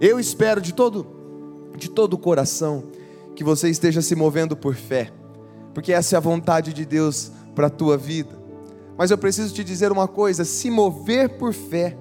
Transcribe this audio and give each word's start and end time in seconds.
Eu 0.00 0.20
espero 0.20 0.60
de 0.60 0.72
todo 0.72 1.14
de 1.76 1.90
todo 1.90 2.14
o 2.14 2.18
coração 2.18 2.84
que 3.34 3.44
você 3.44 3.68
esteja 3.68 4.00
se 4.00 4.16
movendo 4.16 4.56
por 4.56 4.74
fé, 4.74 5.12
porque 5.74 5.92
essa 5.92 6.14
é 6.14 6.16
a 6.16 6.20
vontade 6.20 6.72
de 6.72 6.86
Deus 6.86 7.30
para 7.54 7.66
a 7.66 7.70
tua 7.70 7.98
vida. 7.98 8.36
Mas 8.96 9.10
eu 9.10 9.18
preciso 9.18 9.54
te 9.54 9.62
dizer 9.62 9.92
uma 9.92 10.08
coisa: 10.08 10.44
se 10.44 10.70
mover 10.70 11.36
por 11.36 11.52
fé 11.52 11.96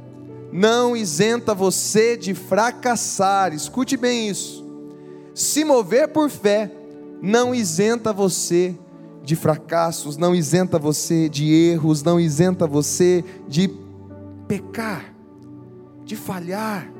não 0.52 0.95
isenta 0.95 1.53
você 1.53 2.16
de 2.16 2.34
fracassar. 2.34 3.53
Escute 3.53 3.98
bem 3.98 4.30
isso. 4.30 4.63
Se 5.34 5.66
mover 5.66 6.07
por 6.07 6.30
fé 6.30 6.71
não 7.21 7.53
isenta 7.53 8.13
você 8.13 8.75
de 9.23 9.35
fracassos, 9.35 10.16
não 10.16 10.34
isenta 10.34 10.80
você 10.80 11.27
de 11.27 11.52
erros, 11.52 12.03
não 12.03 12.20
isenta 12.20 12.66
você 12.67 13.25
de 13.48 13.70
pecar, 14.48 15.13
de 16.05 16.16
falhar. 16.16 16.95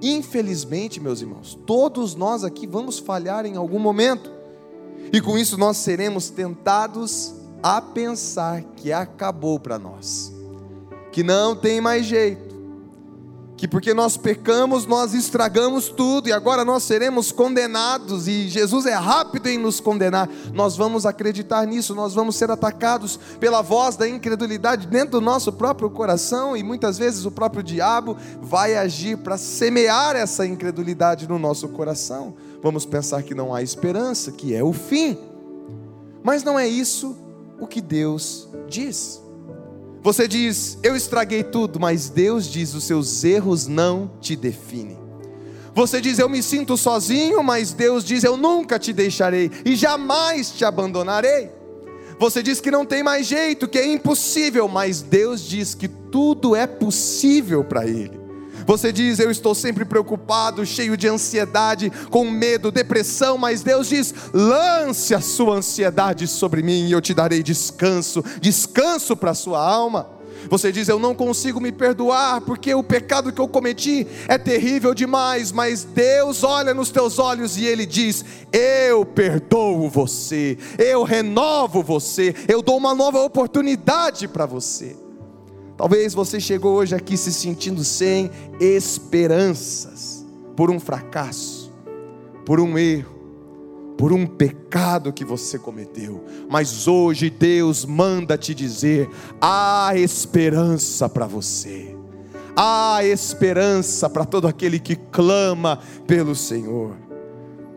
Infelizmente, 0.00 1.00
meus 1.00 1.20
irmãos, 1.20 1.58
todos 1.66 2.14
nós 2.14 2.44
aqui 2.44 2.66
vamos 2.66 2.98
falhar 2.98 3.44
em 3.44 3.56
algum 3.56 3.78
momento, 3.78 4.30
e 5.12 5.20
com 5.20 5.36
isso 5.36 5.56
nós 5.58 5.76
seremos 5.78 6.30
tentados 6.30 7.34
a 7.62 7.80
pensar 7.80 8.62
que 8.76 8.92
acabou 8.92 9.58
para 9.58 9.78
nós, 9.78 10.32
que 11.10 11.22
não 11.22 11.56
tem 11.56 11.80
mais 11.80 12.06
jeito, 12.06 12.47
que 13.58 13.66
porque 13.66 13.92
nós 13.92 14.16
pecamos, 14.16 14.86
nós 14.86 15.12
estragamos 15.12 15.88
tudo 15.88 16.28
e 16.28 16.32
agora 16.32 16.64
nós 16.64 16.84
seremos 16.84 17.32
condenados 17.32 18.28
e 18.28 18.46
Jesus 18.48 18.86
é 18.86 18.94
rápido 18.94 19.48
em 19.48 19.58
nos 19.58 19.80
condenar. 19.80 20.30
Nós 20.54 20.76
vamos 20.76 21.04
acreditar 21.04 21.66
nisso, 21.66 21.92
nós 21.92 22.14
vamos 22.14 22.36
ser 22.36 22.52
atacados 22.52 23.18
pela 23.40 23.60
voz 23.60 23.96
da 23.96 24.08
incredulidade 24.08 24.86
dentro 24.86 25.18
do 25.18 25.20
nosso 25.20 25.52
próprio 25.52 25.90
coração 25.90 26.56
e 26.56 26.62
muitas 26.62 26.96
vezes 26.96 27.24
o 27.24 27.32
próprio 27.32 27.64
diabo 27.64 28.16
vai 28.40 28.76
agir 28.76 29.18
para 29.18 29.36
semear 29.36 30.14
essa 30.14 30.46
incredulidade 30.46 31.28
no 31.28 31.36
nosso 31.36 31.68
coração. 31.68 32.36
Vamos 32.62 32.86
pensar 32.86 33.24
que 33.24 33.34
não 33.34 33.52
há 33.52 33.60
esperança, 33.60 34.30
que 34.30 34.54
é 34.54 34.62
o 34.62 34.72
fim. 34.72 35.18
Mas 36.22 36.44
não 36.44 36.56
é 36.56 36.68
isso 36.68 37.16
o 37.58 37.66
que 37.66 37.80
Deus 37.80 38.48
diz. 38.68 39.20
Você 40.02 40.28
diz, 40.28 40.78
eu 40.82 40.96
estraguei 40.96 41.42
tudo, 41.42 41.80
mas 41.80 42.08
Deus 42.08 42.46
diz, 42.46 42.74
os 42.74 42.84
seus 42.84 43.24
erros 43.24 43.66
não 43.66 44.10
te 44.20 44.36
definem. 44.36 44.98
Você 45.74 46.00
diz, 46.00 46.18
eu 46.18 46.28
me 46.28 46.42
sinto 46.42 46.76
sozinho, 46.76 47.42
mas 47.42 47.72
Deus 47.72 48.04
diz, 48.04 48.24
eu 48.24 48.36
nunca 48.36 48.78
te 48.78 48.92
deixarei 48.92 49.50
e 49.64 49.76
jamais 49.76 50.50
te 50.50 50.64
abandonarei. 50.64 51.50
Você 52.18 52.42
diz 52.42 52.60
que 52.60 52.70
não 52.70 52.84
tem 52.84 53.02
mais 53.02 53.26
jeito, 53.26 53.68
que 53.68 53.78
é 53.78 53.86
impossível, 53.86 54.66
mas 54.66 55.02
Deus 55.02 55.40
diz 55.40 55.74
que 55.74 55.86
tudo 55.86 56.56
é 56.56 56.66
possível 56.66 57.62
para 57.62 57.86
Ele. 57.86 58.17
Você 58.68 58.92
diz, 58.92 59.18
eu 59.18 59.30
estou 59.30 59.54
sempre 59.54 59.82
preocupado, 59.86 60.66
cheio 60.66 60.94
de 60.94 61.08
ansiedade, 61.08 61.90
com 62.10 62.30
medo, 62.30 62.70
depressão, 62.70 63.38
mas 63.38 63.62
Deus 63.62 63.88
diz: 63.88 64.14
lance 64.30 65.14
a 65.14 65.22
sua 65.22 65.56
ansiedade 65.56 66.26
sobre 66.26 66.62
mim 66.62 66.86
e 66.86 66.92
eu 66.92 67.00
te 67.00 67.14
darei 67.14 67.42
descanso, 67.42 68.22
descanso 68.42 69.16
para 69.16 69.30
a 69.30 69.34
sua 69.34 69.58
alma. 69.58 70.10
Você 70.50 70.70
diz, 70.70 70.86
eu 70.86 70.98
não 70.98 71.14
consigo 71.14 71.58
me 71.58 71.72
perdoar 71.72 72.42
porque 72.42 72.74
o 72.74 72.82
pecado 72.82 73.32
que 73.32 73.40
eu 73.40 73.48
cometi 73.48 74.06
é 74.28 74.36
terrível 74.36 74.92
demais, 74.92 75.50
mas 75.50 75.84
Deus 75.84 76.44
olha 76.44 76.74
nos 76.74 76.90
teus 76.90 77.18
olhos 77.18 77.56
e 77.56 77.64
Ele 77.64 77.86
diz: 77.86 78.22
Eu 78.52 79.02
perdoo 79.06 79.88
você, 79.88 80.58
eu 80.76 81.04
renovo 81.04 81.82
você, 81.82 82.34
eu 82.46 82.60
dou 82.60 82.76
uma 82.76 82.94
nova 82.94 83.18
oportunidade 83.20 84.28
para 84.28 84.44
você. 84.44 85.07
Talvez 85.78 86.12
você 86.12 86.40
chegou 86.40 86.74
hoje 86.74 86.92
aqui 86.92 87.16
se 87.16 87.32
sentindo 87.32 87.84
sem 87.84 88.32
esperanças 88.58 90.26
por 90.56 90.72
um 90.72 90.80
fracasso, 90.80 91.72
por 92.44 92.58
um 92.58 92.76
erro, 92.76 93.16
por 93.96 94.12
um 94.12 94.26
pecado 94.26 95.12
que 95.12 95.24
você 95.24 95.56
cometeu. 95.56 96.24
Mas 96.50 96.88
hoje 96.88 97.30
Deus 97.30 97.84
manda 97.84 98.36
te 98.36 98.52
dizer: 98.52 99.08
há 99.40 99.92
esperança 99.94 101.08
para 101.08 101.28
você. 101.28 101.96
Há 102.56 103.04
esperança 103.04 104.10
para 104.10 104.24
todo 104.24 104.48
aquele 104.48 104.80
que 104.80 104.96
clama 104.96 105.78
pelo 106.08 106.34
Senhor. 106.34 106.96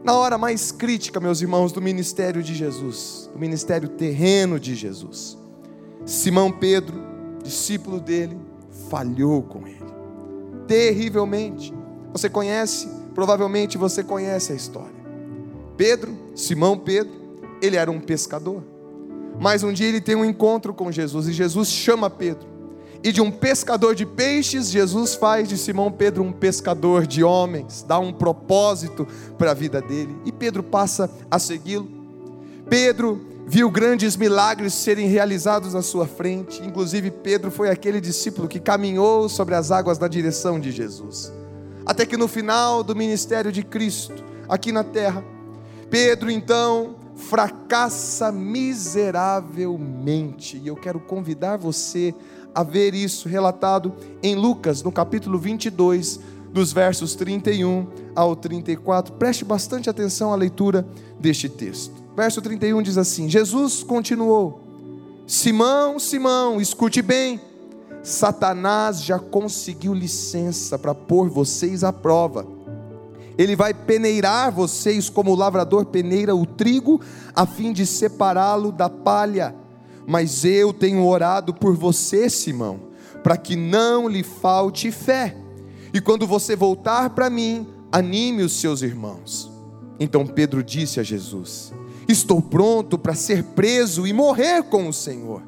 Na 0.04 0.18
hora 0.18 0.40
mais 0.40 0.72
crítica, 0.72 1.20
meus 1.20 1.40
irmãos, 1.40 1.72
do 1.72 1.80
ministério 1.80 2.42
de 2.42 2.56
Jesus, 2.56 3.30
do 3.32 3.38
ministério 3.38 3.88
terreno 3.88 4.60
de 4.60 4.74
Jesus, 4.74 5.38
Simão 6.04 6.52
Pedro 6.52 7.11
discípulo 7.42 8.00
dele, 8.00 8.38
falhou 8.90 9.42
com 9.42 9.68
ele, 9.68 9.86
terrivelmente. 10.68 11.74
Você 12.14 12.30
conhece, 12.30 12.90
provavelmente 13.14 13.78
você 13.78 14.04
conhece 14.04 14.52
a 14.52 14.56
história. 14.56 15.02
Pedro, 15.78 16.16
Simão 16.36 16.78
Pedro, 16.78 17.14
ele 17.62 17.76
era 17.76 17.90
um 17.90 18.00
pescador. 18.00 18.64
Mas 19.40 19.64
um 19.64 19.72
dia 19.72 19.88
ele 19.88 20.02
tem 20.02 20.16
um 20.16 20.26
encontro 20.26 20.74
com 20.74 20.92
Jesus 20.92 21.28
e 21.28 21.34
Jesus 21.34 21.70
chama 21.70 22.10
Pedro. 22.10 22.52
E 23.04 23.12
de 23.12 23.20
um 23.20 23.32
pescador 23.32 23.96
de 23.96 24.06
peixes, 24.06 24.70
Jesus 24.70 25.16
faz 25.16 25.50
de 25.50 25.58
Simão 25.58 25.92
Pedro 25.92 26.24
um 26.24 26.32
pescador 26.32 27.08
de 27.08 27.24
homens, 27.24 27.84
dá 27.88 27.98
um 27.98 28.14
propósito 28.14 29.08
para 29.40 29.52
a 29.52 29.56
vida 29.56 29.82
dele. 29.82 30.16
E 30.24 30.32
Pedro 30.32 30.62
passa 30.62 31.10
a 31.30 31.40
segui-lo. 31.40 31.90
Pedro 32.70 33.20
viu 33.46 33.70
grandes 33.70 34.16
milagres 34.16 34.74
serem 34.74 35.08
realizados 35.08 35.76
à 35.76 35.82
sua 35.82 36.08
frente. 36.08 36.64
Inclusive, 36.64 37.12
Pedro 37.12 37.52
foi 37.52 37.70
aquele 37.70 38.00
discípulo 38.00 38.48
que 38.48 38.58
caminhou 38.60 39.28
sobre 39.28 39.56
as 39.56 39.72
águas 39.72 40.00
na 40.00 40.08
direção 40.08 40.58
de 40.60 40.72
Jesus. 40.72 41.34
Até 41.86 42.06
que 42.06 42.18
no 42.18 42.28
final 42.28 42.84
do 42.84 42.96
ministério 42.96 43.52
de 43.52 43.64
Cristo, 43.64 44.24
aqui 44.48 44.72
na 44.72 44.84
terra, 44.84 45.24
Pedro 45.90 46.30
então 46.32 46.96
fracassa 47.16 48.32
miseravelmente. 48.32 50.58
E 50.58 50.68
eu 50.68 50.76
quero 50.76 51.00
convidar 51.00 51.58
você 51.58 52.14
a 52.54 52.62
ver 52.64 52.94
isso 52.94 53.30
relatado 53.30 53.94
em 54.22 54.36
Lucas, 54.36 54.84
no 54.84 54.92
capítulo 54.92 55.40
22, 55.40 56.20
dos 56.52 56.74
versos 56.74 57.16
31 57.16 57.88
ao 58.16 58.36
34. 58.36 59.14
Preste 59.14 59.46
bastante 59.46 59.90
atenção 59.90 60.34
à 60.34 60.36
leitura 60.36 60.86
deste 61.20 61.48
texto. 61.48 62.01
Verso 62.22 62.40
31 62.40 62.84
diz 62.84 63.00
assim: 63.00 63.28
Jesus 63.28 63.82
continuou: 63.82 64.62
Simão, 65.26 65.98
Simão, 65.98 66.62
escute 66.62 67.02
bem. 67.02 67.42
Satanás 68.04 69.02
já 69.02 69.18
conseguiu 69.18 69.92
licença 69.92 70.78
para 70.78 70.94
pôr 70.94 71.32
vocês 71.32 71.84
à 71.84 71.92
prova. 71.92 72.46
Ele 73.40 73.56
vai 73.56 73.74
peneirar 73.74 74.52
vocês 74.52 75.10
como 75.10 75.32
o 75.32 75.36
lavrador 75.36 75.86
peneira 75.86 76.36
o 76.36 76.46
trigo, 76.46 77.02
a 77.36 77.48
fim 77.48 77.74
de 77.74 77.88
separá-lo 77.88 78.72
da 78.72 78.88
palha. 78.88 79.56
Mas 80.06 80.46
eu 80.46 80.72
tenho 80.72 81.04
orado 81.04 81.56
por 81.56 81.76
você, 81.76 82.30
Simão, 82.30 82.82
para 83.24 83.36
que 83.36 83.56
não 83.56 84.08
lhe 84.08 84.22
falte 84.22 84.92
fé. 84.92 85.36
E 85.92 86.00
quando 86.00 86.28
você 86.28 86.56
voltar 86.56 87.10
para 87.16 87.32
mim, 87.32 87.66
anime 87.92 88.44
os 88.44 88.60
seus 88.60 88.84
irmãos. 88.84 89.52
Então 90.00 90.28
Pedro 90.28 90.64
disse 90.64 91.00
a 91.00 91.04
Jesus: 91.04 91.74
Estou 92.08 92.42
pronto 92.42 92.98
para 92.98 93.14
ser 93.14 93.44
preso 93.44 94.06
e 94.06 94.14
morrer 94.14 94.64
com 94.64 94.88
o 94.88 94.94
Senhor. 94.94 95.44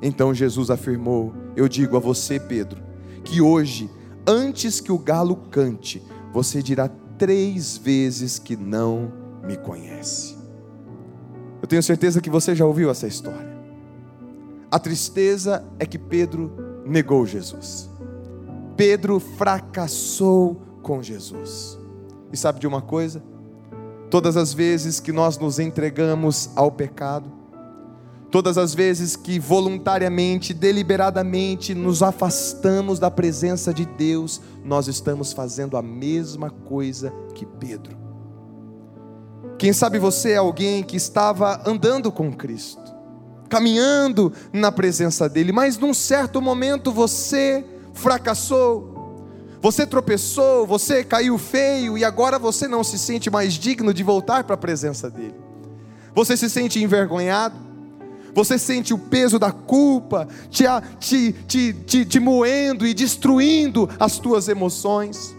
Então 0.00 0.34
Jesus 0.34 0.70
afirmou: 0.70 1.32
Eu 1.54 1.68
digo 1.68 1.96
a 1.96 2.00
você, 2.00 2.40
Pedro, 2.40 2.82
que 3.24 3.40
hoje, 3.40 3.90
antes 4.26 4.80
que 4.80 4.90
o 4.90 4.98
galo 4.98 5.36
cante, 5.36 6.02
você 6.32 6.62
dirá 6.62 6.90
três 7.16 7.76
vezes 7.76 8.38
que 8.38 8.56
não 8.56 9.12
me 9.44 9.56
conhece. 9.56 10.36
Eu 11.60 11.68
tenho 11.68 11.82
certeza 11.82 12.20
que 12.20 12.30
você 12.30 12.54
já 12.54 12.66
ouviu 12.66 12.90
essa 12.90 13.06
história. 13.06 13.52
A 14.70 14.78
tristeza 14.78 15.64
é 15.78 15.86
que 15.86 15.98
Pedro 15.98 16.50
negou 16.84 17.24
Jesus. 17.26 17.88
Pedro 18.76 19.20
fracassou 19.20 20.60
com 20.82 21.02
Jesus. 21.02 21.78
E 22.32 22.36
sabe 22.36 22.58
de 22.58 22.66
uma 22.66 22.82
coisa? 22.82 23.22
Todas 24.12 24.36
as 24.36 24.52
vezes 24.52 25.00
que 25.00 25.10
nós 25.10 25.38
nos 25.38 25.58
entregamos 25.58 26.50
ao 26.54 26.70
pecado, 26.70 27.32
todas 28.30 28.58
as 28.58 28.74
vezes 28.74 29.16
que 29.16 29.38
voluntariamente, 29.38 30.52
deliberadamente 30.52 31.74
nos 31.74 32.02
afastamos 32.02 32.98
da 32.98 33.10
presença 33.10 33.72
de 33.72 33.86
Deus, 33.86 34.38
nós 34.62 34.86
estamos 34.86 35.32
fazendo 35.32 35.78
a 35.78 35.82
mesma 35.82 36.50
coisa 36.50 37.10
que 37.34 37.46
Pedro. 37.46 37.96
Quem 39.58 39.72
sabe 39.72 39.98
você 39.98 40.32
é 40.32 40.36
alguém 40.36 40.82
que 40.82 40.98
estava 40.98 41.62
andando 41.66 42.12
com 42.12 42.30
Cristo, 42.30 42.94
caminhando 43.48 44.30
na 44.52 44.70
presença 44.70 45.26
dEle, 45.26 45.52
mas 45.52 45.78
num 45.78 45.94
certo 45.94 46.38
momento 46.38 46.92
você 46.92 47.64
fracassou, 47.94 48.91
você 49.62 49.86
tropeçou, 49.86 50.66
você 50.66 51.04
caiu 51.04 51.38
feio 51.38 51.96
e 51.96 52.04
agora 52.04 52.36
você 52.36 52.66
não 52.66 52.82
se 52.82 52.98
sente 52.98 53.30
mais 53.30 53.54
digno 53.54 53.94
de 53.94 54.02
voltar 54.02 54.42
para 54.42 54.54
a 54.54 54.58
presença 54.58 55.08
dEle. 55.08 55.36
Você 56.12 56.36
se 56.36 56.50
sente 56.50 56.82
envergonhado, 56.82 57.54
você 58.34 58.58
sente 58.58 58.92
o 58.92 58.98
peso 58.98 59.38
da 59.38 59.52
culpa 59.52 60.26
te, 60.50 60.64
te, 60.98 61.32
te, 61.46 61.72
te, 61.72 62.04
te 62.04 62.18
moendo 62.18 62.84
e 62.84 62.92
destruindo 62.92 63.88
as 64.00 64.18
tuas 64.18 64.48
emoções. 64.48 65.32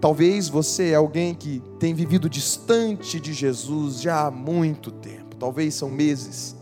Talvez 0.00 0.48
você 0.48 0.90
é 0.90 0.94
alguém 0.94 1.34
que 1.34 1.60
tem 1.80 1.92
vivido 1.92 2.30
distante 2.30 3.18
de 3.18 3.32
Jesus 3.32 4.00
já 4.00 4.28
há 4.28 4.30
muito 4.30 4.92
tempo, 4.92 5.34
talvez 5.34 5.74
são 5.74 5.90
meses, 5.90 6.54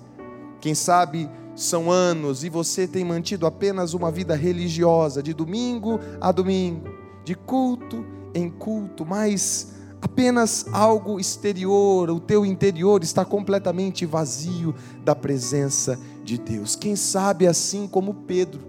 quem 0.59 0.75
sabe 0.75 1.29
são 1.55 1.91
anos, 1.91 2.45
e 2.45 2.49
você 2.49 2.87
tem 2.87 3.05
mantido 3.05 3.47
apenas 3.47 3.93
uma 3.93 4.11
vida 4.11 4.35
religiosa, 4.35 5.23
de 5.23 5.35
domingo 5.35 6.01
a 6.21 6.33
domingo, 6.33 6.94
de 7.25 7.35
culto 7.35 8.05
em 8.35 8.51
culto, 8.51 9.07
mas 9.07 9.73
apenas 10.01 10.67
algo 10.73 11.19
exterior, 11.19 12.11
o 12.11 12.21
teu 12.21 12.45
interior 12.45 13.03
está 13.03 13.25
completamente 13.25 14.05
vazio 14.05 14.75
da 15.03 15.15
presença 15.15 15.99
de 16.23 16.39
Deus. 16.39 16.77
Quem 16.77 16.95
sabe 16.95 17.47
assim 17.47 17.87
como 17.87 18.13
Pedro, 18.13 18.61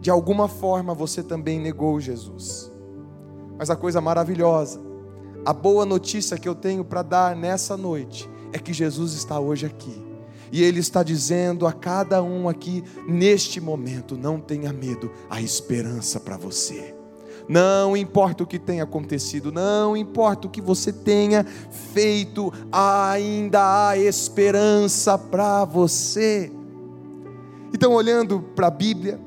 de 0.00 0.10
alguma 0.10 0.48
forma 0.48 0.92
você 0.92 1.22
também 1.22 1.58
negou 1.58 1.98
Jesus. 1.98 2.70
Mas 3.58 3.70
a 3.70 3.76
coisa 3.76 4.00
maravilhosa, 4.00 4.80
a 5.46 5.52
boa 5.52 5.86
notícia 5.86 6.36
que 6.36 6.48
eu 6.48 6.54
tenho 6.54 6.84
para 6.84 7.02
dar 7.02 7.36
nessa 7.36 7.76
noite 7.76 8.28
é 8.52 8.58
que 8.58 8.72
Jesus 8.72 9.14
está 9.14 9.40
hoje 9.40 9.66
aqui. 9.66 10.02
E 10.52 10.62
Ele 10.62 10.78
está 10.78 11.02
dizendo 11.02 11.66
a 11.66 11.72
cada 11.72 12.22
um 12.22 12.48
aqui, 12.48 12.84
neste 13.08 13.60
momento, 13.60 14.16
não 14.16 14.38
tenha 14.38 14.72
medo, 14.72 15.10
a 15.28 15.40
esperança 15.40 16.20
para 16.20 16.36
você. 16.36 16.94
Não 17.48 17.96
importa 17.96 18.42
o 18.42 18.46
que 18.46 18.58
tenha 18.58 18.84
acontecido, 18.84 19.52
não 19.52 19.96
importa 19.96 20.46
o 20.46 20.50
que 20.50 20.62
você 20.62 20.92
tenha 20.92 21.44
feito, 21.92 22.52
ainda 22.72 23.88
há 23.88 23.98
esperança 23.98 25.18
para 25.18 25.64
você. 25.64 26.50
Então, 27.72 27.92
olhando 27.92 28.40
para 28.54 28.68
a 28.68 28.70
Bíblia, 28.70 29.20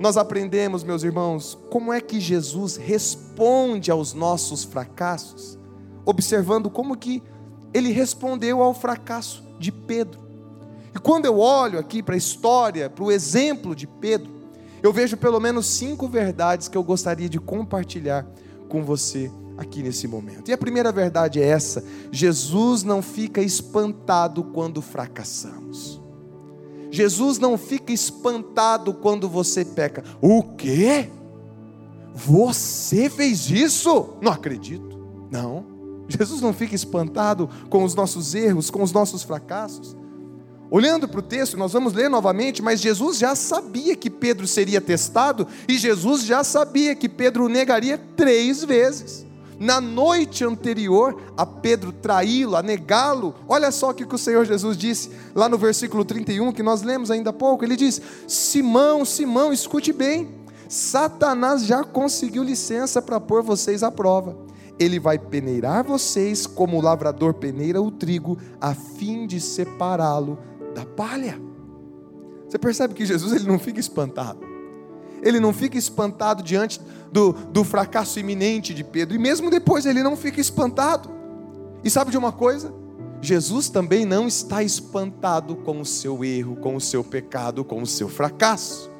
nós 0.00 0.16
aprendemos, 0.16 0.82
meus 0.82 1.04
irmãos, 1.04 1.56
como 1.70 1.92
é 1.92 2.00
que 2.00 2.18
Jesus 2.18 2.76
responde 2.76 3.90
aos 3.90 4.12
nossos 4.12 4.64
fracassos, 4.64 5.58
observando 6.04 6.68
como 6.68 6.96
que 6.96 7.22
ele 7.72 7.92
respondeu 7.92 8.62
ao 8.62 8.74
fracasso 8.74 9.44
de 9.58 9.70
Pedro. 9.70 10.20
E 10.94 10.98
quando 10.98 11.26
eu 11.26 11.38
olho 11.38 11.78
aqui 11.78 12.02
para 12.02 12.14
a 12.14 12.18
história, 12.18 12.90
para 12.90 13.04
o 13.04 13.12
exemplo 13.12 13.74
de 13.74 13.86
Pedro, 13.86 14.35
eu 14.86 14.92
vejo 14.92 15.16
pelo 15.16 15.40
menos 15.40 15.66
cinco 15.66 16.08
verdades 16.08 16.68
que 16.68 16.76
eu 16.76 16.82
gostaria 16.82 17.28
de 17.28 17.40
compartilhar 17.40 18.26
com 18.68 18.84
você 18.84 19.30
aqui 19.58 19.82
nesse 19.82 20.06
momento. 20.06 20.48
E 20.48 20.52
a 20.52 20.58
primeira 20.58 20.92
verdade 20.92 21.40
é 21.40 21.46
essa: 21.46 21.84
Jesus 22.10 22.82
não 22.82 23.02
fica 23.02 23.40
espantado 23.40 24.44
quando 24.44 24.80
fracassamos. 24.80 26.00
Jesus 26.90 27.38
não 27.38 27.58
fica 27.58 27.92
espantado 27.92 28.94
quando 28.94 29.28
você 29.28 29.64
peca. 29.64 30.04
O 30.20 30.42
quê? 30.42 31.10
Você 32.14 33.10
fez 33.10 33.50
isso? 33.50 34.16
Não 34.22 34.32
acredito. 34.32 34.96
Não. 35.30 35.66
Jesus 36.08 36.40
não 36.40 36.52
fica 36.54 36.74
espantado 36.74 37.50
com 37.68 37.82
os 37.82 37.94
nossos 37.94 38.34
erros, 38.34 38.70
com 38.70 38.82
os 38.82 38.92
nossos 38.92 39.22
fracassos. 39.22 39.96
Olhando 40.70 41.06
para 41.06 41.20
o 41.20 41.22
texto, 41.22 41.56
nós 41.56 41.72
vamos 41.72 41.92
ler 41.92 42.10
novamente, 42.10 42.60
mas 42.60 42.80
Jesus 42.80 43.18
já 43.18 43.34
sabia 43.36 43.94
que 43.94 44.10
Pedro 44.10 44.46
seria 44.48 44.80
testado 44.80 45.46
e 45.68 45.78
Jesus 45.78 46.24
já 46.24 46.42
sabia 46.42 46.94
que 46.94 47.08
Pedro 47.08 47.48
negaria 47.48 47.96
três 48.16 48.64
vezes. 48.64 49.24
Na 49.58 49.80
noite 49.80 50.44
anterior 50.44 51.18
a 51.36 51.46
Pedro 51.46 51.92
traí-lo, 51.92 52.56
a 52.56 52.62
negá-lo, 52.62 53.34
olha 53.48 53.70
só 53.70 53.90
o 53.90 53.94
que 53.94 54.04
o 54.04 54.18
Senhor 54.18 54.44
Jesus 54.44 54.76
disse 54.76 55.10
lá 55.34 55.48
no 55.48 55.56
versículo 55.56 56.04
31, 56.04 56.52
que 56.52 56.62
nós 56.62 56.82
lemos 56.82 57.10
ainda 57.10 57.30
há 57.30 57.32
pouco. 57.32 57.64
Ele 57.64 57.76
diz: 57.76 58.02
Simão, 58.26 59.04
Simão, 59.04 59.52
escute 59.52 59.92
bem, 59.92 60.28
Satanás 60.68 61.64
já 61.64 61.84
conseguiu 61.84 62.42
licença 62.42 63.00
para 63.00 63.20
pôr 63.20 63.42
vocês 63.42 63.82
à 63.82 63.90
prova. 63.90 64.36
Ele 64.78 65.00
vai 65.00 65.18
peneirar 65.18 65.84
vocês 65.84 66.46
como 66.46 66.76
o 66.76 66.82
lavrador 66.82 67.32
peneira 67.32 67.80
o 67.80 67.90
trigo, 67.90 68.36
a 68.60 68.74
fim 68.74 69.26
de 69.26 69.40
separá-lo 69.40 70.38
da 70.76 70.84
palha. 70.84 71.40
Você 72.46 72.58
percebe 72.58 72.92
que 72.92 73.06
Jesus 73.06 73.32
ele 73.32 73.48
não 73.48 73.58
fica 73.58 73.80
espantado. 73.80 74.40
Ele 75.22 75.40
não 75.40 75.52
fica 75.52 75.78
espantado 75.78 76.42
diante 76.42 76.78
do, 77.10 77.32
do 77.32 77.64
fracasso 77.64 78.20
iminente 78.20 78.74
de 78.74 78.84
Pedro. 78.84 79.16
E 79.16 79.18
mesmo 79.18 79.50
depois 79.50 79.86
ele 79.86 80.02
não 80.02 80.16
fica 80.16 80.38
espantado. 80.38 81.08
E 81.82 81.88
sabe 81.88 82.10
de 82.10 82.18
uma 82.18 82.30
coisa? 82.30 82.72
Jesus 83.22 83.70
também 83.70 84.04
não 84.04 84.28
está 84.28 84.62
espantado 84.62 85.56
com 85.56 85.80
o 85.80 85.86
seu 85.86 86.22
erro, 86.22 86.56
com 86.56 86.76
o 86.76 86.80
seu 86.80 87.02
pecado, 87.02 87.64
com 87.64 87.80
o 87.80 87.86
seu 87.86 88.08
fracasso. 88.08 88.90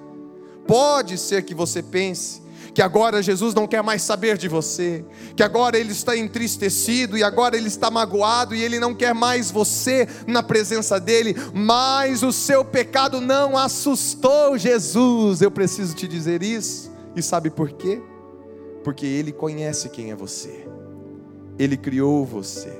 Pode 0.66 1.18
ser 1.18 1.42
que 1.42 1.54
você 1.54 1.82
pense 1.82 2.40
que 2.76 2.82
agora 2.82 3.22
Jesus 3.22 3.54
não 3.54 3.66
quer 3.66 3.82
mais 3.82 4.02
saber 4.02 4.36
de 4.36 4.48
você, 4.48 5.02
que 5.34 5.42
agora 5.42 5.78
ele 5.78 5.92
está 5.92 6.14
entristecido 6.14 7.16
e 7.16 7.24
agora 7.24 7.56
ele 7.56 7.68
está 7.68 7.90
magoado 7.90 8.54
e 8.54 8.62
ele 8.62 8.78
não 8.78 8.94
quer 8.94 9.14
mais 9.14 9.50
você 9.50 10.06
na 10.26 10.42
presença 10.42 11.00
dele, 11.00 11.34
mas 11.54 12.22
o 12.22 12.30
seu 12.30 12.62
pecado 12.62 13.18
não 13.18 13.56
assustou 13.56 14.58
Jesus. 14.58 15.40
Eu 15.40 15.50
preciso 15.50 15.96
te 15.96 16.06
dizer 16.06 16.42
isso, 16.42 16.92
e 17.16 17.22
sabe 17.22 17.48
por 17.48 17.72
quê? 17.72 17.98
Porque 18.84 19.06
ele 19.06 19.32
conhece 19.32 19.88
quem 19.88 20.10
é 20.10 20.14
você, 20.14 20.68
ele 21.58 21.78
criou 21.78 22.26
você. 22.26 22.78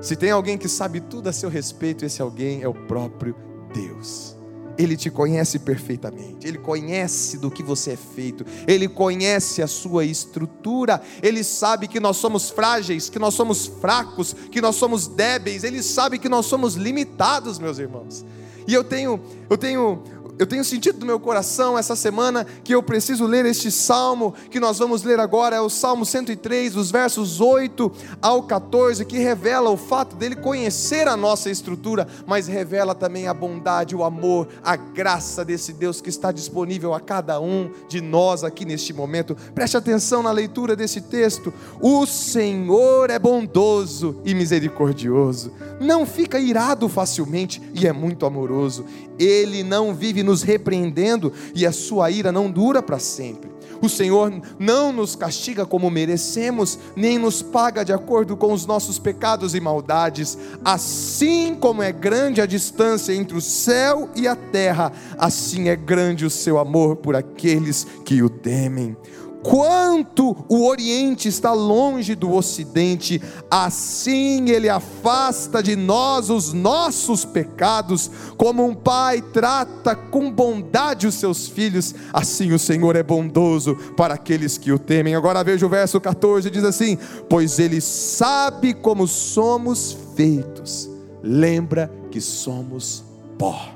Se 0.00 0.16
tem 0.16 0.32
alguém 0.32 0.58
que 0.58 0.68
sabe 0.68 1.00
tudo 1.00 1.28
a 1.28 1.32
seu 1.32 1.48
respeito, 1.48 2.04
esse 2.04 2.20
alguém 2.20 2.62
é 2.62 2.68
o 2.68 2.74
próprio 2.74 3.36
Deus. 3.72 4.36
Ele 4.76 4.96
te 4.96 5.10
conhece 5.10 5.58
perfeitamente, 5.58 6.46
Ele 6.46 6.58
conhece 6.58 7.38
do 7.38 7.50
que 7.50 7.62
você 7.62 7.92
é 7.92 7.96
feito, 7.96 8.44
Ele 8.66 8.88
conhece 8.88 9.62
a 9.62 9.66
sua 9.66 10.04
estrutura, 10.04 11.00
Ele 11.22 11.44
sabe 11.44 11.88
que 11.88 12.00
nós 12.00 12.16
somos 12.16 12.50
frágeis, 12.50 13.08
que 13.08 13.18
nós 13.18 13.34
somos 13.34 13.66
fracos, 13.66 14.34
que 14.50 14.60
nós 14.60 14.76
somos 14.76 15.06
débeis, 15.06 15.64
Ele 15.64 15.82
sabe 15.82 16.18
que 16.18 16.28
nós 16.28 16.46
somos 16.46 16.74
limitados, 16.74 17.58
meus 17.58 17.78
irmãos. 17.78 18.24
E 18.66 18.72
eu 18.72 18.82
tenho, 18.82 19.20
eu 19.50 19.58
tenho 19.58 20.02
eu 20.38 20.46
tenho 20.46 20.64
sentido 20.64 20.98
do 20.98 21.06
meu 21.06 21.20
coração 21.20 21.78
essa 21.78 21.94
semana 21.94 22.44
que 22.64 22.74
eu 22.74 22.82
preciso 22.82 23.24
ler 23.24 23.46
este 23.46 23.70
salmo 23.70 24.34
que 24.50 24.58
nós 24.58 24.78
vamos 24.78 25.02
ler 25.02 25.20
agora, 25.20 25.56
é 25.56 25.60
o 25.60 25.68
Salmo 25.68 26.04
103, 26.04 26.76
os 26.76 26.90
versos 26.90 27.40
8 27.40 27.90
ao 28.20 28.42
14, 28.42 29.04
que 29.04 29.18
revela 29.18 29.70
o 29.70 29.76
fato 29.76 30.16
dele 30.16 30.34
conhecer 30.34 31.06
a 31.06 31.16
nossa 31.16 31.50
estrutura, 31.50 32.06
mas 32.26 32.48
revela 32.48 32.94
também 32.94 33.28
a 33.28 33.34
bondade, 33.34 33.94
o 33.94 34.02
amor, 34.02 34.48
a 34.62 34.74
graça 34.74 35.44
desse 35.44 35.72
Deus 35.72 36.00
que 36.00 36.08
está 36.08 36.32
disponível 36.32 36.94
a 36.94 37.00
cada 37.00 37.40
um 37.40 37.70
de 37.88 38.00
nós 38.00 38.42
aqui 38.42 38.64
neste 38.64 38.92
momento. 38.92 39.36
Preste 39.54 39.76
atenção 39.76 40.22
na 40.22 40.32
leitura 40.32 40.74
desse 40.74 41.00
texto. 41.00 41.52
O 41.80 42.06
Senhor 42.06 43.10
é 43.10 43.18
bondoso 43.18 44.20
e 44.24 44.34
misericordioso, 44.34 45.52
não 45.80 46.04
fica 46.04 46.40
irado 46.40 46.88
facilmente 46.88 47.62
e 47.72 47.86
é 47.86 47.92
muito 47.92 48.26
amoroso. 48.26 48.84
Ele 49.16 49.62
não 49.62 49.94
vive 49.94 50.23
nos 50.24 50.42
repreendendo 50.42 51.32
e 51.54 51.64
a 51.66 51.72
sua 51.72 52.10
ira 52.10 52.32
não 52.32 52.50
dura 52.50 52.82
para 52.82 52.98
sempre. 52.98 53.54
O 53.80 53.88
Senhor 53.88 54.32
não 54.58 54.92
nos 54.92 55.14
castiga 55.14 55.66
como 55.66 55.90
merecemos, 55.90 56.78
nem 56.96 57.18
nos 57.18 57.42
paga 57.42 57.84
de 57.84 57.92
acordo 57.92 58.36
com 58.36 58.52
os 58.52 58.64
nossos 58.64 58.98
pecados 58.98 59.54
e 59.54 59.60
maldades. 59.60 60.38
Assim 60.64 61.54
como 61.54 61.82
é 61.82 61.92
grande 61.92 62.40
a 62.40 62.46
distância 62.46 63.12
entre 63.12 63.36
o 63.36 63.42
céu 63.42 64.08
e 64.16 64.26
a 64.26 64.34
terra, 64.34 64.90
assim 65.18 65.68
é 65.68 65.76
grande 65.76 66.24
o 66.24 66.30
seu 66.30 66.58
amor 66.58 66.96
por 66.96 67.14
aqueles 67.14 67.86
que 68.04 68.22
o 68.22 68.30
temem 68.30 68.96
quanto 69.44 70.34
o 70.48 70.66
Oriente 70.66 71.28
está 71.28 71.52
longe 71.52 72.14
do 72.14 72.32
Ocidente, 72.32 73.20
assim 73.50 74.48
Ele 74.48 74.70
afasta 74.70 75.62
de 75.62 75.76
nós 75.76 76.30
os 76.30 76.54
nossos 76.54 77.26
pecados, 77.26 78.10
como 78.38 78.64
um 78.64 78.74
pai 78.74 79.20
trata 79.20 79.94
com 79.94 80.32
bondade 80.32 81.06
os 81.06 81.16
seus 81.16 81.46
filhos, 81.46 81.94
assim 82.10 82.52
o 82.52 82.58
Senhor 82.58 82.96
é 82.96 83.02
bondoso 83.02 83.76
para 83.94 84.14
aqueles 84.14 84.56
que 84.56 84.72
o 84.72 84.78
temem. 84.78 85.14
Agora 85.14 85.44
veja 85.44 85.66
o 85.66 85.68
verso 85.68 86.00
14: 86.00 86.50
diz 86.50 86.64
assim: 86.64 86.96
Pois 87.28 87.58
Ele 87.58 87.82
sabe 87.82 88.72
como 88.72 89.06
somos 89.06 89.94
feitos, 90.16 90.88
lembra 91.22 91.92
que 92.10 92.20
somos 92.20 93.04
pó, 93.38 93.68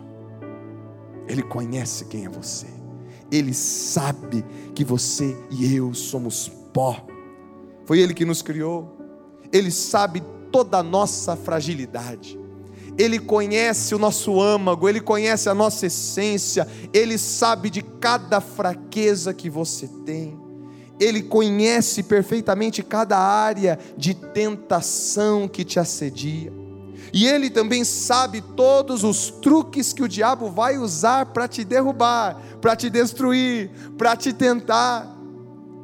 Ele 1.28 1.42
conhece 1.42 2.06
quem 2.06 2.24
é 2.24 2.28
você. 2.30 2.77
Ele 3.30 3.52
sabe 3.52 4.44
que 4.74 4.84
você 4.84 5.36
e 5.50 5.74
eu 5.74 5.92
somos 5.94 6.50
pó. 6.72 7.04
Foi 7.84 8.00
Ele 8.00 8.14
que 8.14 8.24
nos 8.24 8.42
criou. 8.42 8.96
Ele 9.52 9.70
sabe 9.70 10.22
toda 10.50 10.78
a 10.78 10.82
nossa 10.82 11.36
fragilidade. 11.36 12.38
Ele 12.98 13.18
conhece 13.18 13.94
o 13.94 13.98
nosso 13.98 14.40
âmago, 14.40 14.88
Ele 14.88 15.00
conhece 15.00 15.48
a 15.48 15.54
nossa 15.54 15.86
essência, 15.86 16.66
Ele 16.92 17.16
sabe 17.16 17.70
de 17.70 17.80
cada 17.80 18.40
fraqueza 18.40 19.32
que 19.32 19.48
você 19.48 19.86
tem. 20.04 20.36
Ele 20.98 21.22
conhece 21.22 22.02
perfeitamente 22.02 22.82
cada 22.82 23.16
área 23.16 23.78
de 23.96 24.14
tentação 24.14 25.46
que 25.46 25.64
te 25.64 25.78
assedia. 25.78 26.52
E 27.12 27.26
Ele 27.26 27.50
também 27.50 27.84
sabe 27.84 28.40
todos 28.40 29.04
os 29.04 29.30
truques 29.30 29.92
que 29.92 30.02
o 30.02 30.08
diabo 30.08 30.50
vai 30.50 30.78
usar 30.78 31.26
para 31.26 31.48
te 31.48 31.64
derrubar, 31.64 32.40
para 32.60 32.76
te 32.76 32.90
destruir, 32.90 33.70
para 33.96 34.16
te 34.16 34.32
tentar. 34.32 35.16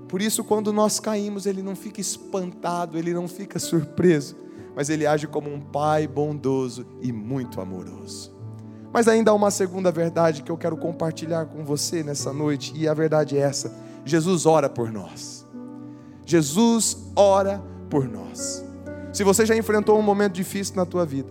Por 0.09 0.21
isso, 0.21 0.45
quando 0.45 0.73
nós 0.73 1.01
caímos, 1.01 1.47
Ele 1.47 1.63
não 1.63 1.75
fica 1.75 2.01
espantado, 2.01 2.99
Ele 2.99 3.13
não 3.13 3.27
fica 3.27 3.59
surpreso, 3.59 4.37
mas 4.77 4.89
Ele 4.89 5.07
age 5.07 5.27
como 5.27 5.53
um 5.53 5.61
Pai 5.61 6.07
bondoso 6.07 6.87
e 7.01 7.13
muito 7.13 7.61
amoroso. 7.61 8.33
Mas 8.93 9.09
ainda 9.09 9.33
há 9.33 9.35
uma 9.35 9.51
segunda 9.51 9.91
verdade 9.91 10.43
que 10.43 10.53
eu 10.53 10.57
quero 10.57 10.77
compartilhar 10.77 11.47
com 11.47 11.65
você 11.65 12.05
nessa 12.05 12.33
noite, 12.33 12.73
e 12.77 12.87
a 12.87 12.95
verdade 12.95 13.37
é 13.37 13.41
essa: 13.41 13.75
Jesus 14.05 14.47
ora 14.47 14.69
por 14.69 14.93
nós. 14.93 15.45
Jesus 16.25 16.97
ora 17.17 17.61
por 17.91 18.09
nós. 18.09 18.65
Se 19.15 19.23
você 19.23 19.47
já 19.47 19.57
enfrentou 19.57 19.97
um 19.97 20.03
momento 20.03 20.33
difícil 20.33 20.75
na 20.75 20.85
tua 20.85 21.07
vida, 21.07 21.31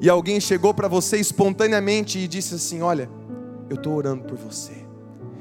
e 0.00 0.10
alguém 0.10 0.40
chegou 0.40 0.74
para 0.74 0.88
você 0.88 1.18
espontaneamente 1.18 2.18
e 2.18 2.26
disse 2.26 2.56
assim: 2.56 2.82
Olha, 2.82 3.08
eu 3.70 3.76
estou 3.76 3.94
orando 3.94 4.24
por 4.24 4.36
você. 4.36 4.72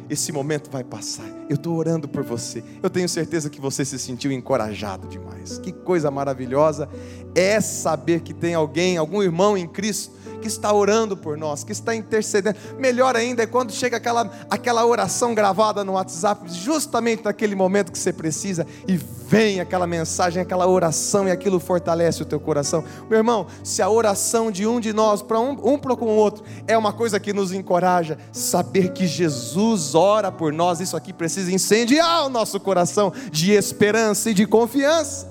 Esse 0.07 0.31
momento 0.31 0.69
vai 0.69 0.83
passar. 0.83 1.25
Eu 1.49 1.55
estou 1.55 1.75
orando 1.75 2.07
por 2.07 2.23
você. 2.23 2.63
Eu 2.81 2.89
tenho 2.89 3.09
certeza 3.09 3.49
que 3.49 3.59
você 3.59 3.83
se 3.83 3.97
sentiu 3.97 4.31
encorajado 4.31 5.07
demais. 5.07 5.57
Que 5.57 5.71
coisa 5.71 6.11
maravilhosa 6.11 6.87
é 7.33 7.59
saber 7.61 8.21
que 8.21 8.33
tem 8.33 8.53
alguém, 8.53 8.97
algum 8.97 9.21
irmão 9.21 9.57
em 9.57 9.67
Cristo 9.67 10.11
que 10.41 10.47
está 10.47 10.71
orando 10.73 11.17
por 11.17 11.37
nós, 11.37 11.63
que 11.63 11.71
está 11.71 11.95
intercedendo. 11.95 12.57
Melhor 12.77 13.15
ainda 13.15 13.43
é 13.43 13.47
quando 13.47 13.71
chega 13.71 13.97
aquela, 13.97 14.31
aquela 14.49 14.85
oração 14.85 15.33
gravada 15.33 15.83
no 15.83 15.93
WhatsApp, 15.93 16.51
justamente 16.51 17.23
naquele 17.23 17.55
momento 17.55 17.91
que 17.91 17.99
você 17.99 18.13
precisa, 18.13 18.65
e 18.87 18.99
vem 19.29 19.59
aquela 19.59 19.85
mensagem, 19.85 20.41
aquela 20.41 20.67
oração, 20.67 21.27
e 21.27 21.31
aquilo 21.31 21.59
fortalece 21.59 22.23
o 22.23 22.25
teu 22.25 22.39
coração. 22.39 22.83
Meu 23.07 23.19
irmão, 23.19 23.45
se 23.63 23.79
a 23.79 23.87
oração 23.87 24.49
de 24.49 24.65
um 24.65 24.79
de 24.79 24.91
nós, 24.91 25.21
para 25.21 25.39
um, 25.39 25.51
um 25.73 25.77
para 25.77 25.95
com 25.95 26.07
o 26.07 26.15
outro, 26.15 26.43
é 26.65 26.75
uma 26.75 26.91
coisa 26.91 27.19
que 27.19 27.31
nos 27.31 27.51
encoraja, 27.51 28.17
saber 28.31 28.91
que 28.91 29.05
Jesus 29.05 29.93
ora 29.93 30.31
por 30.31 30.51
nós, 30.51 30.79
isso 30.79 30.97
aqui 30.97 31.13
precisa 31.13 31.51
incendiar 31.51 32.25
o 32.25 32.29
nosso 32.29 32.59
coração 32.59 33.13
de 33.31 33.51
esperança 33.51 34.31
e 34.31 34.33
de 34.33 34.47
confiança. 34.47 35.29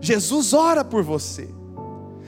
Jesus 0.00 0.52
ora 0.52 0.84
por 0.84 1.02
você. 1.02 1.48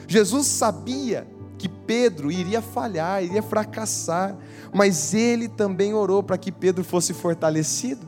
Jesus 0.09 0.49
sabia 0.49 1.25
que 1.57 1.69
Pedro 1.69 2.33
iria 2.33 2.61
falhar, 2.61 3.23
iria 3.23 3.45
fracassar, 3.45 4.37
mas 4.75 5.15
ele 5.15 5.47
também 5.47 5.95
orou 5.95 6.21
para 6.21 6.37
que 6.37 6.51
Pedro 6.51 6.83
fosse 6.83 7.15
fortalecido, 7.15 8.05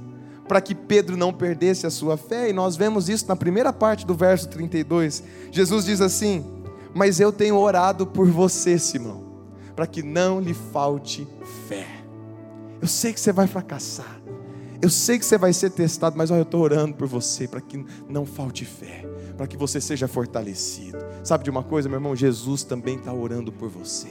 para 0.52 0.60
que 0.60 0.74
Pedro 0.74 1.16
não 1.16 1.32
perdesse 1.32 1.86
a 1.86 1.90
sua 1.90 2.18
fé, 2.18 2.50
e 2.50 2.52
nós 2.52 2.76
vemos 2.76 3.08
isso 3.08 3.26
na 3.26 3.34
primeira 3.34 3.72
parte 3.72 4.04
do 4.04 4.14
verso 4.14 4.46
32. 4.50 5.24
Jesus 5.50 5.86
diz 5.86 5.98
assim: 6.02 6.44
Mas 6.92 7.20
eu 7.20 7.32
tenho 7.32 7.56
orado 7.56 8.06
por 8.06 8.28
você, 8.28 8.78
Simão, 8.78 9.24
para 9.74 9.86
que 9.86 10.02
não 10.02 10.40
lhe 10.40 10.52
falte 10.52 11.26
fé. 11.66 11.86
Eu 12.82 12.86
sei 12.86 13.14
que 13.14 13.20
você 13.20 13.32
vai 13.32 13.46
fracassar, 13.46 14.20
eu 14.82 14.90
sei 14.90 15.18
que 15.18 15.24
você 15.24 15.38
vai 15.38 15.54
ser 15.54 15.70
testado, 15.70 16.18
mas 16.18 16.30
olha, 16.30 16.40
eu 16.40 16.42
estou 16.42 16.60
orando 16.60 16.96
por 16.96 17.08
você, 17.08 17.48
para 17.48 17.62
que 17.62 17.82
não 18.06 18.26
falte 18.26 18.66
fé 18.66 19.06
para 19.38 19.46
que 19.46 19.56
você 19.56 19.80
seja 19.80 20.06
fortalecido. 20.06 20.98
Sabe 21.24 21.42
de 21.42 21.50
uma 21.50 21.62
coisa, 21.62 21.88
meu 21.88 21.96
irmão? 21.96 22.14
Jesus 22.14 22.62
também 22.62 22.96
está 22.96 23.14
orando 23.14 23.50
por 23.50 23.70
você. 23.70 24.10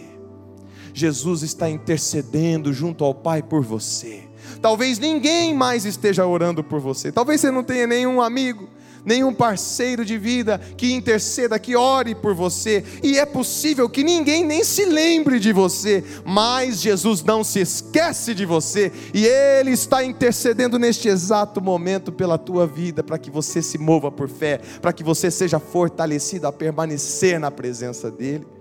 Jesus 0.93 1.43
está 1.43 1.69
intercedendo 1.69 2.73
junto 2.73 3.05
ao 3.05 3.13
Pai 3.13 3.43
por 3.43 3.61
você. 3.63 4.30
Talvez 4.61 4.99
ninguém 4.99 5.53
mais 5.53 5.85
esteja 5.85 6.25
orando 6.25 6.63
por 6.63 6.79
você. 6.79 7.11
Talvez 7.11 7.41
você 7.41 7.49
não 7.49 7.63
tenha 7.63 7.87
nenhum 7.87 8.21
amigo, 8.21 8.69
nenhum 9.03 9.33
parceiro 9.33 10.05
de 10.05 10.17
vida 10.17 10.59
que 10.77 10.93
interceda, 10.93 11.57
que 11.57 11.75
ore 11.75 12.13
por 12.13 12.35
você, 12.35 12.83
e 13.01 13.17
é 13.17 13.25
possível 13.25 13.89
que 13.89 14.03
ninguém 14.03 14.45
nem 14.45 14.63
se 14.63 14.85
lembre 14.85 15.39
de 15.39 15.51
você, 15.51 16.03
mas 16.23 16.79
Jesus 16.79 17.23
não 17.23 17.43
se 17.43 17.59
esquece 17.59 18.35
de 18.35 18.45
você, 18.45 18.91
e 19.13 19.25
Ele 19.25 19.71
está 19.71 20.03
intercedendo 20.03 20.77
neste 20.77 21.07
exato 21.07 21.59
momento 21.59 22.11
pela 22.11 22.37
tua 22.37 22.67
vida, 22.67 23.03
para 23.03 23.17
que 23.17 23.31
você 23.31 23.61
se 23.61 23.79
mova 23.79 24.11
por 24.11 24.29
fé, 24.29 24.61
para 24.79 24.93
que 24.93 25.03
você 25.03 25.31
seja 25.31 25.59
fortalecido 25.59 26.45
a 26.45 26.51
permanecer 26.51 27.39
na 27.39 27.49
presença 27.49 28.11
dEle. 28.11 28.60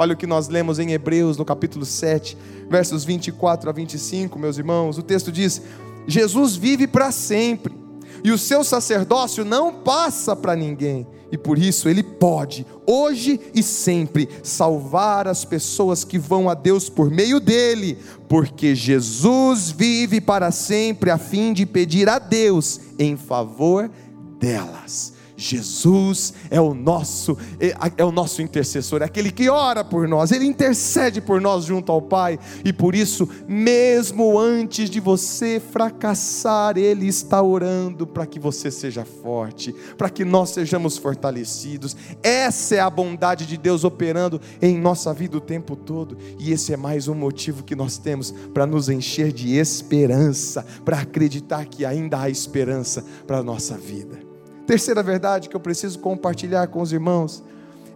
Olha 0.00 0.14
o 0.14 0.16
que 0.16 0.28
nós 0.28 0.46
lemos 0.46 0.78
em 0.78 0.92
Hebreus, 0.92 1.36
no 1.36 1.44
capítulo 1.44 1.84
7, 1.84 2.38
versos 2.70 3.04
24 3.04 3.68
a 3.68 3.72
25, 3.72 4.38
meus 4.38 4.56
irmãos. 4.56 4.96
O 4.96 5.02
texto 5.02 5.32
diz: 5.32 5.60
Jesus 6.06 6.54
vive 6.54 6.86
para 6.86 7.10
sempre 7.10 7.74
e 8.22 8.30
o 8.30 8.38
seu 8.38 8.62
sacerdócio 8.62 9.44
não 9.44 9.74
passa 9.74 10.36
para 10.36 10.54
ninguém, 10.54 11.04
e 11.32 11.36
por 11.36 11.58
isso 11.58 11.88
ele 11.88 12.04
pode, 12.04 12.64
hoje 12.86 13.40
e 13.52 13.60
sempre, 13.60 14.28
salvar 14.40 15.26
as 15.26 15.44
pessoas 15.44 16.04
que 16.04 16.16
vão 16.16 16.48
a 16.48 16.54
Deus 16.54 16.88
por 16.88 17.10
meio 17.10 17.40
dele, 17.40 17.98
porque 18.28 18.76
Jesus 18.76 19.68
vive 19.68 20.20
para 20.20 20.52
sempre 20.52 21.10
a 21.10 21.18
fim 21.18 21.52
de 21.52 21.66
pedir 21.66 22.08
a 22.08 22.20
Deus 22.20 22.80
em 23.00 23.16
favor 23.16 23.90
delas. 24.38 25.17
Jesus 25.38 26.34
é 26.50 26.60
o 26.60 26.74
nosso 26.74 27.38
é, 27.60 27.72
é, 27.96 28.04
o 28.04 28.10
nosso 28.10 28.42
intercessor, 28.42 29.02
é 29.02 29.04
aquele 29.04 29.30
que 29.30 29.48
ora 29.48 29.84
por 29.84 30.08
nós, 30.08 30.32
ele 30.32 30.44
intercede 30.44 31.20
por 31.20 31.40
nós 31.40 31.64
junto 31.64 31.92
ao 31.92 32.02
Pai, 32.02 32.38
e 32.64 32.72
por 32.72 32.92
isso, 32.94 33.28
mesmo 33.46 34.36
antes 34.36 34.90
de 34.90 34.98
você 34.98 35.60
fracassar, 35.60 36.76
ele 36.76 37.06
está 37.06 37.40
orando 37.40 38.04
para 38.04 38.26
que 38.26 38.40
você 38.40 38.68
seja 38.68 39.04
forte, 39.04 39.72
para 39.96 40.10
que 40.10 40.24
nós 40.24 40.50
sejamos 40.50 40.98
fortalecidos. 40.98 41.96
Essa 42.20 42.74
é 42.74 42.80
a 42.80 42.90
bondade 42.90 43.46
de 43.46 43.56
Deus 43.56 43.84
operando 43.84 44.40
em 44.60 44.76
nossa 44.76 45.14
vida 45.14 45.36
o 45.36 45.40
tempo 45.40 45.76
todo, 45.76 46.18
e 46.38 46.50
esse 46.50 46.72
é 46.72 46.76
mais 46.76 47.06
um 47.06 47.14
motivo 47.14 47.62
que 47.62 47.76
nós 47.76 47.96
temos 47.96 48.32
para 48.52 48.66
nos 48.66 48.88
encher 48.88 49.32
de 49.32 49.54
esperança, 49.54 50.66
para 50.84 50.98
acreditar 50.98 51.64
que 51.66 51.84
ainda 51.84 52.22
há 52.22 52.28
esperança 52.28 53.04
para 53.24 53.38
a 53.38 53.42
nossa 53.42 53.76
vida. 53.78 54.27
Terceira 54.68 55.02
verdade 55.02 55.48
que 55.48 55.56
eu 55.56 55.60
preciso 55.60 55.98
compartilhar 55.98 56.66
com 56.66 56.82
os 56.82 56.92
irmãos. 56.92 57.42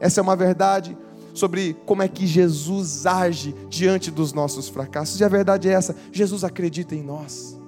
Essa 0.00 0.20
é 0.20 0.22
uma 0.22 0.34
verdade 0.34 0.96
sobre 1.34 1.76
como 1.84 2.02
é 2.02 2.08
que 2.08 2.26
Jesus 2.26 3.04
age 3.04 3.54
diante 3.68 4.10
dos 4.10 4.32
nossos 4.32 4.70
fracassos. 4.70 5.20
E 5.20 5.24
a 5.24 5.28
verdade 5.28 5.68
é 5.68 5.72
essa: 5.72 5.94
Jesus 6.10 6.44
acredita 6.44 6.94
em 6.94 7.02
nós. 7.02 7.60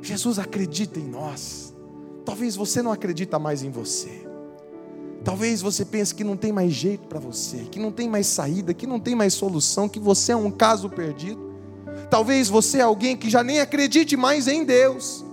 Jesus 0.00 0.38
acredita 0.38 1.00
em 1.00 1.08
nós. 1.08 1.74
Talvez 2.24 2.54
você 2.54 2.80
não 2.80 2.92
acredita 2.92 3.40
mais 3.40 3.64
em 3.64 3.70
você. 3.70 4.24
Talvez 5.24 5.60
você 5.60 5.84
pense 5.84 6.14
que 6.14 6.22
não 6.22 6.36
tem 6.36 6.52
mais 6.52 6.72
jeito 6.72 7.08
para 7.08 7.18
você, 7.18 7.66
que 7.68 7.80
não 7.80 7.90
tem 7.90 8.08
mais 8.08 8.28
saída, 8.28 8.72
que 8.72 8.86
não 8.86 9.00
tem 9.00 9.16
mais 9.16 9.34
solução, 9.34 9.88
que 9.88 9.98
você 9.98 10.30
é 10.30 10.36
um 10.36 10.52
caso 10.52 10.88
perdido. 10.88 11.40
Talvez 12.08 12.48
você 12.48 12.78
é 12.78 12.82
alguém 12.82 13.16
que 13.16 13.28
já 13.28 13.42
nem 13.42 13.58
acredite 13.58 14.16
mais 14.16 14.46
em 14.46 14.64
Deus. 14.64 15.26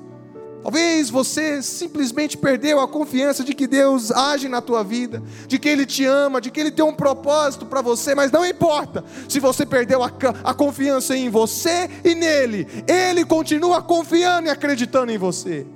Talvez 0.66 1.12
você 1.12 1.62
simplesmente 1.62 2.36
perdeu 2.36 2.80
a 2.80 2.88
confiança 2.88 3.44
de 3.44 3.54
que 3.54 3.68
Deus 3.68 4.12
age 4.12 4.50
na 4.50 4.62
tua 4.62 4.84
vida, 4.84 5.22
de 5.48 5.60
que 5.60 5.70
Ele 5.70 5.86
te 5.86 6.04
ama, 6.04 6.42
de 6.42 6.50
que 6.50 6.60
Ele 6.60 6.72
tem 6.72 6.84
um 6.84 6.92
propósito 6.92 7.68
para 7.68 7.84
você, 7.84 8.16
mas 8.16 8.32
não 8.32 8.44
importa 8.44 9.06
se 9.30 9.40
você 9.40 9.64
perdeu 9.64 10.02
a, 10.02 10.12
a, 10.44 10.56
confiança 10.56 11.16
em 11.16 11.30
você 11.30 11.88
e 12.04 12.16
nele, 12.16 12.68
Ele 12.88 13.24
continua 13.24 13.80
confiando 13.80 14.48
e 14.48 14.50
acreditando 14.50 15.12
em 15.12 15.20
você, 15.20 15.68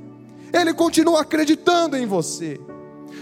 Ele 0.51 0.74
continua 0.74 1.22
acreditando 1.22 1.96
em 1.96 2.08
você. 2.08 2.60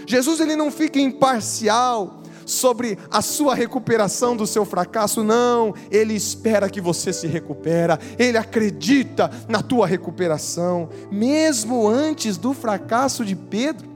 Jesus 0.06 0.40
ele 0.40 0.56
não 0.56 0.70
fica 0.70 0.98
imparcial, 0.98 2.17
sobre 2.48 2.98
a 3.10 3.20
sua 3.20 3.54
recuperação 3.54 4.34
do 4.34 4.46
seu 4.46 4.64
fracasso, 4.64 5.22
não, 5.22 5.74
ele 5.90 6.14
espera 6.14 6.70
que 6.70 6.80
você 6.80 7.12
se 7.12 7.26
recupera, 7.26 7.98
ele 8.18 8.38
acredita 8.38 9.30
na 9.48 9.62
tua 9.62 9.86
recuperação, 9.86 10.88
mesmo 11.10 11.86
antes 11.86 12.38
do 12.38 12.54
fracasso 12.54 13.24
de 13.24 13.36
Pedro. 13.36 13.86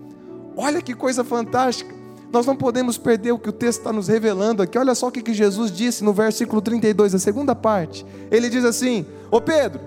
Olha 0.54 0.82
que 0.82 0.94
coisa 0.94 1.24
fantástica. 1.24 1.94
Nós 2.30 2.46
não 2.46 2.54
podemos 2.54 2.98
perder 2.98 3.32
o 3.32 3.38
que 3.38 3.48
o 3.48 3.52
texto 3.52 3.80
está 3.80 3.92
nos 3.92 4.08
revelando 4.08 4.62
aqui. 4.62 4.78
Olha 4.78 4.94
só 4.94 5.08
o 5.08 5.12
que 5.12 5.34
Jesus 5.34 5.70
disse 5.70 6.04
no 6.04 6.12
versículo 6.12 6.60
32, 6.60 7.14
a 7.14 7.18
segunda 7.18 7.54
parte. 7.54 8.06
Ele 8.30 8.48
diz 8.48 8.64
assim: 8.64 9.04
Ô 9.30 9.40
Pedro, 9.40 9.80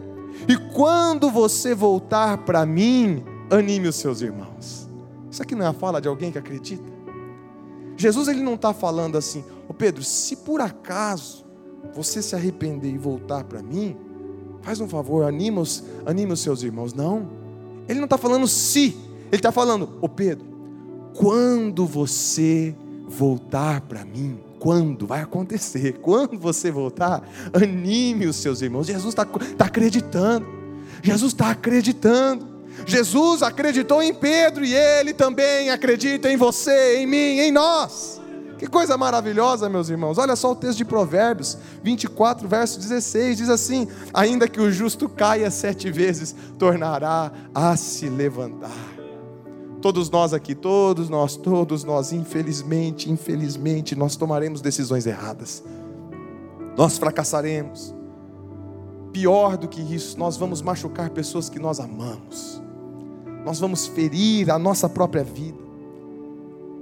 e 0.48 0.56
quando 0.74 1.30
você 1.30 1.74
voltar 1.74 2.40
para 2.40 2.66
mim, 2.66 3.24
anime 3.50 3.88
os 3.88 3.96
seus 3.96 4.22
irmãos. 4.22 4.88
Isso 5.30 5.42
aqui 5.42 5.56
não 5.56 5.66
é 5.66 5.70
a 5.70 5.74
fala 5.74 6.00
de 6.00 6.08
alguém 6.08 6.32
que 6.32 6.38
acredita? 6.38 6.95
Jesus 7.98 8.28
ele 8.28 8.42
não 8.42 8.56
está 8.56 8.74
falando 8.74 9.18
assim, 9.18 9.44
ô 9.68 9.74
Pedro, 9.74 10.04
se 10.04 10.38
por 10.38 10.62
acaso 10.62 11.46
você 11.94 12.22
se 12.22 12.36
arrepender 12.36 12.90
e 12.90 12.98
voltar 12.98 13.44
para 13.44 13.62
mim, 13.62 13.96
faz 14.62 14.82
um 14.82 14.88
favor, 14.88 15.26
anima 15.26 15.62
os, 15.62 15.84
anima 16.06 16.34
os 16.34 16.40
seus 16.40 16.64
irmãos. 16.64 16.94
Não, 16.94 17.30
ele 17.88 18.00
não 18.00 18.06
está 18.06 18.18
falando 18.18 18.48
se, 18.48 18.98
ele 19.28 19.36
está 19.36 19.52
falando, 19.52 19.98
ô 20.02 20.10
Pedro, 20.10 20.46
quando 21.16 21.86
você 21.86 22.76
voltar 23.08 23.82
para 23.82 24.04
mim, 24.04 24.40
quando 24.60 25.06
vai 25.06 25.22
acontecer, 25.22 26.00
quando 26.02 26.38
você 26.38 26.72
voltar, 26.72 27.24
anime 27.54 28.26
os 28.26 28.36
seus 28.38 28.62
irmãos. 28.62 28.88
Jesus 28.88 29.14
está 29.14 29.26
tá 29.26 29.66
acreditando, 29.66 30.46
Jesus 31.02 31.34
está 31.34 31.52
acreditando. 31.52 32.55
Jesus 32.86 33.42
acreditou 33.42 34.02
em 34.02 34.14
Pedro 34.14 34.66
e 34.66 34.74
ele 34.74 35.14
também 35.14 35.70
acredita 35.70 36.32
em 36.32 36.38
você, 36.38 36.98
em 36.98 37.08
mim, 37.08 37.40
em 37.40 37.52
nós. 37.52 38.22
Que 38.58 38.68
coisa 38.68 38.98
maravilhosa, 38.98 39.68
meus 39.70 39.90
irmãos. 39.90 40.18
Olha 40.18 40.36
só 40.36 40.52
o 40.52 40.56
texto 40.56 40.78
de 40.78 40.86
Provérbios 40.86 41.58
24, 41.84 42.48
verso 42.48 42.80
16: 42.80 43.38
diz 43.38 43.50
assim: 43.50 43.88
Ainda 44.14 44.48
que 44.48 44.62
o 44.62 44.72
justo 44.72 45.10
caia 45.10 45.52
sete 45.52 45.92
vezes, 45.92 46.34
tornará 46.58 47.32
a 47.54 47.76
se 47.76 48.08
levantar. 48.08 48.96
Todos 49.82 50.10
nós 50.10 50.34
aqui, 50.34 50.56
todos 50.56 51.10
nós, 51.10 51.36
todos 51.36 51.84
nós, 51.84 52.12
infelizmente, 52.12 53.12
infelizmente, 53.12 53.96
nós 53.96 54.16
tomaremos 54.16 54.62
decisões 54.62 55.06
erradas, 55.06 55.64
nós 56.78 56.98
fracassaremos. 56.98 57.94
Pior 59.12 59.56
do 59.58 59.68
que 59.68 59.80
isso, 59.80 60.18
nós 60.20 60.36
vamos 60.36 60.62
machucar 60.62 61.10
pessoas 61.10 61.50
que 61.50 61.60
nós 61.60 61.80
amamos, 61.80 62.62
nós 63.46 63.60
vamos 63.60 63.86
ferir 63.86 64.50
a 64.50 64.58
nossa 64.58 64.90
própria 64.90 65.24
vida. 65.24 65.60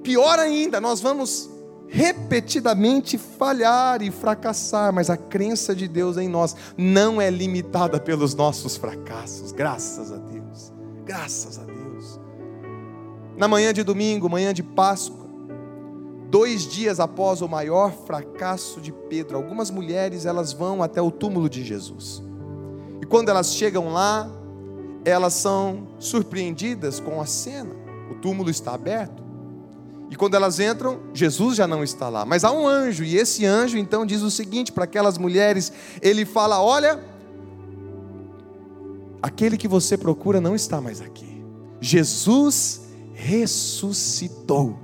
Pior 0.01 0.39
ainda, 0.39 0.79
nós 0.79 1.01
vamos 1.01 1.50
repetidamente 1.88 3.17
falhar 3.17 4.01
e 4.01 4.10
fracassar, 4.10 4.93
mas 4.93 5.10
a 5.10 5.17
crença 5.17 5.75
de 5.75 5.88
Deus 5.88 6.17
em 6.17 6.29
nós 6.29 6.55
não 6.77 7.22
é 7.22 7.29
limitada 7.29 8.00
pelos 8.00 8.34
nossos 8.34 8.77
fracassos, 8.77 9.51
graças 9.51 10.12
a 10.12 10.17
Deus, 10.17 10.72
graças 11.05 11.60
a 11.60 11.63
Deus. 11.63 12.20
Na 13.38 13.48
manhã 13.48 13.74
de 13.74 13.84
domingo, 13.84 14.29
manhã 14.29 14.53
de 14.53 14.63
Páscoa, 14.63 15.27
dois 16.29 16.65
dias 16.65 17.00
após 17.00 17.41
o 17.41 17.48
maior 17.48 17.91
fracasso 17.91 18.79
de 18.79 18.91
Pedro, 18.91 19.36
algumas 19.36 19.70
mulheres 19.70 20.25
elas 20.25 20.53
vão 20.53 20.82
até 20.82 21.01
o 21.01 21.12
túmulo 21.12 21.50
de 21.50 21.63
Jesus. 21.63 22.24
E 23.01 23.05
quando 23.05 23.29
elas 23.29 23.53
chegam 23.53 23.91
lá, 23.91 24.32
elas 25.05 25.33
são 25.33 25.88
surpreendidas 26.00 27.00
com 27.00 27.22
a 27.22 27.25
cena. 27.25 27.75
O 28.12 28.15
túmulo 28.15 28.50
está 28.50 28.74
aberto. 28.74 29.24
E 30.10 30.15
quando 30.15 30.36
elas 30.36 30.60
entram, 30.60 31.00
Jesus 31.13 31.57
já 31.57 31.65
não 31.65 31.83
está 31.83 32.07
lá, 32.07 32.24
mas 32.24 32.43
há 32.43 32.51
um 32.51 32.67
anjo, 32.67 33.03
e 33.03 33.17
esse 33.17 33.45
anjo 33.45 33.77
então 33.77 34.05
diz 34.05 34.22
o 34.22 34.29
seguinte 34.29 34.72
para 34.72 34.83
aquelas 34.83 35.17
mulheres: 35.17 35.74
ele 36.01 36.24
fala, 36.24 36.62
olha, 36.62 37.03
aquele 39.22 39.57
que 39.57 39.67
você 39.67 39.98
procura 39.98 40.39
não 40.39 40.53
está 40.53 40.79
mais 40.79 41.01
aqui. 41.01 41.43
Jesus 41.81 42.81
ressuscitou. 43.13 44.77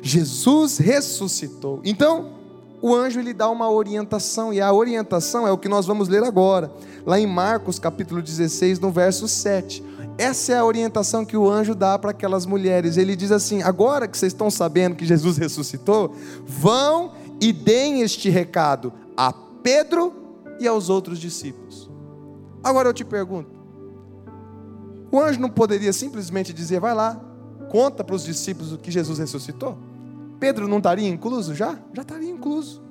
Jesus 0.00 0.78
ressuscitou. 0.78 1.80
Então, 1.84 2.41
o 2.82 2.92
anjo 2.92 3.20
lhe 3.20 3.32
dá 3.32 3.48
uma 3.48 3.70
orientação, 3.70 4.52
e 4.52 4.60
a 4.60 4.72
orientação 4.72 5.46
é 5.46 5.52
o 5.52 5.56
que 5.56 5.68
nós 5.68 5.86
vamos 5.86 6.08
ler 6.08 6.24
agora, 6.24 6.68
lá 7.06 7.18
em 7.18 7.28
Marcos 7.28 7.78
capítulo 7.78 8.20
16, 8.20 8.80
no 8.80 8.90
verso 8.90 9.28
7. 9.28 9.84
Essa 10.18 10.54
é 10.54 10.58
a 10.58 10.64
orientação 10.64 11.24
que 11.24 11.36
o 11.36 11.48
anjo 11.48 11.76
dá 11.76 11.96
para 11.96 12.10
aquelas 12.10 12.44
mulheres. 12.44 12.96
Ele 12.96 13.14
diz 13.14 13.30
assim: 13.30 13.62
agora 13.62 14.08
que 14.08 14.18
vocês 14.18 14.32
estão 14.32 14.50
sabendo 14.50 14.96
que 14.96 15.06
Jesus 15.06 15.36
ressuscitou, 15.38 16.14
vão 16.44 17.12
e 17.40 17.52
deem 17.52 18.02
este 18.02 18.28
recado 18.28 18.92
a 19.16 19.32
Pedro 19.32 20.12
e 20.58 20.66
aos 20.66 20.90
outros 20.90 21.20
discípulos. 21.20 21.88
Agora 22.64 22.88
eu 22.88 22.92
te 22.92 23.04
pergunto: 23.04 23.50
o 25.12 25.20
anjo 25.20 25.38
não 25.38 25.48
poderia 25.48 25.92
simplesmente 25.92 26.52
dizer, 26.52 26.80
vai 26.80 26.94
lá, 26.94 27.20
conta 27.70 28.02
para 28.02 28.16
os 28.16 28.24
discípulos 28.24 28.76
que 28.82 28.90
Jesus 28.90 29.20
ressuscitou? 29.20 29.78
Pedro 30.42 30.66
não 30.66 30.78
estaria 30.78 31.08
incluso 31.08 31.54
já? 31.54 31.78
Já 31.94 32.02
estaria 32.02 32.28
incluso. 32.28 32.82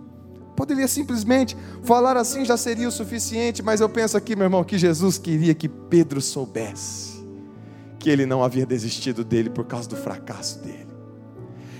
Poderia 0.55 0.87
simplesmente 0.87 1.57
falar 1.83 2.15
assim, 2.15 2.45
já 2.45 2.55
seria 2.55 2.87
o 2.87 2.91
suficiente, 2.91 3.61
mas 3.61 3.81
eu 3.81 3.89
penso 3.89 4.15
aqui, 4.15 4.37
meu 4.37 4.45
irmão, 4.45 4.63
que 4.63 4.77
Jesus 4.77 5.17
queria 5.17 5.53
que 5.53 5.67
Pedro 5.67 6.21
soubesse 6.21 7.21
que 7.99 8.09
ele 8.09 8.25
não 8.25 8.41
havia 8.41 8.65
desistido 8.65 9.25
dele 9.25 9.49
por 9.49 9.65
causa 9.65 9.89
do 9.89 9.97
fracasso 9.97 10.59
dele. 10.59 10.87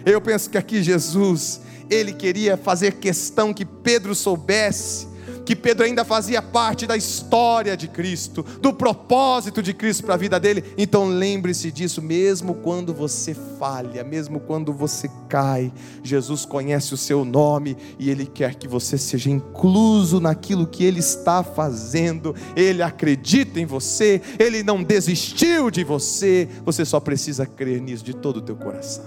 Eu 0.05 0.19
penso 0.19 0.49
que 0.49 0.57
aqui 0.57 0.83
Jesus, 0.83 1.61
ele 1.89 2.11
queria 2.11 2.57
fazer 2.57 2.95
questão 2.95 3.53
que 3.53 3.63
Pedro 3.63 4.13
soubesse 4.13 5.07
que 5.45 5.55
Pedro 5.55 5.86
ainda 5.86 6.05
fazia 6.05 6.41
parte 6.41 6.86
da 6.86 6.95
história 6.95 7.75
de 7.75 7.88
Cristo, 7.88 8.43
do 8.62 8.74
propósito 8.74 9.61
de 9.61 9.74
Cristo 9.74 10.03
para 10.03 10.13
a 10.13 10.18
vida 10.18 10.39
dele. 10.39 10.63
Então 10.77 11.07
lembre-se 11.07 11.72
disso, 11.72 12.01
mesmo 12.01 12.55
quando 12.55 12.94
você 12.94 13.33
falha, 13.33 14.03
mesmo 14.03 14.39
quando 14.39 14.74
você 14.74 15.09
cai, 15.27 15.72
Jesus 16.03 16.46
conhece 16.46 16.94
o 16.94 16.98
seu 16.98 17.25
nome 17.25 17.77
e 17.98 18.09
ele 18.09 18.25
quer 18.25 18.55
que 18.55 18.68
você 18.68 18.98
seja 18.98 19.29
incluso 19.29 20.20
naquilo 20.20 20.68
que 20.68 20.83
ele 20.83 21.00
está 21.00 21.44
fazendo. 21.44 22.35
Ele 22.55 22.81
acredita 22.81 23.59
em 23.59 23.65
você, 23.65 24.22
ele 24.39 24.63
não 24.63 24.83
desistiu 24.83 25.70
de 25.72 25.83
você. 25.83 26.48
Você 26.65 26.85
só 26.85 27.00
precisa 27.00 27.46
crer 27.46 27.81
nisso 27.81 28.03
de 28.03 28.13
todo 28.13 28.37
o 28.37 28.42
teu 28.42 28.55
coração. 28.55 29.05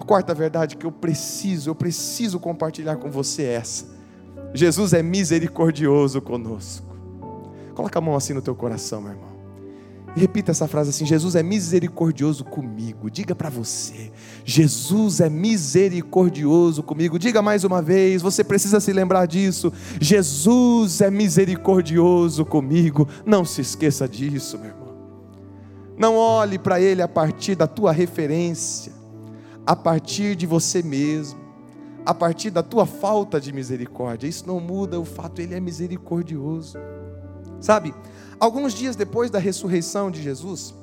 A 0.00 0.04
quarta 0.04 0.34
verdade 0.34 0.76
que 0.76 0.86
eu 0.86 0.92
preciso, 0.92 1.70
eu 1.70 1.74
preciso 1.74 2.40
compartilhar 2.40 2.96
com 2.96 3.10
você 3.10 3.42
é 3.42 3.54
essa 3.54 3.97
Jesus 4.54 4.92
é 4.92 5.02
misericordioso 5.02 6.20
conosco. 6.20 6.86
Coloca 7.74 7.98
a 7.98 8.02
mão 8.02 8.16
assim 8.16 8.32
no 8.32 8.42
teu 8.42 8.54
coração, 8.54 9.00
meu 9.00 9.12
irmão. 9.12 9.28
E 10.16 10.20
repita 10.20 10.50
essa 10.50 10.66
frase 10.66 10.90
assim: 10.90 11.06
Jesus 11.06 11.36
é 11.36 11.42
misericordioso 11.42 12.44
comigo. 12.44 13.10
Diga 13.10 13.34
para 13.34 13.50
você: 13.50 14.10
Jesus 14.44 15.20
é 15.20 15.28
misericordioso 15.28 16.82
comigo. 16.82 17.18
Diga 17.18 17.42
mais 17.42 17.62
uma 17.62 17.82
vez, 17.82 18.22
você 18.22 18.42
precisa 18.42 18.80
se 18.80 18.92
lembrar 18.92 19.26
disso. 19.26 19.72
Jesus 20.00 21.00
é 21.00 21.10
misericordioso 21.10 22.44
comigo. 22.44 23.06
Não 23.24 23.44
se 23.44 23.60
esqueça 23.60 24.08
disso, 24.08 24.58
meu 24.58 24.70
irmão. 24.70 24.88
Não 25.96 26.16
olhe 26.16 26.58
para 26.58 26.80
Ele 26.80 27.02
a 27.02 27.08
partir 27.08 27.54
da 27.54 27.66
tua 27.66 27.92
referência, 27.92 28.92
a 29.66 29.76
partir 29.76 30.34
de 30.34 30.46
você 30.46 30.82
mesmo 30.82 31.47
a 32.08 32.14
partir 32.14 32.48
da 32.48 32.62
tua 32.62 32.86
falta 32.86 33.38
de 33.38 33.52
misericórdia. 33.52 34.26
Isso 34.26 34.46
não 34.46 34.58
muda 34.58 34.98
o 34.98 35.04
fato, 35.04 35.42
ele 35.42 35.54
é 35.54 35.60
misericordioso. 35.60 36.78
Sabe, 37.60 37.94
alguns 38.40 38.72
dias 38.72 38.96
depois 38.96 39.30
da 39.30 39.38
ressurreição 39.38 40.10
de 40.10 40.22
Jesus, 40.22 40.74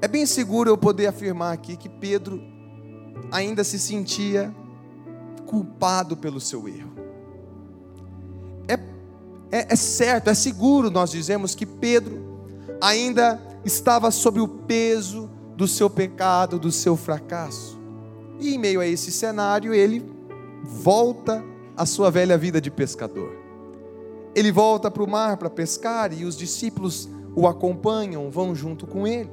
é 0.00 0.08
bem 0.08 0.24
seguro 0.24 0.70
eu 0.70 0.78
poder 0.78 1.08
afirmar 1.08 1.52
aqui 1.52 1.76
que 1.76 1.90
Pedro 1.90 2.42
ainda 3.30 3.62
se 3.62 3.78
sentia 3.78 4.50
culpado 5.44 6.16
pelo 6.16 6.40
seu 6.40 6.66
erro. 6.66 6.94
É, 8.66 8.74
é, 9.54 9.74
é 9.74 9.76
certo, 9.76 10.30
é 10.30 10.34
seguro 10.34 10.90
nós 10.90 11.10
dizemos 11.10 11.54
que 11.54 11.66
Pedro 11.66 12.48
ainda 12.80 13.38
estava 13.62 14.10
sob 14.10 14.40
o 14.40 14.48
peso 14.48 15.28
do 15.54 15.68
seu 15.68 15.90
pecado, 15.90 16.58
do 16.58 16.72
seu 16.72 16.96
fracasso. 16.96 17.81
E 18.42 18.56
em 18.56 18.58
meio 18.58 18.80
a 18.80 18.86
esse 18.86 19.12
cenário, 19.12 19.72
ele 19.72 20.04
volta 20.64 21.44
à 21.76 21.86
sua 21.86 22.10
velha 22.10 22.36
vida 22.36 22.60
de 22.60 22.72
pescador. 22.72 23.36
Ele 24.34 24.50
volta 24.50 24.90
para 24.90 25.04
o 25.04 25.08
mar 25.08 25.36
para 25.36 25.48
pescar 25.48 26.12
e 26.12 26.24
os 26.24 26.36
discípulos 26.36 27.08
o 27.36 27.46
acompanham, 27.46 28.28
vão 28.32 28.52
junto 28.52 28.84
com 28.84 29.06
ele. 29.06 29.30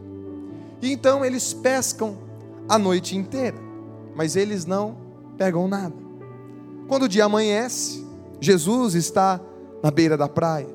E 0.80 0.92
então 0.92 1.26
eles 1.26 1.54
pescam 1.56 2.20
a 2.70 2.78
noite 2.78 3.18
inteira, 3.18 3.58
mas 4.16 4.36
eles 4.36 4.68
não 4.68 4.96
pegam 5.40 5.68
nada. 5.68 5.96
Quando 6.88 7.04
o 7.04 7.10
dia 7.10 7.26
amanhece, 7.26 8.06
Jesus 8.40 8.94
está 8.94 9.42
na 9.82 9.90
beira 9.90 10.16
da 10.16 10.30
praia, 10.30 10.70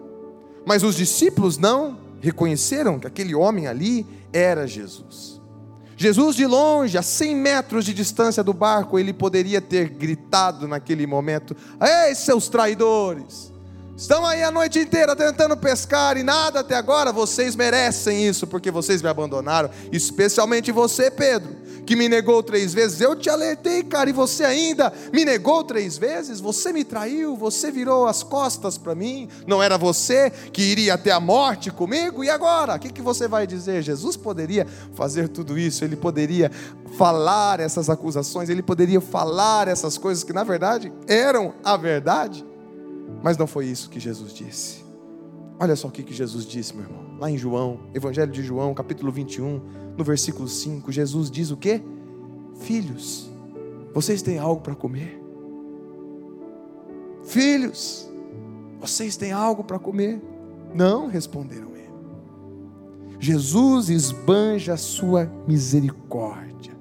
mas 0.66 0.82
os 0.82 0.96
discípulos 0.96 1.56
não 1.56 1.98
reconheceram 2.20 2.98
que 2.98 3.06
aquele 3.06 3.32
homem 3.32 3.68
ali 3.68 4.04
era 4.32 4.66
Jesus. 4.66 5.40
Jesus, 5.96 6.36
de 6.36 6.46
longe, 6.46 6.98
a 6.98 7.02
100 7.02 7.36
metros 7.36 7.84
de 7.84 7.94
distância 7.94 8.42
do 8.42 8.52
barco, 8.52 8.98
ele 8.98 9.12
poderia 9.12 9.60
ter 9.60 9.88
gritado 9.88 10.66
naquele 10.66 11.06
momento: 11.06 11.56
Ei, 11.80 12.14
seus 12.14 12.48
traidores! 12.48 13.52
Estão 13.96 14.26
aí 14.26 14.42
a 14.42 14.50
noite 14.50 14.80
inteira 14.80 15.14
tentando 15.14 15.56
pescar 15.56 16.16
e 16.16 16.24
nada 16.24 16.60
até 16.60 16.74
agora, 16.74 17.12
vocês 17.12 17.54
merecem 17.54 18.26
isso, 18.26 18.44
porque 18.44 18.68
vocês 18.68 19.00
me 19.00 19.08
abandonaram, 19.08 19.70
especialmente 19.92 20.72
você, 20.72 21.12
Pedro 21.12 21.63
que 21.84 21.96
me 21.96 22.08
negou 22.08 22.42
três 22.42 22.72
vezes. 22.72 23.00
Eu 23.00 23.16
te 23.16 23.28
alertei, 23.28 23.82
cara, 23.82 24.10
e 24.10 24.12
você 24.12 24.44
ainda 24.44 24.92
me 25.12 25.24
negou 25.24 25.62
três 25.64 25.96
vezes? 25.98 26.40
Você 26.40 26.72
me 26.72 26.84
traiu, 26.84 27.36
você 27.36 27.70
virou 27.70 28.06
as 28.06 28.22
costas 28.22 28.78
para 28.78 28.94
mim. 28.94 29.28
Não 29.46 29.62
era 29.62 29.76
você 29.76 30.30
que 30.30 30.62
iria 30.62 30.94
até 30.94 31.10
a 31.10 31.20
morte 31.20 31.70
comigo? 31.70 32.24
E 32.24 32.30
agora? 32.30 32.74
O 32.76 32.78
que, 32.78 32.92
que 32.92 33.02
você 33.02 33.28
vai 33.28 33.46
dizer? 33.46 33.82
Jesus 33.82 34.16
poderia 34.16 34.66
fazer 34.94 35.28
tudo 35.28 35.58
isso, 35.58 35.84
ele 35.84 35.96
poderia 35.96 36.50
falar 36.96 37.60
essas 37.60 37.90
acusações, 37.90 38.48
ele 38.48 38.62
poderia 38.62 39.00
falar 39.00 39.68
essas 39.68 39.98
coisas 39.98 40.24
que 40.24 40.32
na 40.32 40.44
verdade 40.44 40.92
eram 41.06 41.54
a 41.62 41.76
verdade, 41.76 42.44
mas 43.22 43.36
não 43.36 43.46
foi 43.46 43.66
isso 43.66 43.90
que 43.90 43.98
Jesus 44.00 44.32
disse. 44.32 44.84
Olha 45.58 45.76
só 45.76 45.88
o 45.88 45.90
que 45.90 46.12
Jesus 46.12 46.44
disse, 46.44 46.74
meu 46.74 46.84
irmão, 46.84 47.18
lá 47.18 47.30
em 47.30 47.38
João, 47.38 47.80
Evangelho 47.94 48.30
de 48.30 48.42
João, 48.42 48.74
capítulo 48.74 49.12
21 49.12 49.60
no 49.96 50.02
versículo 50.02 50.48
5, 50.48 50.90
Jesus 50.90 51.30
diz 51.30 51.50
o 51.50 51.56
que? 51.56 51.80
Filhos, 52.56 53.30
vocês 53.92 54.20
têm 54.20 54.38
algo 54.38 54.60
para 54.60 54.74
comer? 54.74 55.22
Filhos, 57.22 58.10
vocês 58.80 59.16
têm 59.16 59.30
algo 59.30 59.62
para 59.62 59.78
comer? 59.78 60.20
Não, 60.74 61.06
responderam 61.06 61.68
ele. 61.76 61.92
Jesus 63.20 63.88
esbanja 63.88 64.74
a 64.74 64.76
sua 64.76 65.30
misericórdia, 65.46 66.76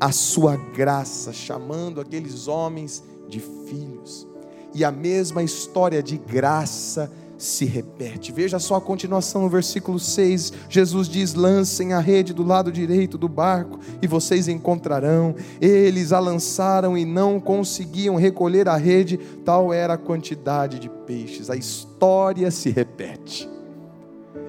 a 0.00 0.10
sua 0.10 0.56
graça, 0.56 1.32
chamando 1.32 2.00
aqueles 2.00 2.48
homens 2.48 3.04
de 3.28 3.40
filhos. 3.40 4.26
E 4.74 4.82
a 4.84 4.90
mesma 4.90 5.42
história 5.42 6.02
de 6.02 6.16
graça 6.16 7.12
se 7.36 7.64
repete. 7.64 8.32
Veja 8.32 8.58
só 8.58 8.76
a 8.76 8.80
continuação 8.80 9.42
no 9.42 9.48
versículo 9.48 9.98
6. 9.98 10.52
Jesus 10.68 11.08
diz: 11.08 11.34
Lancem 11.34 11.92
a 11.92 12.00
rede 12.00 12.32
do 12.32 12.42
lado 12.42 12.70
direito 12.70 13.18
do 13.18 13.28
barco 13.28 13.78
e 14.00 14.06
vocês 14.06 14.48
encontrarão. 14.48 15.34
Eles 15.60 16.12
a 16.12 16.18
lançaram 16.18 16.96
e 16.96 17.04
não 17.04 17.40
conseguiam 17.40 18.16
recolher 18.16 18.68
a 18.68 18.76
rede, 18.76 19.16
tal 19.44 19.72
era 19.72 19.94
a 19.94 19.98
quantidade 19.98 20.78
de 20.78 20.88
peixes. 20.88 21.50
A 21.50 21.56
história 21.56 22.50
se 22.50 22.70
repete. 22.70 23.48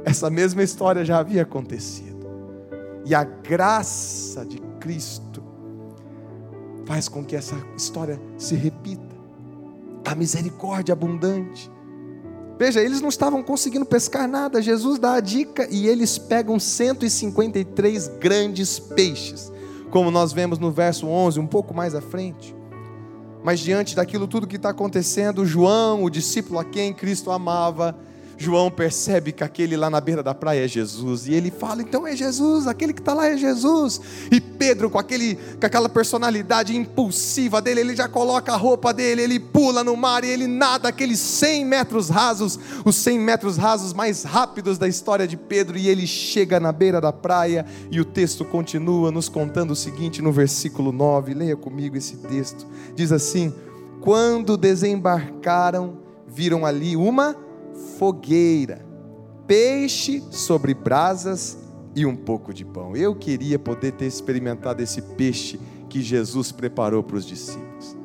Essa 0.03 0.29
mesma 0.29 0.63
história 0.63 1.03
já 1.03 1.19
havia 1.19 1.41
acontecido. 1.41 2.25
E 3.05 3.13
a 3.13 3.23
graça 3.23 4.45
de 4.45 4.59
Cristo 4.79 5.43
faz 6.85 7.07
com 7.07 7.23
que 7.23 7.35
essa 7.35 7.55
história 7.75 8.19
se 8.37 8.55
repita. 8.55 9.15
A 10.05 10.13
misericórdia 10.13 10.93
abundante 10.93 11.71
Veja, 12.57 12.81
eles 12.81 13.01
não 13.01 13.09
estavam 13.09 13.43
conseguindo 13.43 13.85
pescar 13.85 14.27
nada. 14.27 14.61
Jesus 14.61 14.97
dá 14.97 15.15
a 15.15 15.19
dica 15.19 15.67
e 15.69 15.87
eles 15.87 16.17
pegam 16.17 16.59
153 16.59 18.07
grandes 18.19 18.79
peixes, 18.79 19.51
como 19.91 20.09
nós 20.09 20.31
vemos 20.31 20.57
no 20.57 20.71
verso 20.71 21.07
11, 21.07 21.39
um 21.39 21.47
pouco 21.47 21.73
mais 21.73 21.93
à 21.93 22.01
frente. 22.01 22.55
Mas 23.43 23.59
diante 23.59 23.95
daquilo 23.95 24.27
tudo 24.27 24.47
que 24.47 24.55
está 24.55 24.69
acontecendo, 24.69 25.45
João, 25.45 26.03
o 26.03 26.09
discípulo 26.09 26.57
a 26.59 26.65
quem 26.65 26.93
Cristo 26.93 27.29
amava, 27.29 27.95
João 28.37 28.69
percebe 28.69 29.31
que 29.31 29.43
aquele 29.43 29.77
lá 29.77 29.89
na 29.89 30.01
beira 30.01 30.21
da 30.21 30.33
praia 30.33 30.65
é 30.65 30.67
Jesus, 30.67 31.27
e 31.27 31.33
ele 31.33 31.49
fala: 31.49 31.81
então 31.81 32.05
é 32.05 32.15
Jesus, 32.15 32.67
aquele 32.67 32.93
que 32.93 32.99
está 32.99 33.13
lá 33.13 33.27
é 33.27 33.37
Jesus. 33.37 34.01
E 34.31 34.41
Pedro, 34.41 34.89
com, 34.89 34.97
aquele, 34.97 35.35
com 35.35 35.65
aquela 35.65 35.87
personalidade 35.87 36.75
impulsiva 36.75 37.61
dele, 37.61 37.81
ele 37.81 37.95
já 37.95 38.07
coloca 38.07 38.53
a 38.53 38.57
roupa 38.57 38.93
dele, 38.93 39.21
ele 39.21 39.39
pula 39.39 39.83
no 39.83 39.95
mar 39.95 40.23
e 40.23 40.29
ele 40.29 40.47
nada 40.47 40.89
aqueles 40.89 41.19
100 41.19 41.65
metros 41.65 42.09
rasos, 42.09 42.59
os 42.83 42.95
100 42.95 43.19
metros 43.19 43.57
rasos 43.57 43.93
mais 43.93 44.23
rápidos 44.23 44.77
da 44.77 44.87
história 44.87 45.27
de 45.27 45.37
Pedro, 45.37 45.77
e 45.77 45.87
ele 45.87 46.05
chega 46.05 46.59
na 46.59 46.71
beira 46.71 46.99
da 46.99 47.13
praia, 47.13 47.65
e 47.89 47.99
o 47.99 48.05
texto 48.05 48.43
continua 48.43 49.11
nos 49.11 49.29
contando 49.29 49.71
o 49.71 49.75
seguinte 49.75 50.21
no 50.21 50.31
versículo 50.31 50.91
9, 50.91 51.33
leia 51.33 51.55
comigo 51.55 51.95
esse 51.95 52.17
texto: 52.17 52.65
diz 52.95 53.11
assim: 53.11 53.53
Quando 54.01 54.57
desembarcaram, 54.57 55.99
viram 56.27 56.65
ali 56.65 56.95
uma 56.97 57.44
fogueira, 57.97 58.85
peixe 59.45 60.23
sobre 60.31 60.73
brasas 60.73 61.57
e 61.95 62.05
um 62.05 62.15
pouco 62.15 62.53
de 62.53 62.65
pão. 62.65 62.95
Eu 62.95 63.15
queria 63.15 63.57
poder 63.57 63.93
ter 63.93 64.05
experimentado 64.05 64.81
esse 64.81 65.01
peixe 65.01 65.59
que 65.89 66.01
Jesus 66.01 66.51
preparou 66.51 67.03
para 67.03 67.17
os 67.17 67.25
discípulos. 67.25 67.95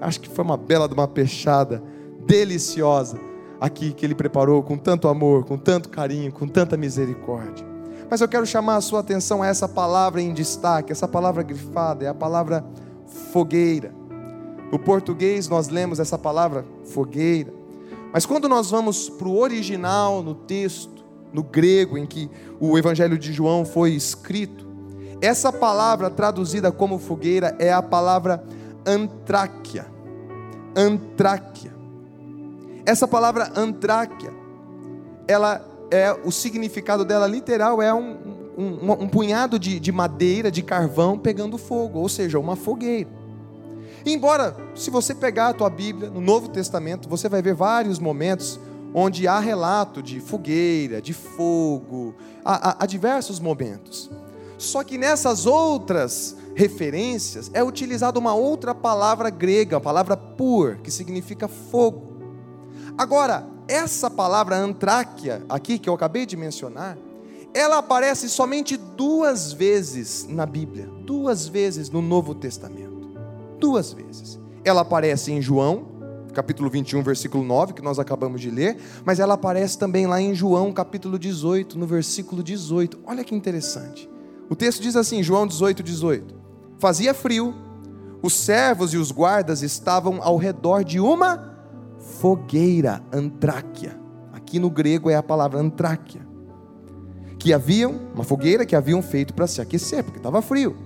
Acho 0.00 0.20
que 0.20 0.28
foi 0.28 0.44
uma 0.44 0.56
bela 0.56 0.88
de 0.88 0.94
uma 0.94 1.08
peixada 1.08 1.82
deliciosa 2.26 3.18
aqui 3.60 3.92
que 3.92 4.04
ele 4.04 4.14
preparou 4.14 4.62
com 4.62 4.76
tanto 4.76 5.08
amor, 5.08 5.44
com 5.44 5.56
tanto 5.56 5.88
carinho, 5.88 6.30
com 6.32 6.46
tanta 6.46 6.76
misericórdia. 6.76 7.66
Mas 8.10 8.20
eu 8.20 8.28
quero 8.28 8.46
chamar 8.46 8.76
a 8.76 8.80
sua 8.80 9.00
atenção 9.00 9.42
a 9.42 9.46
essa 9.46 9.66
palavra 9.66 10.20
em 10.20 10.32
destaque, 10.32 10.92
essa 10.92 11.08
palavra 11.08 11.42
grifada, 11.42 12.04
é 12.04 12.08
a 12.08 12.14
palavra 12.14 12.64
fogueira. 13.32 13.94
No 14.70 14.78
português 14.78 15.48
nós 15.48 15.68
lemos 15.68 15.98
essa 15.98 16.18
palavra 16.18 16.64
fogueira. 16.84 17.52
Mas 18.14 18.24
quando 18.24 18.48
nós 18.48 18.70
vamos 18.70 19.10
para 19.10 19.26
o 19.26 19.36
original, 19.36 20.22
no 20.22 20.36
texto, 20.36 21.04
no 21.32 21.42
grego 21.42 21.98
em 21.98 22.06
que 22.06 22.30
o 22.60 22.78
Evangelho 22.78 23.18
de 23.18 23.32
João 23.32 23.64
foi 23.64 23.90
escrito, 23.90 24.64
essa 25.20 25.52
palavra 25.52 26.08
traduzida 26.08 26.70
como 26.70 27.00
fogueira 27.00 27.56
é 27.58 27.72
a 27.72 27.82
palavra 27.82 28.44
antráquia. 28.86 29.86
Antráquia. 30.76 31.74
Essa 32.86 33.08
palavra 33.08 33.50
antráquia, 33.56 34.32
ela 35.26 35.66
é 35.90 36.12
o 36.24 36.30
significado 36.30 37.04
dela 37.04 37.26
literal 37.26 37.82
é 37.82 37.92
um, 37.92 38.16
um, 38.56 38.92
um 38.92 39.08
punhado 39.08 39.58
de, 39.58 39.80
de 39.80 39.90
madeira, 39.90 40.52
de 40.52 40.62
carvão 40.62 41.18
pegando 41.18 41.58
fogo, 41.58 41.98
ou 41.98 42.08
seja, 42.08 42.38
uma 42.38 42.54
fogueira. 42.54 43.23
Embora, 44.06 44.54
se 44.74 44.90
você 44.90 45.14
pegar 45.14 45.48
a 45.48 45.54
tua 45.54 45.70
Bíblia, 45.70 46.10
no 46.10 46.20
Novo 46.20 46.48
Testamento, 46.48 47.08
você 47.08 47.26
vai 47.26 47.40
ver 47.40 47.54
vários 47.54 47.98
momentos 47.98 48.60
onde 48.92 49.26
há 49.26 49.38
relato 49.38 50.02
de 50.02 50.20
fogueira, 50.20 51.00
de 51.00 51.14
fogo, 51.14 52.14
há, 52.44 52.70
há, 52.70 52.76
há 52.80 52.86
diversos 52.86 53.40
momentos. 53.40 54.10
Só 54.58 54.84
que 54.84 54.98
nessas 54.98 55.46
outras 55.46 56.36
referências 56.54 57.50
é 57.54 57.64
utilizada 57.64 58.18
uma 58.18 58.34
outra 58.34 58.74
palavra 58.74 59.30
grega, 59.30 59.78
a 59.78 59.80
palavra 59.80 60.16
pur, 60.16 60.76
que 60.82 60.90
significa 60.90 61.48
fogo. 61.48 62.12
Agora, 62.96 63.48
essa 63.66 64.10
palavra 64.10 64.56
antráquia, 64.56 65.42
aqui 65.48 65.78
que 65.78 65.88
eu 65.88 65.94
acabei 65.94 66.26
de 66.26 66.36
mencionar, 66.36 66.98
ela 67.54 67.78
aparece 67.78 68.28
somente 68.28 68.76
duas 68.76 69.52
vezes 69.52 70.26
na 70.28 70.44
Bíblia, 70.44 70.90
duas 71.06 71.48
vezes 71.48 71.88
no 71.88 72.02
Novo 72.02 72.34
Testamento 72.34 72.93
duas 73.58 73.92
vezes. 73.92 74.40
Ela 74.64 74.80
aparece 74.80 75.32
em 75.32 75.40
João, 75.40 75.86
capítulo 76.34 76.68
21, 76.68 77.02
versículo 77.02 77.44
9, 77.44 77.74
que 77.74 77.82
nós 77.82 77.98
acabamos 77.98 78.40
de 78.40 78.50
ler, 78.50 78.76
mas 79.04 79.20
ela 79.20 79.34
aparece 79.34 79.78
também 79.78 80.06
lá 80.06 80.20
em 80.20 80.34
João, 80.34 80.72
capítulo 80.72 81.18
18, 81.18 81.78
no 81.78 81.86
versículo 81.86 82.42
18. 82.42 83.00
Olha 83.06 83.24
que 83.24 83.34
interessante. 83.34 84.10
O 84.50 84.56
texto 84.56 84.82
diz 84.82 84.96
assim, 84.96 85.22
João 85.22 85.46
18, 85.46 85.82
18: 85.82 86.34
Fazia 86.78 87.14
frio, 87.14 87.54
os 88.22 88.34
servos 88.34 88.92
e 88.92 88.96
os 88.96 89.10
guardas 89.10 89.62
estavam 89.62 90.20
ao 90.22 90.36
redor 90.36 90.84
de 90.84 91.00
uma 91.00 91.54
fogueira, 92.20 93.02
antráquia. 93.12 93.98
Aqui 94.32 94.58
no 94.58 94.70
grego 94.70 95.08
é 95.08 95.14
a 95.14 95.22
palavra 95.22 95.60
antráquia. 95.60 96.26
Que 97.38 97.52
haviam, 97.52 97.94
uma 98.14 98.24
fogueira 98.24 98.64
que 98.64 98.76
haviam 98.76 99.02
feito 99.02 99.34
para 99.34 99.46
se 99.46 99.60
aquecer, 99.60 100.02
porque 100.02 100.18
estava 100.18 100.40
frio. 100.42 100.76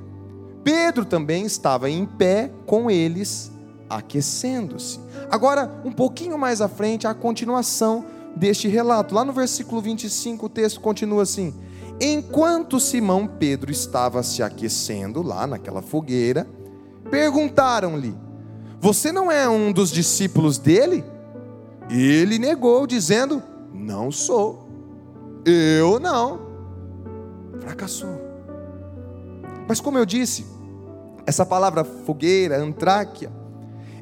Pedro 0.65 1.05
também 1.05 1.45
estava 1.45 1.89
em 1.89 2.05
pé 2.05 2.51
com 2.67 2.91
eles, 2.91 3.51
aquecendo-se. 3.89 5.01
Agora, 5.31 5.81
um 5.85 5.93
pouquinho 5.93 6.39
mais 6.39 6.61
à 6.61 6.69
frente, 6.69 7.07
a 7.07 7.15
continuação 7.15 8.05
deste 8.37 8.69
relato. 8.69 9.15
Lá 9.15 9.25
no 9.25 9.33
versículo 9.33 9.81
25, 9.81 10.47
o 10.47 10.49
texto 10.49 10.81
continua 10.81 11.23
assim: 11.23 11.55
Enquanto 12.01 12.79
Simão 12.79 13.27
Pedro 13.27 13.71
estava 13.71 14.23
se 14.23 14.43
aquecendo 14.43 15.23
lá 15.23 15.47
naquela 15.47 15.83
fogueira, 15.83 16.47
perguntaram-lhe: 17.11 18.15
Você 18.81 19.11
não 19.11 19.31
é 19.31 19.49
um 19.49 19.73
dos 19.73 19.91
discípulos 19.91 20.59
dele? 20.59 21.05
Ele 21.91 22.39
negou, 22.39 22.87
dizendo: 22.87 23.43
Não 23.73 24.13
sou. 24.13 24.69
Eu 25.45 25.99
não. 25.99 26.41
Fracassou. 27.61 28.28
Mas 29.69 29.81
como 29.81 29.99
eu 29.99 30.07
disse, 30.07 30.47
essa 31.27 31.45
palavra 31.45 31.85
fogueira, 31.85 32.59
antráquia, 32.59 33.31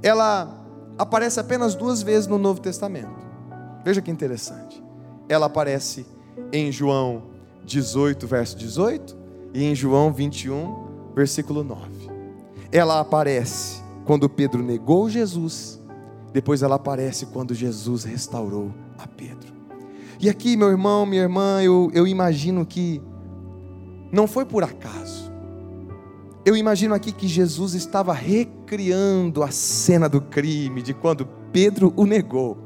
ela 0.01 0.65
aparece 0.97 1.41
apenas 1.41 1.75
duas 1.75 2.01
vezes 2.01 2.29
no 2.29 2.39
Novo 2.39 2.61
Testamento. 2.61 3.27
Veja 3.85 4.01
que 4.01 4.11
interessante. 4.11 4.83
Ela 5.29 5.47
aparece 5.47 6.07
em 6.53 6.71
João 6.71 7.25
18, 7.65 8.27
verso 8.27 8.57
18, 8.57 9.17
e 9.53 9.65
em 9.65 9.75
João 9.75 10.13
21, 10.13 11.13
versículo 11.15 11.65
9. 11.65 11.83
Ela 12.71 13.01
aparece 13.01 13.83
quando 14.05 14.29
Pedro 14.29 14.63
negou 14.63 15.11
Jesus, 15.11 15.81
depois 16.33 16.63
ela 16.63 16.77
aparece 16.77 17.27
quando 17.27 17.55
Jesus 17.55 18.05
restaurou 18.05 18.71
a 18.99 19.07
Pedro. 19.07 19.53
E 20.21 20.29
aqui, 20.29 20.57
meu 20.57 20.69
irmão, 20.69 21.05
minha 21.05 21.23
irmã, 21.23 21.63
eu, 21.63 21.91
eu 21.93 22.07
imagino 22.07 22.65
que 22.65 23.03
não 24.13 24.27
foi 24.27 24.45
por 24.45 24.63
acaso. 24.63 25.16
Eu 26.47 26.57
imagino 26.57 26.95
aqui 26.95 27.11
que 27.11 27.27
Jesus 27.27 27.75
estava 27.75 28.13
recriando 28.13 29.43
a 29.43 29.51
cena 29.51 30.09
do 30.09 30.21
crime, 30.21 30.81
de 30.81 30.95
quando 30.95 31.27
Pedro 31.53 31.93
o 31.97 32.07
negou, 32.07 32.57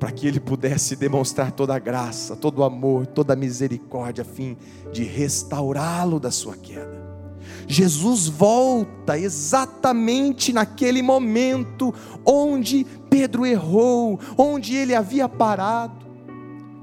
para 0.00 0.10
que 0.10 0.26
ele 0.26 0.40
pudesse 0.40 0.96
demonstrar 0.96 1.52
toda 1.52 1.74
a 1.74 1.78
graça, 1.78 2.34
todo 2.34 2.60
o 2.60 2.64
amor, 2.64 3.06
toda 3.06 3.34
a 3.34 3.36
misericórdia, 3.36 4.22
a 4.22 4.24
fim 4.24 4.56
de 4.90 5.04
restaurá-lo 5.04 6.18
da 6.18 6.30
sua 6.30 6.56
queda. 6.56 7.04
Jesus 7.66 8.26
volta 8.26 9.18
exatamente 9.18 10.50
naquele 10.50 11.02
momento 11.02 11.92
onde 12.24 12.86
Pedro 13.10 13.44
errou, 13.44 14.18
onde 14.38 14.74
ele 14.76 14.94
havia 14.94 15.28
parado. 15.28 16.03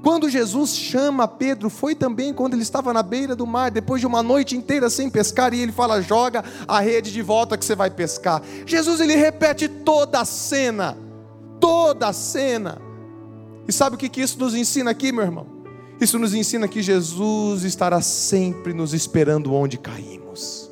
Quando 0.02 0.28
Jesus 0.28 0.74
chama 0.74 1.28
Pedro, 1.28 1.70
foi 1.70 1.94
também 1.94 2.34
quando 2.34 2.54
ele 2.54 2.62
estava 2.62 2.92
na 2.92 3.04
beira 3.04 3.36
do 3.36 3.46
mar, 3.46 3.70
depois 3.70 4.00
de 4.00 4.06
uma 4.06 4.20
noite 4.22 4.56
inteira 4.56 4.90
sem 4.90 5.08
pescar, 5.08 5.54
e 5.54 5.60
ele 5.60 5.70
fala: 5.70 6.02
joga 6.02 6.44
a 6.66 6.80
rede 6.80 7.12
de 7.12 7.22
volta 7.22 7.56
que 7.56 7.64
você 7.64 7.76
vai 7.76 7.88
pescar. 7.88 8.42
Jesus 8.66 9.00
ele 9.00 9.14
repete 9.14 9.68
toda 9.68 10.20
a 10.20 10.24
cena, 10.24 10.98
toda 11.60 12.08
a 12.08 12.12
cena. 12.12 12.82
E 13.68 13.72
sabe 13.72 13.94
o 13.94 13.98
que, 13.98 14.08
que 14.08 14.20
isso 14.20 14.38
nos 14.40 14.56
ensina 14.56 14.90
aqui, 14.90 15.12
meu 15.12 15.22
irmão? 15.22 15.46
Isso 16.00 16.18
nos 16.18 16.34
ensina 16.34 16.66
que 16.66 16.82
Jesus 16.82 17.62
estará 17.62 18.00
sempre 18.00 18.74
nos 18.74 18.92
esperando 18.92 19.54
onde 19.54 19.78
caímos. 19.78 20.68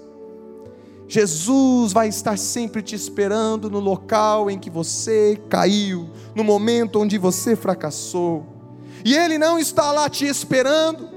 Jesus 1.07 1.93
vai 1.93 2.09
estar 2.09 2.37
sempre 2.37 2.83
te 2.83 2.97
esperando 2.97 3.71
no 3.71 3.79
local 3.79 4.51
em 4.51 4.59
que 4.59 4.69
você 4.69 5.41
caiu, 5.49 6.09
no 6.35 6.43
momento 6.43 7.01
onde 7.01 7.17
você 7.17 7.55
fracassou. 7.55 8.50
E 9.05 9.17
Ele 9.17 9.39
não 9.39 9.59
está 9.59 9.93
lá 9.93 10.09
te 10.09 10.27
esperando 10.27 11.09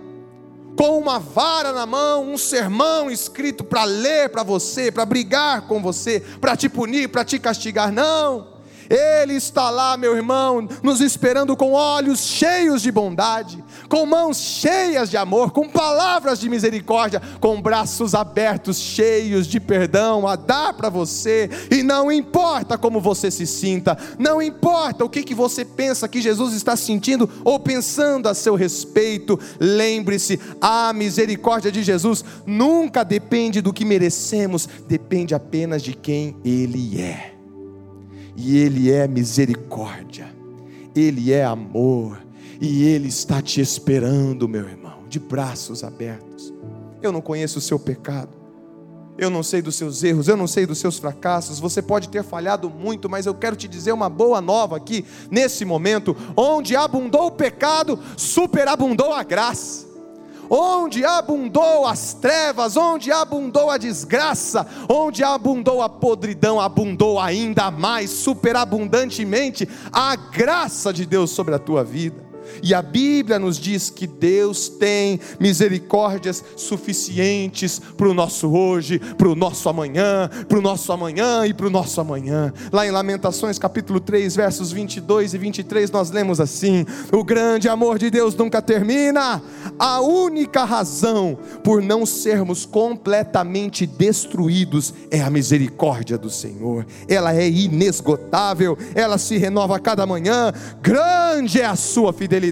com 0.76 0.98
uma 0.98 1.20
vara 1.20 1.72
na 1.72 1.86
mão, 1.86 2.32
um 2.32 2.38
sermão 2.38 3.10
escrito 3.10 3.64
para 3.64 3.84
ler 3.84 4.30
para 4.30 4.44
você, 4.44 4.92
para 4.92 5.06
brigar 5.06 5.68
com 5.68 5.82
você, 5.82 6.20
para 6.42 6.56
te 6.56 6.68
punir, 6.68 7.10
para 7.10 7.24
te 7.24 7.38
castigar. 7.40 7.92
Não. 7.92 8.53
Ele 8.90 9.34
está 9.34 9.70
lá, 9.70 9.98
meu 9.98 10.16
irmão, 10.16 10.68
nos 10.82 11.02
esperando 11.02 11.56
com 11.56 11.74
olhos 11.74 12.20
cheios 12.22 12.82
de 12.82 12.92
bondade, 12.92 13.64
com 13.90 14.06
mãos 14.06 14.38
cheias 14.38 15.10
de 15.10 15.18
amor, 15.18 15.52
com 15.52 15.68
palavras 15.68 16.40
de 16.40 16.50
misericórdia, 16.50 17.22
com 17.40 17.62
braços 17.62 18.14
abertos, 18.14 18.78
cheios 18.78 19.48
de 19.48 19.60
perdão 19.60 20.28
a 20.28 20.36
dar 20.36 20.74
para 20.74 20.90
você. 20.90 21.50
E 21.72 21.84
não 21.84 22.12
importa 22.12 22.78
como 22.78 23.00
você 23.00 23.30
se 23.32 23.46
sinta, 23.46 23.98
não 24.18 24.42
importa 24.42 25.06
o 25.06 25.10
que, 25.10 25.24
que 25.24 25.36
você 25.36 25.66
pensa 25.66 26.08
que 26.08 26.22
Jesus 26.22 26.54
está 26.54 26.76
sentindo 26.76 27.30
ou 27.44 27.60
pensando 27.60 28.28
a 28.28 28.34
seu 28.34 28.56
respeito, 28.56 29.40
lembre-se: 29.60 30.40
a 30.62 30.94
misericórdia 30.94 31.72
de 31.72 31.84
Jesus 31.84 32.24
nunca 32.46 33.04
depende 33.04 33.62
do 33.62 33.74
que 33.74 33.86
merecemos, 33.86 34.68
depende 34.88 35.34
apenas 35.34 35.82
de 35.82 35.94
quem 35.94 36.36
Ele 36.44 37.02
é 37.02 37.33
e 38.36 38.58
Ele 38.58 38.92
é 38.92 39.08
misericórdia, 39.08 40.34
Ele 40.96 41.32
é 41.32 41.44
amor, 41.44 42.22
e 42.60 42.84
Ele 42.84 43.08
está 43.08 43.42
te 43.42 43.62
esperando, 43.62 44.48
meu 44.48 44.68
irmão, 44.68 45.00
de 45.08 45.20
braços 45.20 45.84
abertos. 45.84 46.54
Eu 47.02 47.12
não 47.12 47.22
conheço 47.22 47.60
o 47.60 47.62
seu 47.62 47.78
pecado, 47.78 48.30
eu 49.18 49.30
não 49.30 49.44
sei 49.44 49.62
dos 49.62 49.76
seus 49.76 50.04
erros, 50.04 50.28
eu 50.28 50.36
não 50.36 50.48
sei 50.48 50.66
dos 50.66 50.80
seus 50.80 50.98
fracassos. 50.98 51.60
Você 51.60 51.82
pode 51.82 52.10
ter 52.10 52.24
falhado 52.24 52.70
muito, 52.70 53.10
mas 53.10 53.26
eu 53.26 53.34
quero 53.36 53.56
te 53.56 53.68
dizer 53.68 53.92
uma 53.92 54.10
boa 54.10 54.42
nova 54.42 54.76
aqui, 54.78 55.06
nesse 55.30 55.64
momento, 55.66 56.16
onde 56.36 56.76
abundou 56.76 57.28
o 57.28 57.32
pecado, 57.32 58.00
superabundou 58.18 59.14
a 59.14 59.24
graça 59.24 59.93
onde 60.50 61.06
abundou 61.06 61.86
as 61.86 62.14
trevas, 62.14 62.76
onde 62.78 63.12
abundou 63.12 63.70
a 63.70 63.78
desgraça, 63.78 64.68
onde 64.90 65.24
abundou 65.24 65.82
a 65.82 65.90
podridão, 65.90 66.60
abundou 66.60 67.20
ainda 67.20 67.72
mais, 67.72 68.10
superabundantemente, 68.10 69.68
a 69.92 70.16
graça 70.16 70.92
de 70.92 71.06
Deus 71.06 71.32
sobre 71.32 71.56
a 71.56 71.60
tua 71.60 71.84
vida. 71.84 72.33
E 72.62 72.74
a 72.74 72.82
Bíblia 72.82 73.40
nos 73.40 73.58
diz 73.58 73.90
que 73.90 74.08
Deus 74.08 74.70
tem 74.70 75.20
misericórdias 75.40 76.44
suficientes 76.56 77.80
para 77.98 78.08
o 78.08 78.14
nosso 78.14 78.52
hoje, 78.52 79.00
para 79.00 79.28
o 79.28 79.36
nosso 79.36 79.68
amanhã, 79.68 80.30
para 80.48 80.58
o 80.58 80.62
nosso 80.62 80.92
amanhã 80.92 81.46
e 81.46 81.54
para 81.54 81.68
o 81.68 81.70
nosso 81.70 82.00
amanhã. 82.00 82.54
Lá 82.72 82.86
em 82.86 82.92
Lamentações, 82.92 83.58
capítulo 83.58 84.00
3, 84.00 84.36
versos 84.36 84.72
22 84.72 85.34
e 85.34 85.38
23, 85.38 85.92
nós 85.92 86.12
lemos 86.12 86.40
assim: 86.40 86.86
O 87.12 87.24
grande 87.24 87.68
amor 87.68 87.98
de 87.98 88.10
Deus 88.10 88.36
nunca 88.36 88.62
termina. 88.62 89.42
A 89.80 90.00
única 90.02 90.64
razão 90.64 91.38
por 91.64 91.82
não 91.82 92.06
sermos 92.06 92.66
completamente 92.66 93.86
destruídos 93.86 94.94
é 95.10 95.22
a 95.22 95.30
misericórdia 95.30 96.18
do 96.18 96.30
Senhor. 96.30 96.86
Ela 97.08 97.34
é 97.36 97.50
inesgotável, 97.50 98.78
ela 98.94 99.18
se 99.18 99.38
renova 99.38 99.78
a 99.78 99.80
cada 99.80 100.06
manhã. 100.06 100.54
Grande 100.82 101.60
é 101.60 101.66
a 101.66 101.76
sua 101.76 102.14
fidelidade 102.14 102.43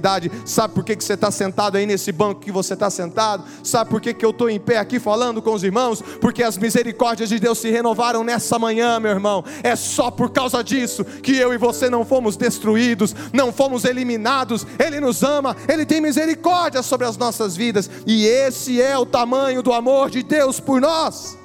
Sabe 0.46 0.74
por 0.74 0.84
que, 0.84 0.96
que 0.96 1.04
você 1.04 1.14
está 1.14 1.32
sentado 1.32 1.78
aí 1.78 1.86
nesse 1.86 2.12
banco 2.12 2.42
que 2.42 2.52
você 2.52 2.74
está 2.74 2.90
sentado? 2.90 3.44
Sabe 3.64 3.90
por 3.90 4.02
que, 4.02 4.14
que 4.14 4.26
eu 4.26 4.32
estou 4.32 4.50
em 4.50 4.60
pé 4.60 4.78
aqui 4.78 5.00
falando 5.00 5.42
com 5.42 5.54
os 5.54 5.64
irmãos? 5.64 6.02
Porque 6.20 6.44
as 6.44 6.58
misericórdias 6.58 7.30
de 7.30 7.40
Deus 7.40 7.58
se 7.58 7.70
renovaram 7.70 8.24
nessa 8.24 8.58
manhã, 8.58 9.00
meu 9.00 9.12
irmão. 9.12 9.44
É 9.64 9.76
só 9.76 10.12
por 10.12 10.32
causa 10.32 10.64
disso 10.64 11.04
que 11.04 11.36
eu 11.36 11.54
e 11.54 11.58
você 11.58 11.90
não 11.90 12.06
fomos 12.06 12.38
destruídos, 12.38 13.16
não 13.34 13.52
fomos 13.52 13.86
eliminados. 13.86 14.66
Ele 14.80 15.00
nos 15.00 15.24
ama, 15.24 15.56
Ele 15.68 15.86
tem 15.86 16.02
misericórdia 16.02 16.82
sobre 16.82 17.08
as 17.08 17.18
nossas 17.18 17.56
vidas, 17.56 17.90
e 18.06 18.26
esse 18.26 18.82
é 18.82 18.98
o 18.98 19.06
tamanho 19.06 19.62
do 19.62 19.74
amor 19.74 20.10
de 20.10 20.24
Deus 20.24 20.60
por 20.60 20.80
nós. 20.82 21.41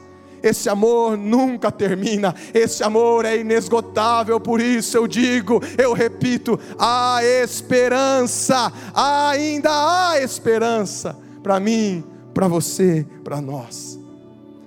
Esse 0.48 0.68
amor 0.68 1.16
nunca 1.16 1.72
termina, 1.72 2.34
esse 2.54 2.82
amor 2.84 3.24
é 3.24 3.36
inesgotável, 3.38 4.38
por 4.38 4.60
isso 4.60 4.96
eu 4.96 5.06
digo, 5.06 5.60
eu 5.76 5.92
repito: 5.92 6.58
há 6.78 7.18
esperança, 7.42 8.72
ainda 8.94 9.70
há 9.70 10.20
esperança 10.22 11.18
para 11.42 11.58
mim, 11.58 12.04
para 12.32 12.46
você, 12.46 13.06
para 13.24 13.40
nós. 13.40 13.98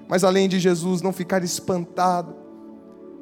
Mas 0.08 0.24
além 0.24 0.50
de 0.50 0.60
Jesus 0.60 1.02
não 1.02 1.13
ficar 1.13 1.44
espantado 1.44 2.36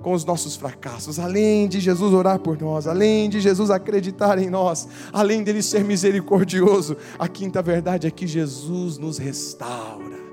com 0.02 0.14
os 0.14 0.24
nossos 0.24 0.56
fracassos, 0.56 1.20
além 1.20 1.68
de 1.68 1.80
Jesus 1.80 2.14
orar 2.14 2.40
por 2.40 2.60
nós, 2.60 2.88
além 2.88 3.30
de 3.30 3.42
Jesus 3.42 3.70
acreditar 3.70 4.40
em 4.40 4.50
nós, 4.50 4.88
além 5.12 5.44
dele 5.44 5.62
ser 5.62 5.84
misericordioso, 5.84 6.96
a 7.20 7.28
quinta 7.28 7.62
verdade 7.62 8.08
é 8.08 8.12
que 8.12 8.26
Jesus 8.26 8.98
nos 8.98 9.18
restaura. 9.18 10.27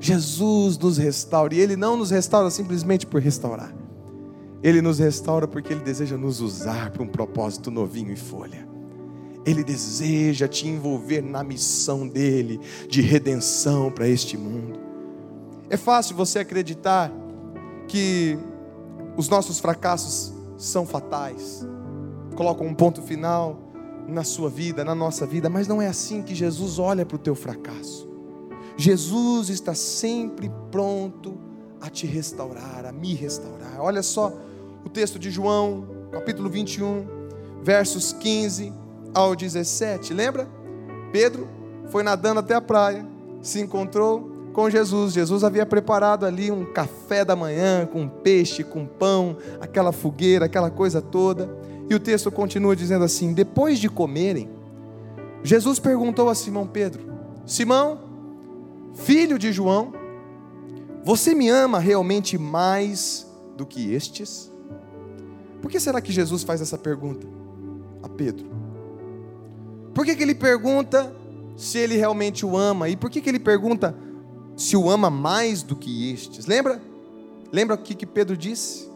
Jesus 0.00 0.78
nos 0.78 0.96
restaura, 0.96 1.54
e 1.54 1.60
Ele 1.60 1.76
não 1.76 1.96
nos 1.96 2.10
restaura 2.10 2.50
simplesmente 2.50 3.06
por 3.06 3.20
restaurar, 3.20 3.74
Ele 4.62 4.80
nos 4.80 4.98
restaura 4.98 5.48
porque 5.48 5.72
Ele 5.72 5.82
deseja 5.82 6.16
nos 6.16 6.40
usar 6.40 6.90
para 6.90 7.02
um 7.02 7.08
propósito 7.08 7.70
novinho 7.70 8.12
e 8.12 8.16
folha. 8.16 8.68
Ele 9.44 9.64
deseja 9.64 10.46
te 10.46 10.68
envolver 10.68 11.22
na 11.22 11.42
missão 11.42 12.06
dele 12.06 12.60
de 12.88 13.00
redenção 13.00 13.90
para 13.90 14.06
este 14.06 14.36
mundo. 14.36 14.78
É 15.70 15.76
fácil 15.76 16.16
você 16.16 16.40
acreditar 16.40 17.10
que 17.86 18.38
os 19.16 19.28
nossos 19.28 19.58
fracassos 19.58 20.32
são 20.56 20.86
fatais, 20.86 21.66
colocam 22.36 22.66
um 22.66 22.74
ponto 22.74 23.02
final 23.02 23.58
na 24.06 24.24
sua 24.24 24.48
vida, 24.48 24.84
na 24.84 24.94
nossa 24.94 25.26
vida, 25.26 25.50
mas 25.50 25.68
não 25.68 25.82
é 25.82 25.86
assim 25.86 26.22
que 26.22 26.34
Jesus 26.34 26.78
olha 26.78 27.04
para 27.04 27.16
o 27.16 27.18
teu 27.18 27.34
fracasso. 27.34 28.07
Jesus 28.80 29.48
está 29.48 29.74
sempre 29.74 30.48
pronto 30.70 31.36
a 31.80 31.90
te 31.90 32.06
restaurar, 32.06 32.86
a 32.86 32.92
me 32.92 33.12
restaurar. 33.12 33.80
Olha 33.80 34.04
só 34.04 34.32
o 34.84 34.88
texto 34.88 35.18
de 35.18 35.32
João, 35.32 35.84
capítulo 36.12 36.48
21, 36.48 37.04
versos 37.60 38.12
15 38.12 38.72
ao 39.12 39.34
17. 39.34 40.14
Lembra? 40.14 40.48
Pedro 41.10 41.48
foi 41.88 42.04
nadando 42.04 42.38
até 42.38 42.54
a 42.54 42.60
praia, 42.60 43.04
se 43.42 43.60
encontrou 43.60 44.30
com 44.52 44.70
Jesus. 44.70 45.12
Jesus 45.12 45.42
havia 45.42 45.66
preparado 45.66 46.24
ali 46.24 46.52
um 46.52 46.64
café 46.72 47.24
da 47.24 47.34
manhã 47.34 47.84
com 47.84 48.08
peixe, 48.08 48.62
com 48.62 48.86
pão, 48.86 49.36
aquela 49.60 49.90
fogueira, 49.90 50.44
aquela 50.44 50.70
coisa 50.70 51.02
toda. 51.02 51.50
E 51.90 51.96
o 51.96 51.98
texto 51.98 52.30
continua 52.30 52.76
dizendo 52.76 53.04
assim: 53.04 53.32
Depois 53.32 53.80
de 53.80 53.88
comerem, 53.88 54.48
Jesus 55.42 55.80
perguntou 55.80 56.28
a 56.28 56.34
Simão 56.36 56.64
Pedro: 56.64 57.02
Simão, 57.44 58.07
filho 58.98 59.38
de 59.38 59.52
João, 59.52 59.92
você 61.04 61.34
me 61.34 61.48
ama 61.48 61.78
realmente 61.78 62.36
mais 62.36 63.26
do 63.56 63.64
que 63.64 63.92
estes? 63.92 64.50
Por 65.62 65.70
que 65.70 65.80
será 65.80 66.00
que 66.00 66.12
Jesus 66.12 66.42
faz 66.42 66.60
essa 66.60 66.76
pergunta 66.76 67.26
a 68.02 68.08
Pedro? 68.08 68.46
Por 69.94 70.04
que, 70.04 70.14
que 70.14 70.22
ele 70.22 70.34
pergunta 70.34 71.14
se 71.56 71.78
ele 71.78 71.96
realmente 71.96 72.44
o 72.44 72.56
ama? 72.56 72.88
E 72.88 72.96
por 72.96 73.10
que, 73.10 73.20
que 73.20 73.28
ele 73.28 73.40
pergunta 73.40 73.96
se 74.56 74.76
o 74.76 74.90
ama 74.90 75.10
mais 75.10 75.62
do 75.62 75.74
que 75.74 76.12
estes? 76.12 76.46
Lembra? 76.46 76.80
Lembra 77.50 77.74
o 77.74 77.78
que, 77.78 77.94
que 77.94 78.06
Pedro 78.06 78.36
disse? 78.36 78.88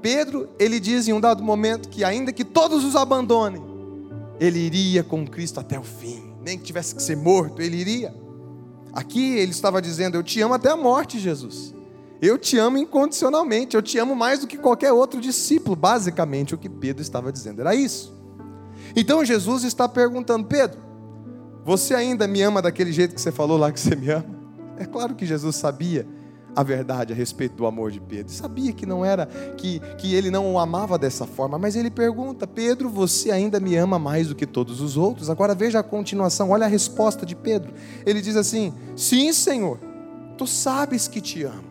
Pedro, 0.00 0.48
ele 0.58 0.80
diz 0.80 1.06
em 1.06 1.12
um 1.12 1.20
dado 1.20 1.42
momento 1.42 1.88
que 1.88 2.02
ainda 2.02 2.32
que 2.32 2.44
todos 2.44 2.84
os 2.84 2.96
abandonem, 2.96 3.62
ele 4.40 4.58
iria 4.58 5.04
com 5.04 5.26
Cristo 5.26 5.60
até 5.60 5.78
o 5.78 5.84
fim. 5.84 6.34
Nem 6.42 6.58
que 6.58 6.64
tivesse 6.64 6.94
que 6.94 7.02
ser 7.02 7.16
morto, 7.16 7.62
ele 7.62 7.76
iria. 7.76 8.23
Aqui 8.94 9.36
ele 9.36 9.50
estava 9.50 9.82
dizendo: 9.82 10.16
Eu 10.16 10.22
te 10.22 10.40
amo 10.40 10.54
até 10.54 10.70
a 10.70 10.76
morte, 10.76 11.18
Jesus. 11.18 11.74
Eu 12.22 12.38
te 12.38 12.56
amo 12.56 12.78
incondicionalmente. 12.78 13.74
Eu 13.74 13.82
te 13.82 13.98
amo 13.98 14.14
mais 14.14 14.40
do 14.40 14.46
que 14.46 14.56
qualquer 14.56 14.92
outro 14.92 15.20
discípulo. 15.20 15.74
Basicamente, 15.74 16.54
o 16.54 16.58
que 16.58 16.68
Pedro 16.68 17.02
estava 17.02 17.32
dizendo 17.32 17.60
era 17.60 17.74
isso. 17.74 18.14
Então 18.94 19.24
Jesus 19.24 19.64
está 19.64 19.88
perguntando: 19.88 20.46
Pedro, 20.46 20.78
você 21.64 21.94
ainda 21.94 22.28
me 22.28 22.40
ama 22.42 22.62
daquele 22.62 22.92
jeito 22.92 23.14
que 23.14 23.20
você 23.20 23.32
falou 23.32 23.58
lá 23.58 23.72
que 23.72 23.80
você 23.80 23.96
me 23.96 24.10
ama? 24.10 24.26
É 24.76 24.84
claro 24.84 25.14
que 25.14 25.26
Jesus 25.26 25.56
sabia 25.56 26.06
a 26.54 26.62
verdade 26.62 27.12
a 27.12 27.16
respeito 27.16 27.56
do 27.56 27.66
amor 27.66 27.90
de 27.90 28.00
Pedro. 28.00 28.32
Sabia 28.32 28.72
que 28.72 28.86
não 28.86 29.04
era 29.04 29.26
que, 29.56 29.80
que 29.98 30.14
ele 30.14 30.30
não 30.30 30.52
o 30.52 30.58
amava 30.58 30.98
dessa 30.98 31.26
forma, 31.26 31.58
mas 31.58 31.76
ele 31.76 31.90
pergunta: 31.90 32.46
Pedro, 32.46 32.88
você 32.88 33.30
ainda 33.30 33.58
me 33.58 33.76
ama 33.76 33.98
mais 33.98 34.28
do 34.28 34.34
que 34.34 34.46
todos 34.46 34.80
os 34.80 34.96
outros? 34.96 35.30
Agora 35.30 35.54
veja 35.54 35.80
a 35.80 35.82
continuação, 35.82 36.50
olha 36.50 36.66
a 36.66 36.68
resposta 36.68 37.26
de 37.26 37.34
Pedro. 37.34 37.72
Ele 38.06 38.20
diz 38.20 38.36
assim: 38.36 38.72
Sim, 38.96 39.32
Senhor, 39.32 39.78
tu 40.36 40.46
sabes 40.46 41.08
que 41.08 41.20
te 41.20 41.42
amo. 41.42 41.64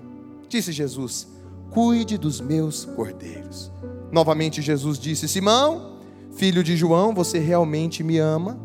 Disse 0.49 0.71
Jesus: 0.71 1.27
Cuide 1.69 2.17
dos 2.17 2.39
meus 2.41 2.85
cordeiros. 2.85 3.71
Novamente 4.11 4.61
Jesus 4.61 4.99
disse: 4.99 5.27
Simão, 5.27 5.97
filho 6.35 6.63
de 6.63 6.75
João, 6.75 7.13
você 7.13 7.39
realmente 7.39 8.03
me 8.03 8.19
ama? 8.19 8.59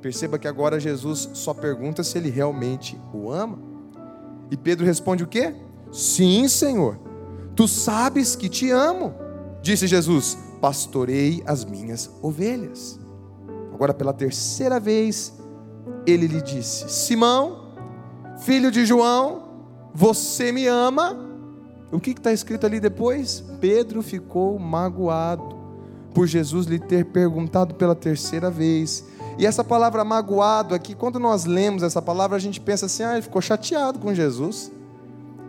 Perceba 0.00 0.38
que 0.38 0.48
agora 0.48 0.80
Jesus 0.80 1.30
só 1.32 1.54
pergunta 1.54 2.02
se 2.02 2.18
ele 2.18 2.28
realmente 2.28 3.00
o 3.12 3.30
ama. 3.30 3.73
E 4.50 4.56
Pedro 4.56 4.84
responde 4.84 5.24
o 5.24 5.26
quê? 5.26 5.54
Sim, 5.92 6.48
Senhor, 6.48 6.98
tu 7.54 7.68
sabes 7.68 8.34
que 8.34 8.48
te 8.48 8.70
amo. 8.70 9.14
Disse 9.62 9.86
Jesus: 9.86 10.36
Pastorei 10.60 11.42
as 11.46 11.64
minhas 11.64 12.10
ovelhas. 12.22 12.98
Agora, 13.72 13.94
pela 13.94 14.12
terceira 14.12 14.78
vez, 14.78 15.32
ele 16.06 16.26
lhe 16.26 16.42
disse: 16.42 16.88
Simão, 16.88 17.74
filho 18.38 18.70
de 18.70 18.84
João, 18.84 19.44
você 19.94 20.52
me 20.52 20.66
ama? 20.66 21.18
O 21.92 22.00
que 22.00 22.10
está 22.10 22.32
escrito 22.32 22.66
ali 22.66 22.80
depois? 22.80 23.44
Pedro 23.60 24.02
ficou 24.02 24.58
magoado 24.58 25.54
por 26.12 26.26
Jesus 26.26 26.66
lhe 26.66 26.78
ter 26.78 27.06
perguntado 27.06 27.74
pela 27.74 27.94
terceira 27.94 28.50
vez. 28.50 29.04
E 29.38 29.46
essa 29.46 29.64
palavra 29.64 30.04
magoado 30.04 30.74
aqui, 30.74 30.94
quando 30.94 31.18
nós 31.18 31.44
lemos 31.44 31.82
essa 31.82 32.00
palavra, 32.00 32.36
a 32.36 32.40
gente 32.40 32.60
pensa 32.60 32.86
assim: 32.86 33.02
ah, 33.02 33.14
ele 33.14 33.22
ficou 33.22 33.42
chateado 33.42 33.98
com 33.98 34.14
Jesus. 34.14 34.70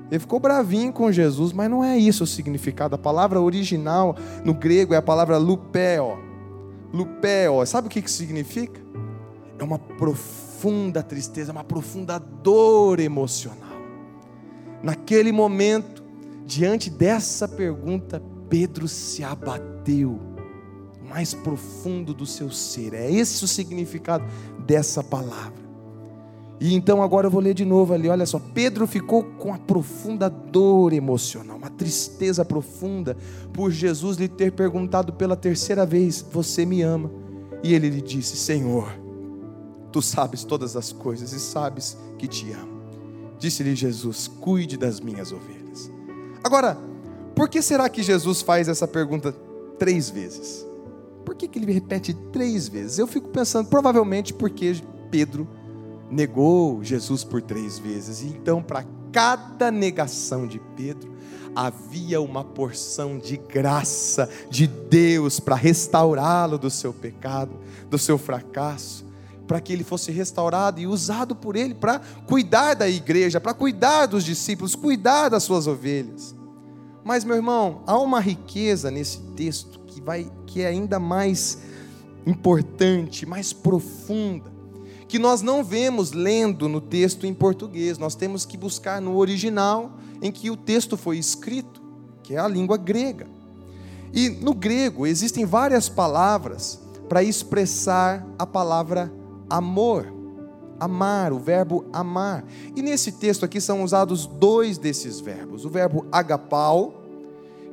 Ele 0.10 0.20
ficou 0.20 0.40
bravinho 0.40 0.94
com 0.94 1.12
Jesus, 1.12 1.52
mas 1.52 1.70
não 1.70 1.84
é 1.84 1.98
isso 1.98 2.24
o 2.24 2.28
significado. 2.28 2.96
A 2.96 2.98
palavra 2.98 3.42
original 3.42 4.16
no 4.44 4.54
grego 4.54 4.94
é 4.94 4.98
a 4.98 5.02
palavra 5.02 5.38
lupeo. 5.38 6.20
Lupeo, 6.94 7.66
sabe 7.66 7.88
o 7.88 7.90
que, 7.90 8.02
que 8.02 8.12
significa? 8.12 8.80
É 9.58 9.64
uma 9.64 9.80
profunda 9.80 11.02
tristeza, 11.02 11.52
uma 11.52 11.64
profunda 11.64 12.20
dor 12.20 13.00
emocional. 13.00 13.66
Naquele 14.84 15.32
momento, 15.32 16.04
diante 16.46 16.90
dessa 16.90 17.48
pergunta, 17.48 18.22
Pedro 18.48 18.88
se 18.88 19.24
abateu 19.24 20.35
mais 21.10 21.34
profundo 21.34 22.14
do 22.14 22.26
seu 22.26 22.52
ser. 22.52 22.94
É 22.94 23.12
esse 23.12 23.44
o 23.44 23.48
significado 23.48 24.26
dessa 24.66 25.04
palavra. 25.04 25.66
E 26.60 26.74
então 26.74 27.02
agora 27.02 27.28
eu 27.28 27.32
vou 27.32 27.42
ler 27.42 27.54
de 27.54 27.66
novo 27.66 27.94
ali, 27.94 28.08
olha 28.08 28.26
só. 28.26 28.40
Pedro 28.40 28.88
ficou 28.88 29.24
com 29.24 29.54
a 29.54 29.58
profunda 29.58 30.30
dor 30.30 30.94
emocional, 30.94 31.58
uma 31.58 31.70
tristeza 31.70 32.46
profunda 32.46 33.18
por 33.54 33.72
Jesus 33.72 34.18
lhe 34.18 34.28
ter 34.28 34.52
perguntado 34.54 35.12
pela 35.14 35.36
terceira 35.36 35.86
vez: 35.86 36.26
Você 36.32 36.66
me 36.66 36.82
ama? 36.82 37.12
E 37.62 37.74
ele 37.74 37.90
lhe 37.90 38.02
disse: 38.02 38.38
Senhor, 38.38 38.90
tu 39.92 40.02
sabes 40.02 40.44
todas 40.44 40.76
as 40.76 40.94
coisas 40.94 41.34
e 41.34 41.40
sabes 41.40 41.98
que 42.18 42.28
te 42.28 42.52
amo. 42.54 42.82
Disse-lhe 43.38 43.76
Jesus: 43.76 44.28
Cuide 44.28 44.78
das 44.78 45.02
minhas 45.02 45.34
ovelhas. 45.34 45.92
Agora, 46.42 46.78
por 47.36 47.50
que 47.50 47.62
será 47.62 47.90
que 47.90 48.02
Jesus 48.02 48.42
faz 48.42 48.70
essa 48.70 48.88
pergunta 48.88 49.36
três 49.78 50.10
vezes? 50.10 50.66
Por 51.26 51.36
que, 51.36 51.48
que 51.48 51.58
ele 51.58 51.74
repete 51.74 52.14
três 52.32 52.68
vezes? 52.68 53.00
Eu 53.00 53.08
fico 53.08 53.30
pensando, 53.30 53.68
provavelmente 53.68 54.34
porque 54.34 54.76
Pedro 55.10 55.48
negou 56.10 56.84
Jesus 56.84 57.24
por 57.24 57.42
três 57.42 57.80
vezes. 57.80 58.22
Então, 58.22 58.62
para 58.62 58.86
cada 59.12 59.72
negação 59.72 60.46
de 60.46 60.60
Pedro, 60.76 61.16
havia 61.56 62.22
uma 62.22 62.44
porção 62.44 63.18
de 63.18 63.38
graça 63.38 64.30
de 64.50 64.68
Deus 64.68 65.40
para 65.40 65.56
restaurá-lo 65.56 66.58
do 66.58 66.70
seu 66.70 66.94
pecado, 66.94 67.58
do 67.90 67.98
seu 67.98 68.18
fracasso, 68.18 69.06
para 69.48 69.62
que 69.62 69.72
ele 69.72 69.84
fosse 69.84 70.12
restaurado 70.12 70.82
e 70.82 70.88
usado 70.88 71.36
por 71.36 71.56
ele 71.56 71.74
para 71.74 72.00
cuidar 72.28 72.74
da 72.74 72.90
igreja, 72.90 73.40
para 73.40 73.54
cuidar 73.54 74.06
dos 74.08 74.24
discípulos, 74.24 74.76
cuidar 74.76 75.30
das 75.30 75.44
suas 75.44 75.66
ovelhas. 75.66 76.36
Mas, 77.04 77.24
meu 77.24 77.36
irmão, 77.36 77.84
há 77.86 77.98
uma 77.98 78.20
riqueza 78.20 78.92
nesse 78.92 79.20
texto 79.36 79.80
que 79.96 80.02
vai 80.02 80.30
que 80.46 80.62
é 80.62 80.68
ainda 80.68 81.00
mais 81.00 81.60
importante, 82.28 83.26
mais 83.26 83.54
profunda 83.54 84.56
que 85.08 85.20
nós 85.20 85.42
não 85.42 85.64
vemos 85.64 86.12
lendo 86.12 86.68
no 86.68 86.82
texto 86.82 87.26
em 87.26 87.34
português, 87.34 87.98
nós 87.98 88.16
temos 88.16 88.46
que 88.46 88.58
buscar 88.58 89.00
no 89.00 89.16
original 89.16 89.98
em 90.22 90.32
que 90.32 90.50
o 90.50 90.58
texto 90.58 90.98
foi 90.98 91.18
escrito, 91.18 91.82
que 92.24 92.34
é 92.36 92.40
a 92.40 92.48
língua 92.48 92.78
grega. 92.78 93.28
E 94.12 94.30
no 94.30 94.54
grego 94.54 95.06
existem 95.06 95.46
várias 95.46 95.88
palavras 95.88 96.80
para 97.08 97.24
expressar 97.24 98.26
a 98.40 98.46
palavra 98.48 99.12
amor, 99.50 100.12
amar, 100.80 101.32
o 101.32 101.40
verbo 101.40 101.86
amar. 101.94 102.44
E 102.76 102.82
nesse 102.82 103.12
texto 103.12 103.46
aqui 103.46 103.62
são 103.62 103.84
usados 103.84 104.26
dois 104.26 104.78
desses 104.78 105.20
verbos: 105.20 105.66
o 105.66 105.70
verbo 105.70 106.06
agapau, 106.12 107.05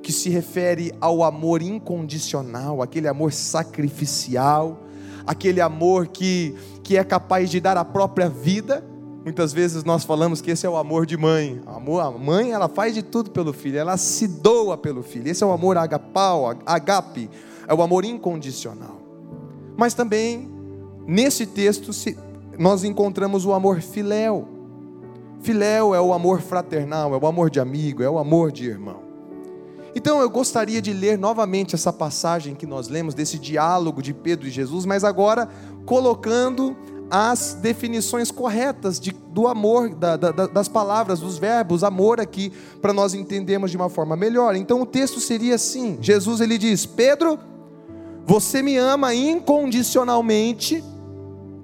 que 0.02 0.12
se 0.12 0.28
refere 0.28 0.92
ao 1.00 1.22
amor 1.22 1.62
incondicional, 1.62 2.82
aquele 2.82 3.08
amor 3.08 3.32
sacrificial, 3.32 4.80
aquele 5.26 5.60
amor 5.60 6.08
que 6.08 6.54
que 6.82 6.96
é 6.96 7.04
capaz 7.04 7.48
de 7.48 7.60
dar 7.60 7.76
a 7.76 7.84
própria 7.84 8.28
vida. 8.28 8.84
Muitas 9.24 9.52
vezes 9.52 9.84
nós 9.84 10.02
falamos 10.04 10.40
que 10.40 10.50
esse 10.50 10.66
é 10.66 10.68
o 10.68 10.76
amor 10.76 11.06
de 11.06 11.16
mãe. 11.16 11.60
Amor, 11.64 12.00
a 12.00 12.10
mãe 12.10 12.50
ela 12.50 12.68
faz 12.68 12.92
de 12.92 13.02
tudo 13.02 13.30
pelo 13.30 13.52
filho, 13.52 13.78
ela 13.78 13.96
se 13.96 14.26
doa 14.26 14.76
pelo 14.76 15.02
filho. 15.02 15.28
Esse 15.28 15.44
é 15.44 15.46
o 15.46 15.52
amor 15.52 15.78
agapau, 15.78 16.46
agape, 16.66 17.30
é 17.68 17.72
o 17.72 17.82
amor 17.82 18.04
incondicional. 18.04 19.00
Mas 19.76 19.94
também 19.94 20.50
nesse 21.06 21.46
texto 21.46 21.92
nós 22.58 22.82
encontramos 22.82 23.46
o 23.46 23.52
amor 23.52 23.80
filéu. 23.80 24.48
Filéu 25.40 25.94
é 25.94 26.00
o 26.00 26.12
amor 26.12 26.40
fraternal, 26.40 27.14
é 27.14 27.16
o 27.16 27.26
amor 27.26 27.48
de 27.48 27.60
amigo, 27.60 28.02
é 28.02 28.10
o 28.10 28.18
amor 28.18 28.50
de 28.50 28.66
irmão. 28.66 29.11
Então 29.94 30.20
eu 30.20 30.30
gostaria 30.30 30.80
de 30.80 30.92
ler 30.92 31.18
novamente 31.18 31.74
essa 31.74 31.92
passagem 31.92 32.54
que 32.54 32.66
nós 32.66 32.88
lemos, 32.88 33.14
desse 33.14 33.38
diálogo 33.38 34.02
de 34.02 34.14
Pedro 34.14 34.46
e 34.46 34.50
Jesus, 34.50 34.86
mas 34.86 35.04
agora 35.04 35.48
colocando 35.84 36.76
as 37.10 37.52
definições 37.60 38.30
corretas 38.30 38.98
de, 38.98 39.12
do 39.12 39.46
amor, 39.46 39.94
da, 39.94 40.16
da, 40.16 40.30
das 40.46 40.66
palavras, 40.66 41.20
dos 41.20 41.36
verbos, 41.36 41.84
amor 41.84 42.18
aqui, 42.18 42.50
para 42.80 42.94
nós 42.94 43.12
entendermos 43.12 43.70
de 43.70 43.76
uma 43.76 43.90
forma 43.90 44.16
melhor. 44.16 44.56
Então 44.56 44.80
o 44.80 44.86
texto 44.86 45.20
seria 45.20 45.56
assim: 45.56 45.98
Jesus 46.00 46.40
ele 46.40 46.56
diz, 46.56 46.86
Pedro, 46.86 47.38
você 48.24 48.62
me 48.62 48.78
ama 48.78 49.14
incondicionalmente? 49.14 50.82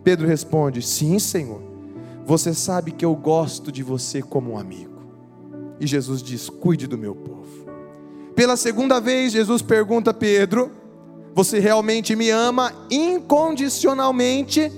Pedro 0.05 0.27
responde, 0.27 0.83
sim, 0.83 1.19
Senhor. 1.19 1.63
Você 2.27 2.53
sabe 2.53 2.91
que 2.91 3.05
eu 3.07 3.15
gosto 3.17 3.73
de 3.73 3.83
você 3.83 4.21
como 4.21 4.53
um 4.53 4.59
amigo. 4.59 4.99
E 5.81 5.87
Jesus 5.87 6.23
diz: 6.23 6.51
cuide 6.51 6.87
do 6.87 6.99
meu 6.99 7.15
povo. 7.15 7.38
Pela 8.39 8.57
segunda 8.57 9.01
vez, 9.01 9.33
Jesus 9.33 9.63
pergunta 9.63 10.13
a 10.13 10.15
Pedro: 10.15 10.71
Você 11.35 11.59
realmente 11.59 12.15
me 12.15 12.31
ama 12.31 12.73
incondicionalmente? 12.89 14.71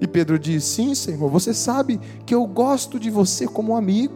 E 0.00 0.06
Pedro 0.08 0.36
diz: 0.36 0.64
Sim, 0.64 0.92
Senhor, 0.92 1.30
você 1.30 1.54
sabe 1.54 2.00
que 2.26 2.34
eu 2.34 2.44
gosto 2.44 2.98
de 2.98 3.08
você 3.08 3.46
como 3.46 3.76
amigo. 3.76 4.14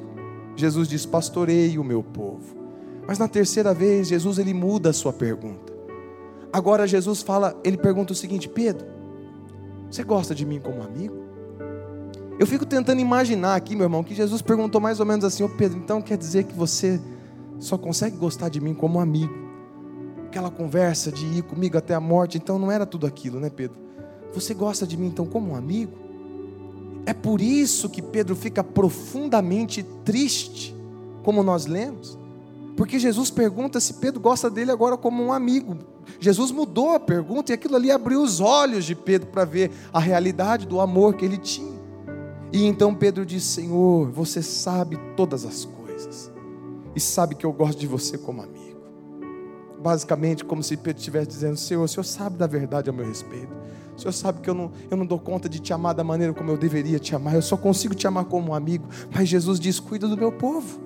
Jesus 0.56 0.88
diz: 0.88 1.06
Pastorei 1.06 1.78
o 1.78 1.84
meu 1.84 2.02
povo. 2.02 2.56
Mas 3.06 3.20
na 3.20 3.28
terceira 3.28 3.72
vez, 3.72 4.08
Jesus 4.08 4.36
ele 4.36 4.52
muda 4.52 4.90
a 4.90 4.92
sua 4.92 5.12
pergunta. 5.12 5.72
Agora 6.52 6.88
Jesus 6.88 7.22
fala, 7.22 7.56
ele 7.62 7.76
pergunta 7.76 8.12
o 8.12 8.16
seguinte: 8.16 8.48
Pedro, 8.48 8.84
você 9.88 10.02
gosta 10.02 10.34
de 10.34 10.44
mim 10.44 10.58
como 10.58 10.82
amigo? 10.82 11.14
Eu 12.36 12.48
fico 12.48 12.66
tentando 12.66 13.00
imaginar 13.00 13.54
aqui, 13.54 13.76
meu 13.76 13.84
irmão, 13.84 14.02
que 14.02 14.12
Jesus 14.12 14.42
perguntou 14.42 14.80
mais 14.80 14.98
ou 14.98 15.06
menos 15.06 15.24
assim: 15.24 15.44
Ô 15.44 15.48
Pedro, 15.48 15.78
então 15.78 16.02
quer 16.02 16.18
dizer 16.18 16.42
que 16.42 16.52
você 16.52 17.00
só 17.60 17.76
consegue 17.76 18.16
gostar 18.16 18.48
de 18.48 18.60
mim 18.60 18.74
como 18.74 18.98
amigo. 18.98 19.32
Aquela 20.26 20.50
conversa 20.50 21.12
de 21.12 21.26
ir 21.26 21.42
comigo 21.42 21.76
até 21.76 21.94
a 21.94 22.00
morte, 22.00 22.38
então 22.38 22.58
não 22.58 22.70
era 22.72 22.86
tudo 22.86 23.06
aquilo, 23.06 23.38
né, 23.38 23.50
Pedro? 23.50 23.78
Você 24.32 24.54
gosta 24.54 24.86
de 24.86 24.96
mim 24.96 25.08
então 25.08 25.26
como 25.26 25.52
um 25.52 25.56
amigo? 25.56 25.92
É 27.04 27.12
por 27.12 27.40
isso 27.40 27.88
que 27.88 28.00
Pedro 28.00 28.34
fica 28.34 28.64
profundamente 28.64 29.82
triste, 30.04 30.74
como 31.22 31.42
nós 31.42 31.66
lemos. 31.66 32.18
Porque 32.76 32.98
Jesus 32.98 33.30
pergunta 33.30 33.78
se 33.78 33.94
Pedro 33.94 34.20
gosta 34.20 34.48
dele 34.48 34.70
agora 34.70 34.96
como 34.96 35.22
um 35.22 35.32
amigo. 35.32 35.76
Jesus 36.18 36.50
mudou 36.50 36.94
a 36.94 37.00
pergunta 37.00 37.52
e 37.52 37.54
aquilo 37.54 37.76
ali 37.76 37.90
abriu 37.90 38.22
os 38.22 38.40
olhos 38.40 38.84
de 38.84 38.94
Pedro 38.94 39.28
para 39.28 39.44
ver 39.44 39.70
a 39.92 40.00
realidade 40.00 40.66
do 40.66 40.80
amor 40.80 41.14
que 41.14 41.24
ele 41.24 41.36
tinha. 41.36 41.78
E 42.52 42.64
então 42.64 42.94
Pedro 42.94 43.26
diz: 43.26 43.44
Senhor, 43.44 44.10
você 44.10 44.42
sabe 44.42 44.98
todas 45.16 45.44
as 45.44 45.64
coisas 45.64 46.29
e 46.94 47.00
sabe 47.00 47.34
que 47.34 47.44
eu 47.44 47.52
gosto 47.52 47.78
de 47.78 47.86
você 47.86 48.18
como 48.18 48.42
amigo. 48.42 48.80
Basicamente, 49.80 50.44
como 50.44 50.62
se 50.62 50.76
Pedro 50.76 50.98
estivesse 50.98 51.28
dizendo: 51.28 51.56
Senhor, 51.56 51.82
o 51.82 51.88
Senhor 51.88 52.04
sabe 52.04 52.36
da 52.36 52.46
verdade 52.46 52.90
a 52.90 52.92
meu 52.92 53.06
respeito. 53.06 53.52
O 53.96 54.00
Senhor 54.00 54.12
sabe 54.12 54.40
que 54.40 54.50
eu 54.50 54.54
não, 54.54 54.70
eu 54.90 54.96
não 54.96 55.06
dou 55.06 55.18
conta 55.18 55.48
de 55.48 55.58
te 55.58 55.72
amar 55.72 55.94
da 55.94 56.04
maneira 56.04 56.32
como 56.32 56.50
eu 56.50 56.56
deveria 56.56 56.98
te 56.98 57.14
amar. 57.14 57.34
Eu 57.34 57.42
só 57.42 57.56
consigo 57.56 57.94
te 57.94 58.06
amar 58.06 58.24
como 58.26 58.50
um 58.50 58.54
amigo. 58.54 58.86
Mas 59.14 59.28
Jesus 59.28 59.58
diz: 59.58 59.80
cuida 59.80 60.06
do 60.06 60.16
meu 60.16 60.32
povo. 60.32 60.80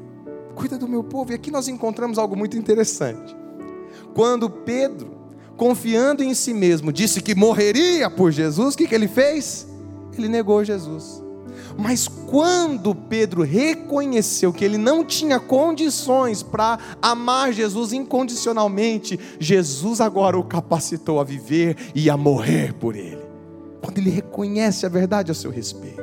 Cuida 0.55 0.79
do 0.79 0.87
meu 0.87 1.03
povo. 1.03 1.33
E 1.33 1.35
aqui 1.35 1.51
nós 1.51 1.67
encontramos 1.67 2.19
algo 2.19 2.37
muito 2.37 2.57
interessante. 2.57 3.37
Quando 4.15 4.49
Pedro, 4.49 5.11
confiando 5.57 6.23
em 6.23 6.35
si 6.35 6.55
mesmo, 6.55 6.93
disse 6.93 7.21
que 7.21 7.35
morreria 7.35 8.09
por 8.09 8.31
Jesus, 8.31 8.75
o 8.75 8.79
que, 8.79 8.87
que 8.87 8.95
ele 8.95 9.09
fez? 9.09 9.67
Ele 10.17 10.29
negou 10.29 10.63
Jesus. 10.65 11.24
Mas 11.77 12.07
quando 12.07 12.95
Pedro 12.95 13.43
reconheceu 13.43 14.53
que 14.53 14.65
ele 14.65 14.79
não 14.79 15.05
tinha 15.05 15.41
condições 15.41 16.43
para 16.43 16.79
amar 17.03 17.53
Jesus 17.53 17.93
incondicionalmente, 17.93 19.19
Jesus 19.41 20.01
agora 20.01 20.39
o 20.39 20.45
capacitou 20.45 21.21
a 21.21 21.25
viver 21.25 21.77
e 21.95 22.09
a 22.09 22.17
morrer 22.17 22.73
por 22.75 22.95
ele. 22.95 23.23
Quando 23.83 23.99
ele 23.99 24.11
reconhece 24.11 24.87
a 24.87 24.89
verdade 24.89 25.31
a 25.31 25.35
seu 25.35 25.51
respeito, 25.51 26.03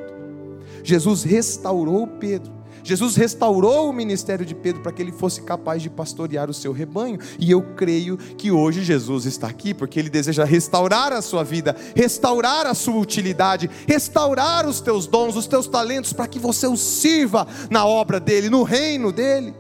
Jesus 0.84 1.24
restaurou 1.24 2.06
Pedro, 2.06 2.52
Jesus 2.84 3.16
restaurou 3.16 3.90
o 3.90 3.94
ministério 3.94 4.46
de 4.46 4.56
Pedro 4.56 4.82
para 4.82 4.92
que 4.92 5.02
ele 5.02 5.12
fosse 5.12 5.42
capaz 5.42 5.82
de 5.82 5.90
pastorear 5.90 6.50
o 6.50 6.54
seu 6.54 6.72
rebanho. 6.72 7.20
E 7.40 7.52
eu 7.52 7.62
creio 7.76 8.18
que 8.18 8.52
hoje 8.52 8.84
Jesus 8.84 9.26
está 9.26 9.48
aqui 9.48 9.74
porque 9.74 10.00
ele 10.00 10.10
deseja 10.10 10.44
restaurar 10.44 11.14
a 11.14 11.22
sua 11.22 11.44
vida, 11.44 11.76
restaurar 11.96 12.66
a 12.66 12.74
sua 12.74 12.98
utilidade, 12.98 13.70
restaurar 13.88 14.68
os 14.68 14.82
teus 14.82 15.08
dons, 15.08 15.36
os 15.36 15.48
teus 15.48 15.68
talentos, 15.68 16.14
para 16.14 16.28
que 16.28 16.40
você 16.40 16.68
os 16.68 16.80
sirva 16.80 17.48
na 17.70 17.86
obra 17.86 18.20
dele, 18.20 18.50
no 18.50 18.64
reino 18.64 19.12
dele. 19.12 19.54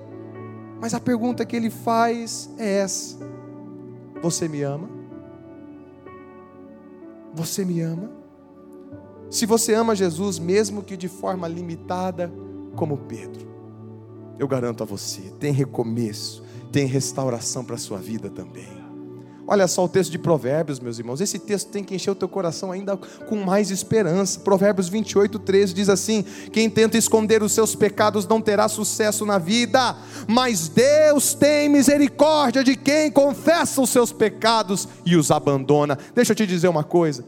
Mas 0.79 0.93
a 0.93 0.99
pergunta 0.99 1.45
que 1.45 1.55
ele 1.55 1.69
faz 1.69 2.49
é 2.57 2.77
essa: 2.77 3.17
Você 4.21 4.47
me 4.47 4.63
ama? 4.63 4.89
Você 7.33 7.63
me 7.63 7.79
ama? 7.81 8.09
Se 9.29 9.45
você 9.45 9.73
ama 9.73 9.95
Jesus, 9.95 10.37
mesmo 10.39 10.83
que 10.83 10.97
de 10.97 11.07
forma 11.07 11.47
limitada, 11.47 12.31
como 12.75 12.97
Pedro, 12.97 13.47
eu 14.39 14.47
garanto 14.47 14.83
a 14.83 14.85
você, 14.85 15.21
tem 15.39 15.51
recomeço, 15.51 16.43
tem 16.71 16.85
restauração 16.85 17.63
para 17.63 17.75
a 17.75 17.79
sua 17.79 17.97
vida 17.97 18.29
também. 18.29 18.81
Olha 19.47 19.67
só 19.67 19.83
o 19.83 19.89
texto 19.89 20.11
de 20.11 20.17
Provérbios, 20.17 20.79
meus 20.79 20.97
irmãos. 20.97 21.19
Esse 21.19 21.37
texto 21.37 21.69
tem 21.69 21.83
que 21.83 21.93
encher 21.93 22.11
o 22.11 22.15
teu 22.15 22.29
coração 22.29 22.71
ainda 22.71 22.95
com 22.95 23.35
mais 23.35 23.69
esperança. 23.69 24.39
Provérbios 24.39 24.87
28, 24.87 25.37
13 25.39 25.73
diz 25.73 25.89
assim: 25.89 26.23
Quem 26.53 26.69
tenta 26.69 26.97
esconder 26.97 27.43
os 27.43 27.51
seus 27.51 27.75
pecados 27.75 28.25
não 28.25 28.39
terá 28.39 28.69
sucesso 28.69 29.25
na 29.25 29.37
vida, 29.37 29.97
mas 30.25 30.69
Deus 30.69 31.33
tem 31.33 31.67
misericórdia 31.67 32.63
de 32.63 32.77
quem 32.77 33.11
confessa 33.11 33.81
os 33.81 33.89
seus 33.89 34.13
pecados 34.13 34.87
e 35.05 35.17
os 35.17 35.31
abandona. 35.31 35.97
Deixa 36.15 36.31
eu 36.31 36.35
te 36.35 36.47
dizer 36.47 36.69
uma 36.69 36.83
coisa 36.83 37.25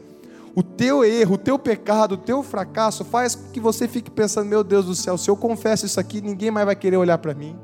o 0.54 0.62
teu 0.62 1.04
erro, 1.04 1.34
o 1.34 1.38
teu 1.38 1.58
pecado, 1.58 2.12
o 2.12 2.16
teu 2.16 2.42
fracasso 2.42 3.04
faz 3.04 3.34
com 3.34 3.50
que 3.50 3.60
você 3.60 3.88
fique 3.88 4.10
pensando: 4.10 4.48
meu 4.48 4.62
Deus 4.62 4.86
do 4.86 4.94
céu, 4.94 5.18
se 5.18 5.28
eu 5.28 5.36
confesso 5.36 5.84
isso 5.84 5.98
aqui, 5.98 6.20
ninguém 6.20 6.50
mais 6.50 6.66
vai 6.66 6.76
querer 6.76 6.96
olhar 6.96 7.18
para 7.18 7.34
mim. 7.34 7.56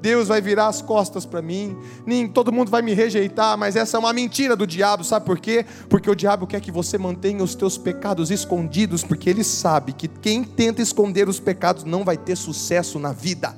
Deus 0.00 0.28
vai 0.28 0.40
virar 0.40 0.68
as 0.68 0.80
costas 0.80 1.26
para 1.26 1.42
mim, 1.42 1.76
nem 2.06 2.28
todo 2.28 2.52
mundo 2.52 2.70
vai 2.70 2.80
me 2.82 2.94
rejeitar, 2.94 3.58
mas 3.58 3.74
essa 3.74 3.96
é 3.96 4.00
uma 4.00 4.12
mentira 4.12 4.54
do 4.54 4.64
diabo, 4.64 5.02
sabe 5.02 5.26
por 5.26 5.40
quê? 5.40 5.66
Porque 5.88 6.08
o 6.08 6.14
diabo 6.14 6.46
quer 6.46 6.60
que 6.60 6.70
você 6.70 6.96
mantenha 6.96 7.42
os 7.42 7.56
teus 7.56 7.76
pecados 7.76 8.30
escondidos, 8.30 9.02
porque 9.02 9.28
ele 9.28 9.42
sabe 9.42 9.92
que 9.92 10.06
quem 10.06 10.44
tenta 10.44 10.80
esconder 10.80 11.28
os 11.28 11.40
pecados 11.40 11.82
não 11.82 12.04
vai 12.04 12.16
ter 12.16 12.36
sucesso 12.36 12.98
na 13.00 13.12
vida. 13.12 13.56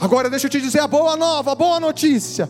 Agora 0.00 0.30
deixa 0.30 0.46
eu 0.46 0.50
te 0.50 0.62
dizer 0.62 0.80
a 0.80 0.88
boa 0.88 1.14
nova, 1.14 1.52
a 1.52 1.54
boa 1.54 1.78
notícia. 1.78 2.48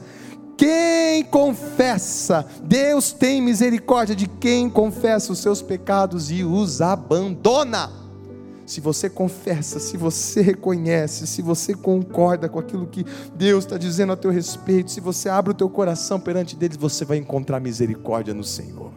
Quem 0.60 1.24
confessa, 1.24 2.44
Deus 2.62 3.12
tem 3.12 3.40
misericórdia 3.40 4.14
de 4.14 4.28
quem 4.28 4.68
confessa 4.68 5.32
os 5.32 5.38
seus 5.38 5.62
pecados 5.62 6.30
e 6.30 6.44
os 6.44 6.82
abandona. 6.82 7.90
Se 8.66 8.78
você 8.78 9.08
confessa, 9.08 9.80
se 9.80 9.96
você 9.96 10.42
reconhece, 10.42 11.26
se 11.26 11.40
você 11.40 11.72
concorda 11.72 12.46
com 12.46 12.58
aquilo 12.58 12.86
que 12.86 13.06
Deus 13.34 13.64
está 13.64 13.78
dizendo 13.78 14.12
a 14.12 14.16
teu 14.18 14.30
respeito, 14.30 14.90
se 14.90 15.00
você 15.00 15.30
abre 15.30 15.52
o 15.52 15.56
teu 15.56 15.70
coração 15.70 16.20
perante 16.20 16.54
deles, 16.54 16.76
você 16.76 17.06
vai 17.06 17.16
encontrar 17.16 17.58
misericórdia 17.58 18.34
no 18.34 18.44
Senhor. 18.44 18.92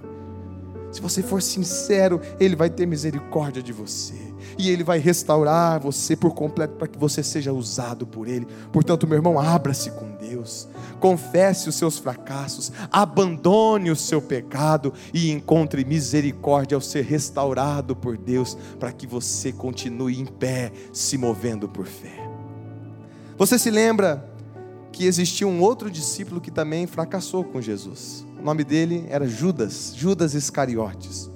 Se 0.94 1.02
você 1.02 1.24
for 1.24 1.42
sincero, 1.42 2.22
Ele 2.40 2.56
vai 2.56 2.70
ter 2.70 2.86
misericórdia 2.86 3.64
de 3.64 3.74
você 3.74 4.14
e 4.60 4.70
Ele 4.70 4.84
vai 4.84 5.00
restaurar 5.00 5.80
você 5.80 6.16
por 6.16 6.36
completo 6.36 6.76
para 6.76 6.88
que 6.88 7.00
você 7.00 7.24
seja 7.24 7.52
usado 7.52 8.06
por 8.06 8.28
Ele. 8.28 8.46
Portanto, 8.72 9.08
meu 9.08 9.18
irmão, 9.18 9.40
abra-se 9.40 9.90
com 9.90 10.12
Deus, 10.16 10.68
confesse 11.00 11.68
os 11.68 11.74
seus 11.74 11.98
fracassos, 11.98 12.72
abandone 12.92 13.90
o 13.90 13.96
seu 13.96 14.22
pecado 14.22 14.94
e 15.12 15.32
encontre 15.32 15.84
misericórdia 15.84 16.76
ao 16.76 16.82
ser 16.82 17.04
restaurado 17.06 17.96
por 17.96 18.16
Deus, 18.16 18.56
para 18.80 18.92
que 18.92 19.08
você 19.08 19.52
continue 19.52 20.20
em 20.20 20.26
pé, 20.26 20.72
se 20.94 21.18
movendo 21.18 21.68
por 21.68 21.88
fé. 21.88 22.30
Você 23.36 23.58
se 23.58 23.72
lembra 23.72 24.32
que 24.92 25.08
existia 25.08 25.48
um 25.48 25.60
outro 25.60 25.90
discípulo 25.90 26.40
que 26.40 26.52
também 26.52 26.86
fracassou 26.86 27.44
com 27.44 27.60
Jesus? 27.60 28.28
O 28.44 28.46
nome 28.46 28.66
dele 28.66 29.06
era 29.08 29.26
Judas, 29.26 29.94
Judas 29.96 30.34
Iscariotes. 30.34 31.32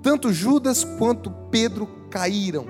Tanto 0.00 0.32
Judas 0.32 0.84
quanto 0.84 1.28
Pedro 1.50 1.84
caíram, 2.08 2.64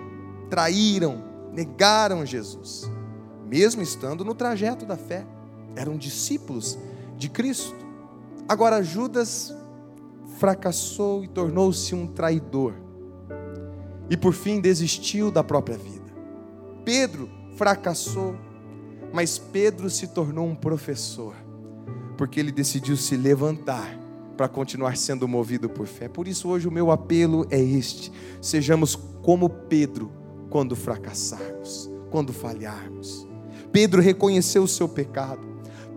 traíram, 0.48 1.22
negaram 1.52 2.24
Jesus, 2.24 2.90
mesmo 3.44 3.82
estando 3.82 4.24
no 4.24 4.34
trajeto 4.34 4.86
da 4.86 4.96
fé. 4.96 5.26
Eram 5.76 5.98
discípulos 5.98 6.78
de 7.18 7.28
Cristo. 7.28 7.76
Agora 8.48 8.82
Judas 8.82 9.54
fracassou 10.38 11.22
e 11.22 11.28
tornou-se 11.28 11.94
um 11.94 12.06
traidor. 12.06 12.72
E 14.08 14.16
por 14.16 14.32
fim 14.32 14.62
desistiu 14.62 15.30
da 15.30 15.44
própria 15.44 15.76
vida. 15.76 16.10
Pedro 16.86 17.28
fracassou, 17.54 18.34
mas 19.12 19.36
Pedro 19.36 19.90
se 19.90 20.06
tornou 20.06 20.46
um 20.46 20.54
professor 20.54 21.43
porque 22.14 22.40
ele 22.40 22.52
decidiu 22.52 22.96
se 22.96 23.16
levantar 23.16 23.98
para 24.36 24.48
continuar 24.48 24.96
sendo 24.96 25.28
movido 25.28 25.68
por 25.68 25.86
fé. 25.86 26.08
Por 26.08 26.26
isso, 26.26 26.48
hoje, 26.48 26.66
o 26.66 26.72
meu 26.72 26.90
apelo 26.90 27.46
é 27.50 27.60
este: 27.60 28.12
sejamos 28.40 28.96
como 29.22 29.48
Pedro 29.48 30.10
quando 30.50 30.76
fracassarmos, 30.76 31.90
quando 32.10 32.32
falharmos. 32.32 33.26
Pedro 33.72 34.00
reconheceu 34.00 34.62
o 34.62 34.68
seu 34.68 34.88
pecado, 34.88 35.44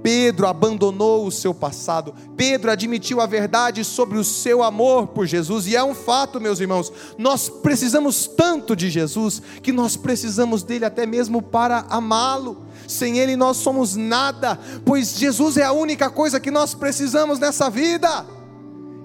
Pedro 0.08 0.48
abandonou 0.48 1.28
o 1.28 1.32
seu 1.34 1.54
passado, 1.54 2.16
Pedro 2.38 2.72
admitiu 2.72 3.20
a 3.20 3.26
verdade 3.26 3.84
sobre 3.84 4.18
o 4.18 4.24
seu 4.24 4.64
amor 4.64 5.08
por 5.08 5.28
Jesus, 5.28 5.68
e 5.68 5.76
é 5.76 5.84
um 5.84 5.94
fato, 5.94 6.40
meus 6.40 6.62
irmãos, 6.62 6.94
nós 7.18 7.50
precisamos 7.50 8.26
tanto 8.26 8.74
de 8.74 8.90
Jesus, 8.90 9.42
que 9.62 9.74
nós 9.74 9.98
precisamos 9.98 10.64
dele 10.64 10.86
até 10.86 11.06
mesmo 11.06 11.42
para 11.42 11.80
amá-lo. 11.90 12.64
Sem 12.88 13.20
Ele 13.20 13.36
nós 13.36 13.58
somos 13.58 13.98
nada, 13.98 14.58
pois 14.86 15.18
Jesus 15.18 15.58
é 15.58 15.66
a 15.66 15.74
única 15.74 16.10
coisa 16.10 16.40
que 16.40 16.52
nós 16.52 16.74
precisamos 16.74 17.38
nessa 17.38 17.70
vida. 17.70 18.26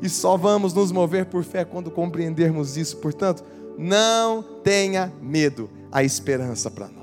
E 0.01 0.09
só 0.09 0.37
vamos 0.37 0.73
nos 0.73 0.93
mover 0.93 1.27
por 1.27 1.43
fé 1.43 1.65
quando 1.65 1.91
compreendermos 1.91 2.77
isso. 2.77 2.97
Portanto, 2.99 3.43
não 3.77 4.41
tenha 4.63 5.13
medo, 5.21 5.69
a 5.91 6.05
esperança 6.05 6.71
para 6.71 6.87
nós. 6.87 7.02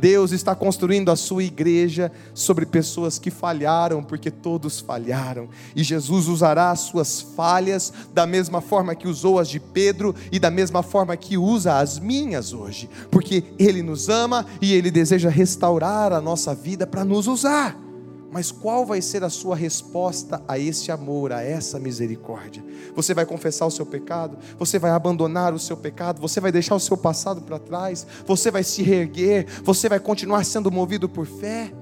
Deus 0.00 0.32
está 0.32 0.54
construindo 0.54 1.10
a 1.10 1.16
sua 1.16 1.44
igreja 1.44 2.10
sobre 2.32 2.64
pessoas 2.64 3.18
que 3.18 3.30
falharam, 3.30 4.02
porque 4.02 4.30
todos 4.30 4.80
falharam. 4.80 5.48
E 5.76 5.82
Jesus 5.82 6.26
usará 6.26 6.70
as 6.70 6.80
suas 6.80 7.20
falhas 7.20 7.92
da 8.14 8.26
mesma 8.26 8.60
forma 8.60 8.94
que 8.94 9.06
usou 9.06 9.38
as 9.38 9.48
de 9.48 9.60
Pedro 9.60 10.14
e 10.32 10.38
da 10.38 10.50
mesma 10.50 10.82
forma 10.82 11.16
que 11.16 11.36
usa 11.36 11.78
as 11.78 11.98
minhas 11.98 12.52
hoje, 12.52 12.88
porque 13.10 13.44
Ele 13.58 13.82
nos 13.82 14.08
ama 14.08 14.46
e 14.60 14.72
Ele 14.72 14.90
deseja 14.90 15.28
restaurar 15.28 16.12
a 16.12 16.20
nossa 16.20 16.54
vida 16.54 16.86
para 16.86 17.04
nos 17.04 17.26
usar. 17.26 17.89
Mas 18.32 18.52
qual 18.52 18.86
vai 18.86 19.02
ser 19.02 19.24
a 19.24 19.28
sua 19.28 19.56
resposta 19.56 20.40
a 20.46 20.56
esse 20.58 20.92
amor, 20.92 21.32
a 21.32 21.42
essa 21.42 21.80
misericórdia? 21.80 22.64
Você 22.94 23.12
vai 23.12 23.26
confessar 23.26 23.66
o 23.66 23.70
seu 23.70 23.84
pecado? 23.84 24.38
Você 24.58 24.78
vai 24.78 24.92
abandonar 24.92 25.52
o 25.52 25.58
seu 25.58 25.76
pecado? 25.76 26.20
Você 26.20 26.40
vai 26.40 26.52
deixar 26.52 26.76
o 26.76 26.80
seu 26.80 26.96
passado 26.96 27.42
para 27.42 27.58
trás? 27.58 28.06
Você 28.24 28.50
vai 28.50 28.62
se 28.62 28.82
reerguer? 28.82 29.46
Você 29.64 29.88
vai 29.88 29.98
continuar 29.98 30.44
sendo 30.44 30.70
movido 30.70 31.08
por 31.08 31.26
fé? 31.26 31.72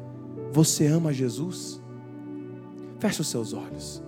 Você 0.51 0.87
ama 0.87 1.13
Jesus? 1.13 1.83
Feche 2.99 3.21
os 3.21 3.29
seus 3.29 3.53
olhos. 3.53 4.03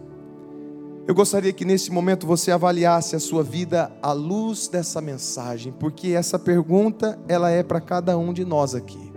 Eu 1.07 1.15
gostaria 1.15 1.53
que 1.53 1.65
nesse 1.65 1.91
momento 1.91 2.27
você 2.27 2.51
avaliasse 2.51 3.17
a 3.17 3.21
sua 3.21 3.43
vida 3.43 3.93
à 4.01 4.13
luz 4.13 4.69
dessa 4.69 5.01
mensagem, 5.01 5.73
porque 5.73 6.09
essa 6.09 6.39
pergunta 6.39 7.19
ela 7.29 7.51
é 7.51 7.63
para 7.63 7.81
cada 7.81 8.17
um 8.17 8.33
de 8.33 8.45
nós 8.45 8.75
aqui. 8.75 9.11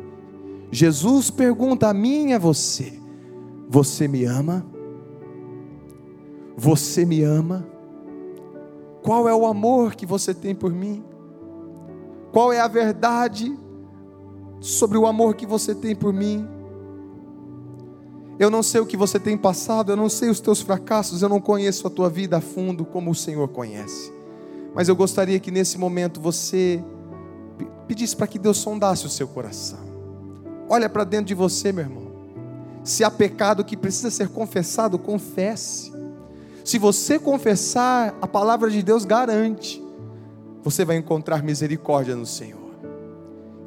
Jesus 0.71 1.30
pergunta 1.30 1.88
a 1.88 1.93
mim 1.93 2.30
e 2.30 2.34
a 2.34 2.39
você: 2.39 3.03
você 3.74 4.07
me 4.07 4.24
ama? 4.24 4.63
Você 6.55 7.03
me 7.05 7.24
ama? 7.24 7.65
Qual 9.01 9.28
é 9.28 9.34
o 9.34 9.47
amor 9.47 9.95
que 9.95 10.05
você 10.05 10.32
tem 10.32 10.53
por 10.53 10.71
mim? 10.71 11.03
Qual 12.32 12.53
é 12.53 12.59
a 12.59 12.67
verdade 12.67 13.57
sobre 14.59 14.95
o 14.95 15.07
amor 15.07 15.34
que 15.34 15.47
você 15.47 15.74
tem 15.74 15.95
por 15.95 16.13
mim? 16.13 16.47
Eu 18.38 18.51
não 18.51 18.61
sei 18.61 18.80
o 18.80 18.86
que 18.86 18.95
você 18.95 19.19
tem 19.19 19.36
passado, 19.36 19.91
eu 19.91 19.97
não 19.97 20.07
sei 20.07 20.30
os 20.30 20.39
teus 20.39 20.61
fracassos, 20.61 21.24
eu 21.24 21.30
não 21.30 21.41
conheço 21.41 21.88
a 21.88 21.89
tua 21.89 22.11
vida 22.11 22.38
a 22.38 22.41
fundo 22.41 22.86
como 22.86 23.09
o 23.09 23.15
Senhor 23.15 23.47
conhece. 23.47 24.13
Mas 24.76 24.88
eu 24.88 24.95
gostaria 24.95 25.39
que 25.39 25.49
nesse 25.49 25.80
momento 25.80 26.21
você 26.21 26.84
pedisse 27.88 28.15
para 28.15 28.28
que 28.28 28.38
Deus 28.38 28.57
sondasse 28.57 29.07
o 29.07 29.09
seu 29.09 29.28
coração. 29.28 29.80
Olha 30.69 30.88
para 30.88 31.03
dentro 31.03 31.26
de 31.26 31.34
você, 31.34 31.71
meu 31.71 31.86
irmão. 31.86 32.03
Se 32.84 33.03
há 33.03 33.09
pecado 33.09 33.63
que 33.63 33.77
precisa 33.77 34.11
ser 34.11 34.29
confessado, 34.29 34.99
confesse. 34.99 35.91
Se 36.63 36.77
você 36.77 37.17
confessar, 37.17 38.15
a 38.21 38.27
palavra 38.27 38.69
de 38.69 38.84
Deus 38.84 39.05
garante, 39.05 39.84
você 40.63 40.84
vai 40.86 40.97
encontrar 40.97 41.43
misericórdia 41.43 42.15
no 42.15 42.25
Senhor. 42.25 42.59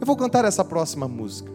Eu 0.00 0.06
vou 0.06 0.16
cantar 0.16 0.44
essa 0.44 0.64
próxima 0.64 1.08
música. 1.08 1.50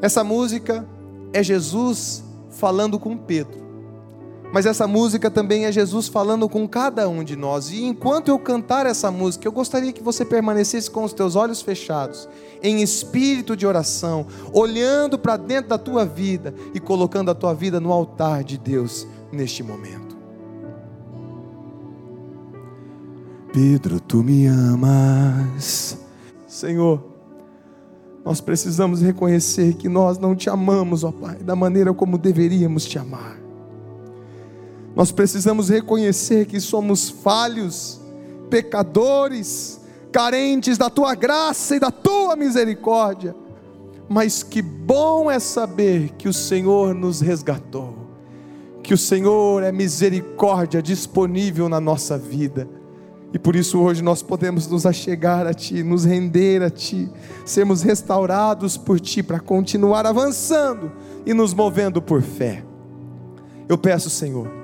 Essa 0.00 0.24
música 0.24 0.86
é 1.32 1.42
Jesus 1.42 2.24
falando 2.50 2.98
com 2.98 3.16
Pedro. 3.16 3.61
Mas 4.52 4.66
essa 4.66 4.86
música 4.86 5.30
também 5.30 5.64
é 5.64 5.72
Jesus 5.72 6.08
falando 6.08 6.46
com 6.46 6.68
cada 6.68 7.08
um 7.08 7.24
de 7.24 7.34
nós. 7.34 7.70
E 7.70 7.82
enquanto 7.82 8.28
eu 8.28 8.38
cantar 8.38 8.84
essa 8.84 9.10
música, 9.10 9.48
eu 9.48 9.52
gostaria 9.52 9.92
que 9.92 10.02
você 10.02 10.26
permanecesse 10.26 10.90
com 10.90 11.04
os 11.04 11.14
teus 11.14 11.34
olhos 11.34 11.62
fechados, 11.62 12.28
em 12.62 12.82
espírito 12.82 13.56
de 13.56 13.66
oração, 13.66 14.26
olhando 14.52 15.18
para 15.18 15.38
dentro 15.38 15.70
da 15.70 15.78
tua 15.78 16.04
vida 16.04 16.54
e 16.74 16.78
colocando 16.78 17.30
a 17.30 17.34
tua 17.34 17.54
vida 17.54 17.80
no 17.80 17.90
altar 17.90 18.44
de 18.44 18.58
Deus 18.58 19.06
neste 19.32 19.62
momento. 19.62 20.12
Pedro, 23.54 24.00
tu 24.00 24.22
me 24.22 24.46
amas. 24.46 25.98
Senhor, 26.46 27.02
nós 28.22 28.40
precisamos 28.40 29.00
reconhecer 29.00 29.74
que 29.74 29.88
nós 29.88 30.18
não 30.18 30.36
te 30.36 30.50
amamos, 30.50 31.04
ó 31.04 31.10
Pai, 31.10 31.36
da 31.36 31.56
maneira 31.56 31.92
como 31.94 32.18
deveríamos 32.18 32.84
te 32.84 32.98
amar. 32.98 33.41
Nós 34.94 35.10
precisamos 35.10 35.68
reconhecer 35.68 36.46
que 36.46 36.60
somos 36.60 37.08
falhos, 37.08 38.00
pecadores, 38.50 39.80
carentes 40.12 40.76
da 40.76 40.90
tua 40.90 41.14
graça 41.14 41.76
e 41.76 41.80
da 41.80 41.90
tua 41.90 42.36
misericórdia. 42.36 43.34
Mas 44.08 44.42
que 44.42 44.60
bom 44.60 45.30
é 45.30 45.38
saber 45.38 46.10
que 46.18 46.28
o 46.28 46.32
Senhor 46.32 46.94
nos 46.94 47.20
resgatou, 47.22 47.96
que 48.82 48.92
o 48.92 48.98
Senhor 48.98 49.62
é 49.62 49.72
misericórdia 49.72 50.82
disponível 50.82 51.68
na 51.68 51.80
nossa 51.80 52.18
vida. 52.18 52.68
E 53.32 53.38
por 53.38 53.56
isso 53.56 53.80
hoje 53.80 54.02
nós 54.02 54.20
podemos 54.22 54.68
nos 54.68 54.84
achegar 54.84 55.46
a 55.46 55.54
Ti, 55.54 55.82
nos 55.82 56.04
render 56.04 56.62
a 56.62 56.68
Ti, 56.68 57.08
sermos 57.46 57.80
restaurados 57.80 58.76
por 58.76 59.00
Ti 59.00 59.22
para 59.22 59.40
continuar 59.40 60.04
avançando 60.04 60.92
e 61.24 61.32
nos 61.32 61.54
movendo 61.54 62.02
por 62.02 62.20
fé. 62.20 62.62
Eu 63.66 63.78
peço, 63.78 64.10
Senhor, 64.10 64.61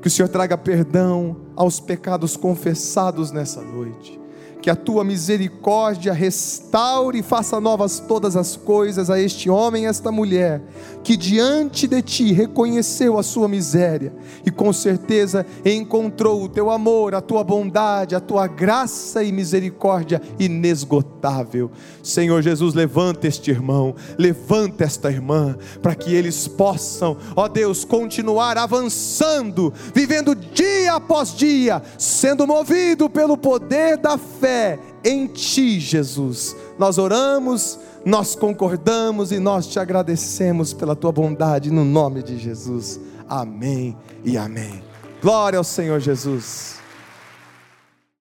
que 0.00 0.08
o 0.08 0.10
Senhor 0.10 0.28
traga 0.28 0.56
perdão 0.56 1.36
aos 1.56 1.80
pecados 1.80 2.36
confessados 2.36 3.30
nessa 3.30 3.60
noite 3.62 4.19
que 4.60 4.68
a 4.68 4.76
tua 4.76 5.02
misericórdia 5.02 6.12
restaure 6.12 7.18
e 7.18 7.22
faça 7.22 7.60
novas 7.60 7.98
todas 7.98 8.36
as 8.36 8.56
coisas 8.56 9.08
a 9.08 9.18
este 9.18 9.48
homem 9.48 9.84
e 9.84 9.86
esta 9.86 10.12
mulher, 10.12 10.60
que 11.02 11.16
diante 11.16 11.86
de 11.86 12.02
ti 12.02 12.32
reconheceu 12.32 13.18
a 13.18 13.22
sua 13.22 13.48
miséria 13.48 14.12
e 14.44 14.50
com 14.50 14.72
certeza 14.72 15.46
encontrou 15.64 16.42
o 16.42 16.48
teu 16.48 16.70
amor, 16.70 17.14
a 17.14 17.20
tua 17.20 17.42
bondade, 17.42 18.14
a 18.14 18.20
tua 18.20 18.46
graça 18.46 19.24
e 19.24 19.32
misericórdia 19.32 20.20
inesgotável. 20.38 21.70
Senhor 22.02 22.42
Jesus, 22.42 22.74
levanta 22.74 23.26
este 23.26 23.50
irmão, 23.50 23.94
levanta 24.18 24.84
esta 24.84 25.10
irmã, 25.10 25.56
para 25.80 25.94
que 25.94 26.14
eles 26.14 26.46
possam, 26.46 27.16
ó 27.34 27.48
Deus, 27.48 27.84
continuar 27.84 28.58
avançando, 28.58 29.72
vivendo 29.94 30.34
dia 30.34 30.94
após 30.94 31.34
dia, 31.34 31.82
sendo 31.98 32.46
movido 32.46 33.08
pelo 33.08 33.36
poder 33.36 33.96
da 33.96 34.18
fé 34.18 34.49
fé 34.50 34.78
em 35.04 35.28
Ti, 35.28 35.78
Jesus. 35.78 36.56
Nós 36.76 36.98
oramos, 36.98 37.78
nós 38.04 38.34
concordamos 38.34 39.30
e 39.30 39.38
nós 39.38 39.68
te 39.68 39.78
agradecemos 39.78 40.72
pela 40.72 40.96
Tua 40.96 41.12
bondade, 41.12 41.70
no 41.70 41.84
nome 41.84 42.22
de 42.22 42.36
Jesus. 42.36 42.98
Amém 43.28 43.96
e 44.24 44.36
amém. 44.36 44.82
Glória 45.22 45.56
ao 45.56 45.64
Senhor 45.64 46.00
Jesus. 46.00 46.79